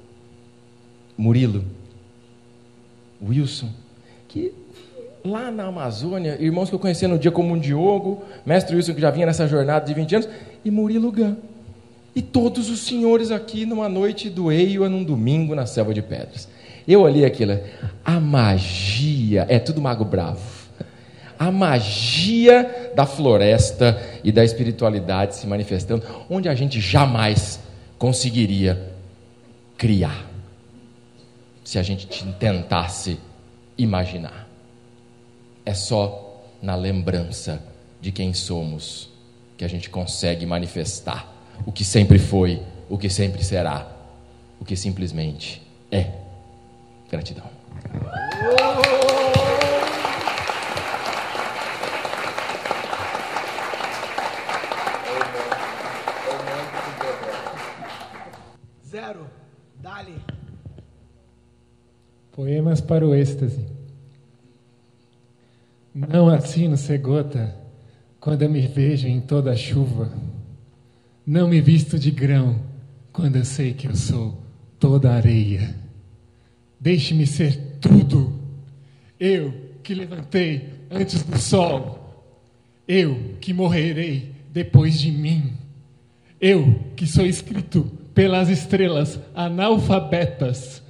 [1.18, 1.64] Murilo,
[3.20, 3.68] Wilson,
[4.28, 4.54] que
[5.24, 9.00] lá na Amazônia, irmãos que eu conhecia no dia como um Diogo, mestre Wilson que
[9.00, 10.28] já vinha nessa jornada de 20 anos,
[10.64, 11.36] e Murilo Gan.
[12.14, 16.48] E todos os senhores aqui numa noite do Eiua, num domingo na selva de pedras.
[16.86, 17.58] Eu olhei aquilo,
[18.04, 20.40] a magia, é tudo mago bravo.
[21.38, 27.60] A magia da floresta e da espiritualidade se manifestando, onde a gente jamais
[27.98, 28.80] conseguiria
[29.76, 30.27] criar,
[31.68, 32.06] se a gente
[32.38, 33.20] tentasse
[33.76, 34.48] imaginar.
[35.66, 37.62] É só na lembrança
[38.00, 39.10] de quem somos
[39.54, 41.30] que a gente consegue manifestar
[41.66, 43.86] o que sempre foi, o que sempre será,
[44.58, 46.10] o que simplesmente é.
[47.10, 47.50] Gratidão.
[58.86, 59.28] Zero.
[59.76, 60.37] Dali.
[62.38, 63.66] Poemas para o êxtase.
[65.92, 67.52] Não assino ser gota
[68.20, 70.12] quando eu me vejo em toda a chuva.
[71.26, 72.60] Não me visto de grão
[73.12, 74.40] quando eu sei que eu sou
[74.78, 75.74] toda areia.
[76.78, 78.32] Deixe-me ser tudo.
[79.18, 79.52] Eu
[79.82, 82.22] que levantei antes do sol.
[82.86, 85.54] Eu que morrerei depois de mim.
[86.40, 87.82] Eu que sou escrito
[88.14, 90.80] pelas estrelas analfabetas.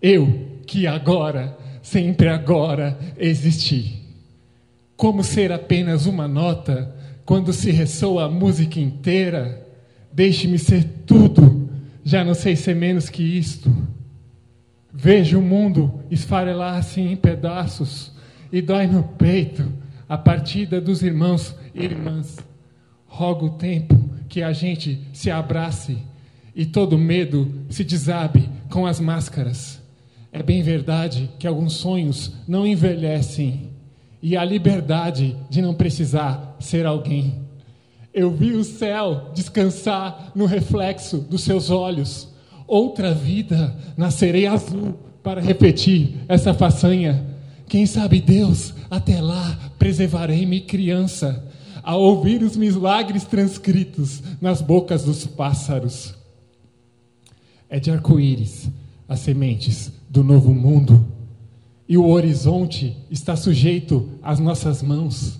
[0.00, 4.02] Eu que agora, sempre agora, existi.
[4.96, 9.66] Como ser apenas uma nota quando se ressoa a música inteira?
[10.12, 11.68] Deixe-me ser tudo,
[12.04, 13.74] já não sei ser menos que isto.
[14.92, 18.12] Vejo o mundo esfarelar-se em pedaços
[18.52, 19.70] e dói no peito
[20.08, 22.38] a partida dos irmãos e irmãs.
[23.06, 25.98] Rogo o tempo que a gente se abrace
[26.54, 29.83] e todo medo se desabe com as máscaras.
[30.34, 33.70] É bem verdade que alguns sonhos não envelhecem
[34.20, 37.40] e a liberdade de não precisar ser alguém.
[38.12, 42.28] Eu vi o céu descansar no reflexo dos seus olhos.
[42.66, 47.24] Outra vida nascerei azul para repetir essa façanha.
[47.68, 51.48] Quem sabe Deus, até lá, preservarei-me criança,
[51.80, 56.12] a ouvir os milagres transcritos nas bocas dos pássaros.
[57.70, 58.68] É de arco-íris
[59.08, 61.06] as sementes do novo mundo,
[61.88, 65.38] e o horizonte está sujeito às nossas mãos.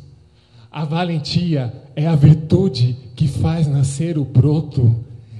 [0.70, 4.94] A valentia é a virtude que faz nascer o broto,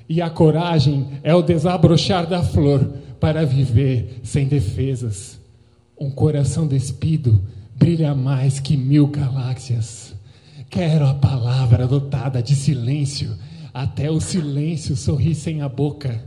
[0.08, 2.84] e a coragem é o desabrochar da flor
[3.20, 5.40] para viver sem defesas.
[5.98, 7.40] Um coração despido
[7.74, 10.14] brilha mais que mil galáxias.
[10.70, 13.36] Quero a palavra dotada de silêncio,
[13.72, 16.22] até o silêncio sorri sem a boca.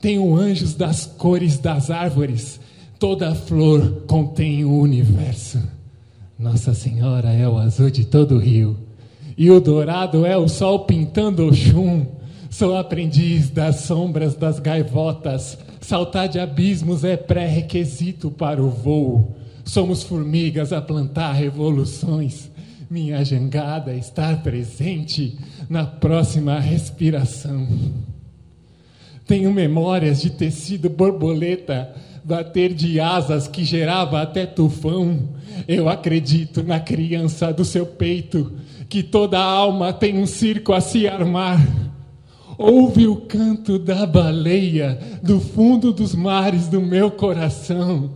[0.00, 2.60] Tenho anjos das cores das árvores,
[2.98, 5.60] toda flor contém o universo.
[6.38, 8.76] Nossa Senhora é o azul de todo o rio,
[9.36, 12.06] e o dourado é o sol pintando o chum.
[12.48, 19.36] Sou aprendiz das sombras das gaivotas, saltar de abismos é pré-requisito para o voo.
[19.64, 22.50] Somos formigas a plantar revoluções.
[22.88, 25.36] Minha jangada estar presente
[25.68, 27.66] na próxima respiração.
[29.28, 31.94] Tenho memórias de tecido borboleta,
[32.24, 35.28] bater de asas que gerava até tufão.
[35.68, 38.54] Eu acredito na criança do seu peito,
[38.88, 41.60] que toda alma tem um circo a se armar.
[42.56, 48.12] Ouve o canto da baleia do fundo dos mares do meu coração.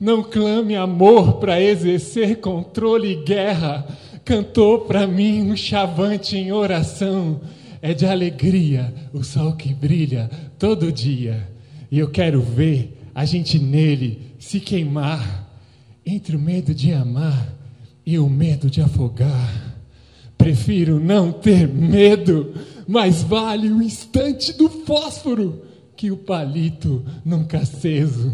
[0.00, 3.86] Não clame amor para exercer controle e guerra.
[4.24, 7.38] Cantou para mim um chavante em oração.
[7.84, 11.46] É de alegria o sol que brilha todo dia.
[11.90, 15.46] E eu quero ver a gente nele se queimar
[16.04, 17.46] entre o medo de amar
[18.06, 19.76] e o medo de afogar.
[20.38, 22.54] Prefiro não ter medo,
[22.88, 25.62] mas vale o instante do fósforo
[25.94, 28.32] que o palito nunca aceso.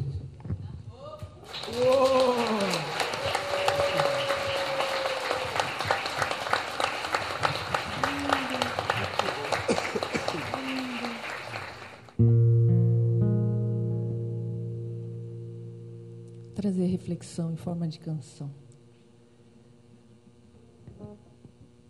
[16.61, 18.51] Trazer reflexão em forma de canção.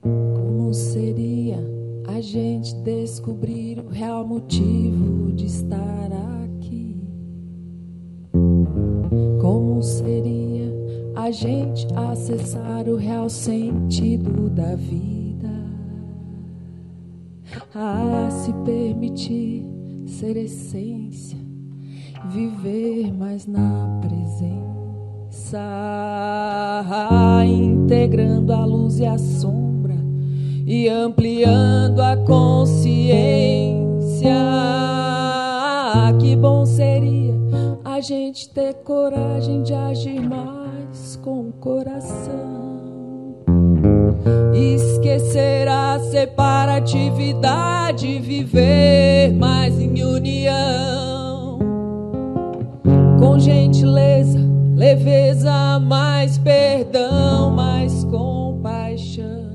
[0.01, 1.59] Como seria
[2.06, 6.09] a gente descobrir o real motivo de estar
[6.44, 6.97] aqui?
[9.40, 10.72] Como seria
[11.16, 15.51] a gente acessar o real sentido da vida?
[17.74, 19.64] A se permitir
[20.06, 21.39] ser essência,
[22.31, 25.61] viver mais na presença,
[27.44, 29.97] integrando a luz e a sombra
[30.65, 33.81] e ampliando a consciência.
[36.20, 37.35] Que bom seria
[37.85, 43.35] a gente ter coragem de agir mais com o coração.
[44.55, 51.19] Esquecer a separatividade, viver mais em união.
[53.20, 54.40] Com gentileza,
[54.74, 59.51] leveza, mais perdão, mais compaixão.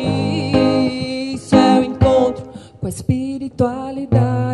[1.33, 2.45] Isso é o encontro
[2.79, 4.50] com a espiritualidade.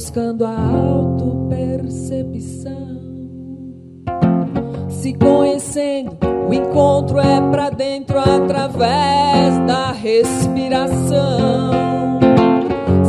[0.00, 2.88] Buscando a autopercepção?
[4.88, 6.16] Se conhecendo,
[6.48, 11.70] o encontro é pra dentro através da respiração.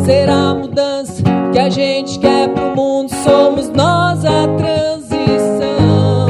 [0.04, 1.24] Será a mudança
[1.54, 6.28] que a gente quer pro mundo, somos nós a transição.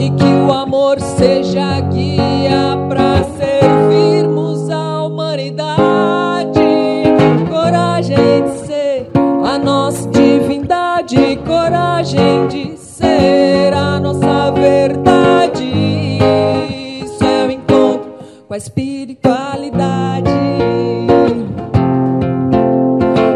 [0.00, 1.99] E que o amor seja a guia
[11.60, 16.18] coragem de ser a nossa verdade.
[17.04, 18.10] Isso é o encontro
[18.48, 20.30] com a espiritualidade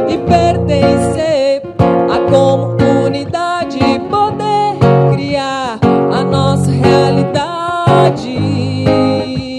[0.09, 1.63] e pertencer
[2.11, 3.79] à comunidade,
[4.09, 4.79] poder
[5.13, 8.31] criar a nossa realidade.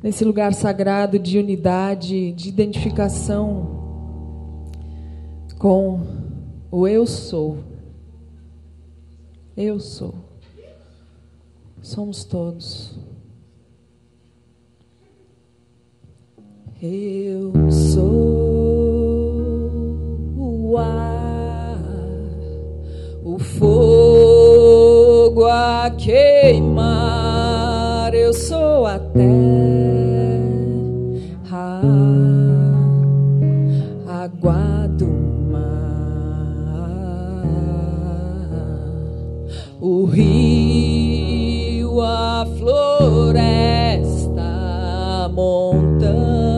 [0.00, 3.80] nesse lugar sagrado de unidade, de identificação
[5.58, 6.00] com
[6.70, 7.58] o eu sou.
[9.56, 10.21] Eu sou.
[11.82, 12.96] Somos todos.
[16.80, 18.00] Eu sou
[20.36, 21.78] o ar,
[23.24, 28.14] o fogo a queimar.
[28.14, 29.12] Eu sou a terra,
[34.06, 35.08] a água do
[35.50, 35.60] mar,
[39.80, 40.51] o rio,
[42.46, 44.08] floresta,
[45.32, 46.51] montanha,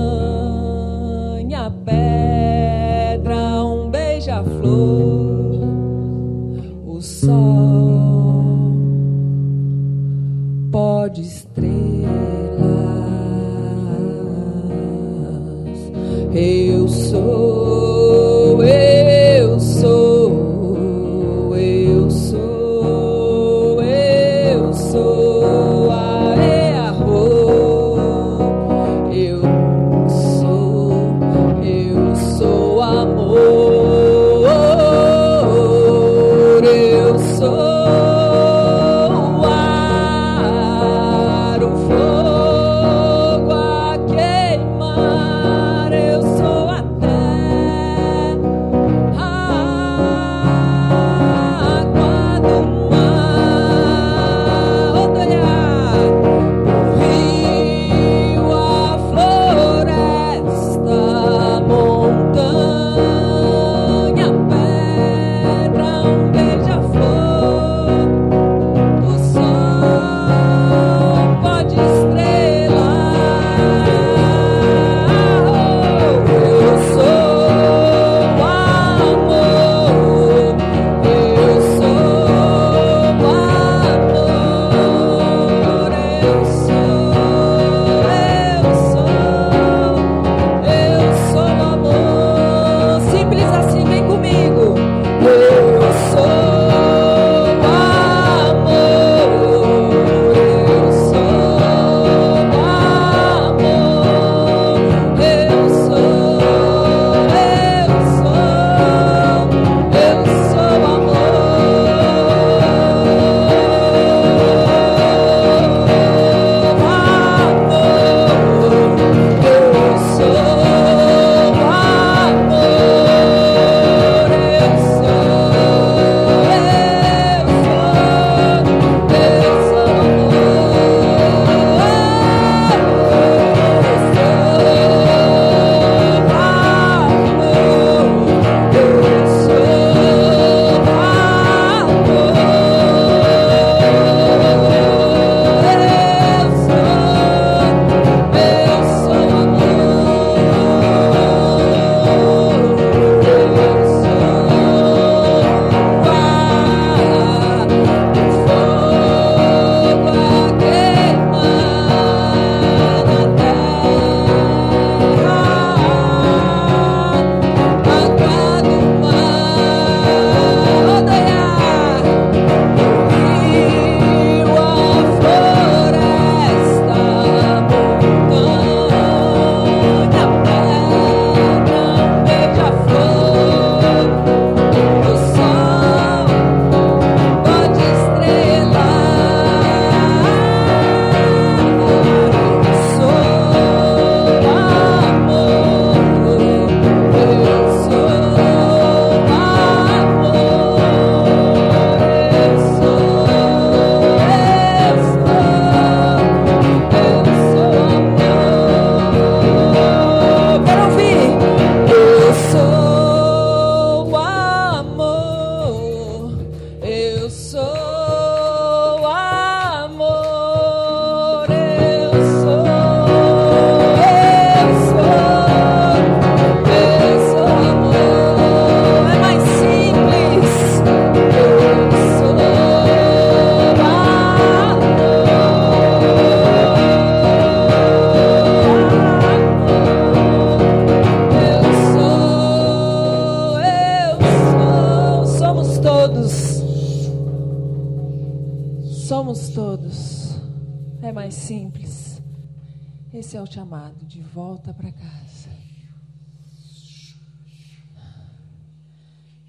[254.14, 255.50] de volta para casa.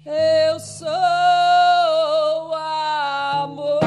[0.04, 0.88] Eu sou
[2.52, 3.80] amor.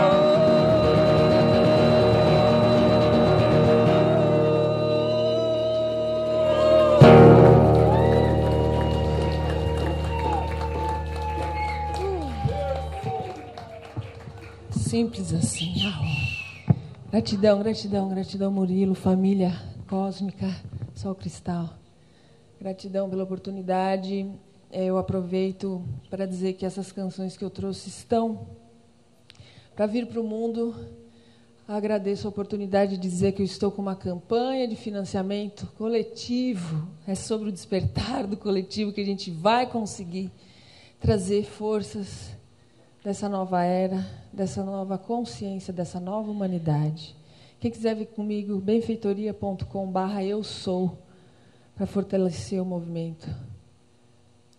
[14.72, 15.89] Simples assim.
[17.20, 19.52] Gratidão, gratidão, gratidão, Murilo, família
[19.90, 20.56] cósmica,
[20.96, 21.70] Sol Cristal.
[22.58, 24.26] Gratidão pela oportunidade.
[24.72, 28.48] Eh, Eu aproveito para dizer que essas canções que eu trouxe estão
[29.76, 30.74] para vir para o mundo.
[31.68, 36.88] Agradeço a oportunidade de dizer que eu estou com uma campanha de financiamento coletivo.
[37.06, 40.32] É sobre o despertar do coletivo que a gente vai conseguir
[41.02, 42.39] trazer forças
[43.04, 47.16] dessa nova era, dessa nova consciência, dessa nova humanidade.
[47.60, 50.98] Quem quiser vir comigo, benfeitoria.com/barra eu sou,
[51.76, 53.30] para fortalecer o movimento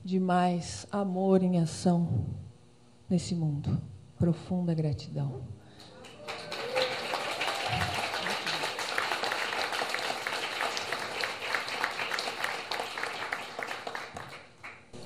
[0.03, 2.27] de mais amor em ação
[3.09, 3.81] nesse mundo.
[4.19, 5.43] Profunda gratidão.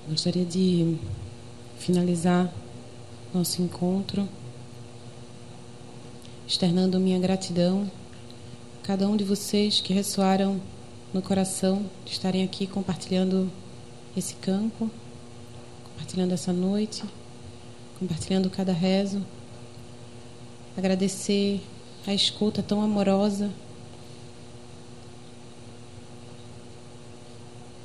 [0.08, 0.98] Gostaria de
[1.78, 2.52] finalizar
[3.34, 4.28] nosso encontro
[6.46, 7.90] externando minha gratidão
[8.80, 10.60] a cada um de vocês que ressoaram
[11.12, 13.50] no coração de estarem aqui compartilhando
[14.16, 14.88] esse campo,
[15.90, 17.02] compartilhando essa noite,
[17.98, 19.20] compartilhando cada rezo.
[20.76, 21.60] Agradecer
[22.06, 23.50] a escuta tão amorosa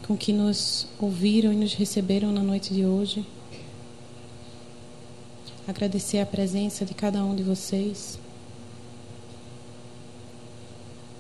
[0.05, 3.25] com que nos ouviram e nos receberam na noite de hoje.
[5.69, 8.17] Agradecer a presença de cada um de vocês.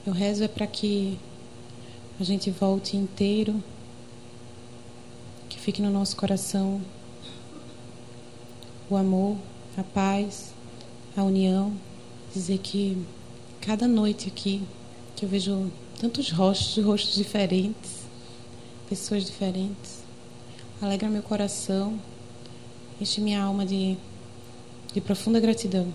[0.07, 1.19] Eu rezo é para que
[2.19, 3.63] a gente volte inteiro,
[5.47, 6.81] que fique no nosso coração
[8.89, 9.37] o amor,
[9.77, 10.51] a paz,
[11.15, 11.71] a união.
[12.33, 12.97] Dizer que
[13.61, 14.63] cada noite aqui,
[15.15, 17.99] que eu vejo tantos rostos, rostos diferentes,
[18.89, 19.99] pessoas diferentes,
[20.81, 21.99] alegra meu coração,
[22.99, 23.95] enche minha alma de,
[24.93, 25.85] de profunda gratidão,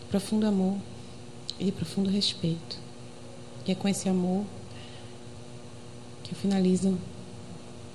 [0.00, 0.76] de profundo amor
[1.58, 2.78] e de profundo respeito.
[3.66, 4.44] E é com esse amor
[6.22, 6.96] que eu finalizo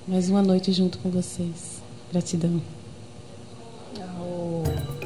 [0.08, 1.82] mais uma noite junto com vocês.
[2.12, 2.62] Gratidão.
[4.20, 4.99] Oh.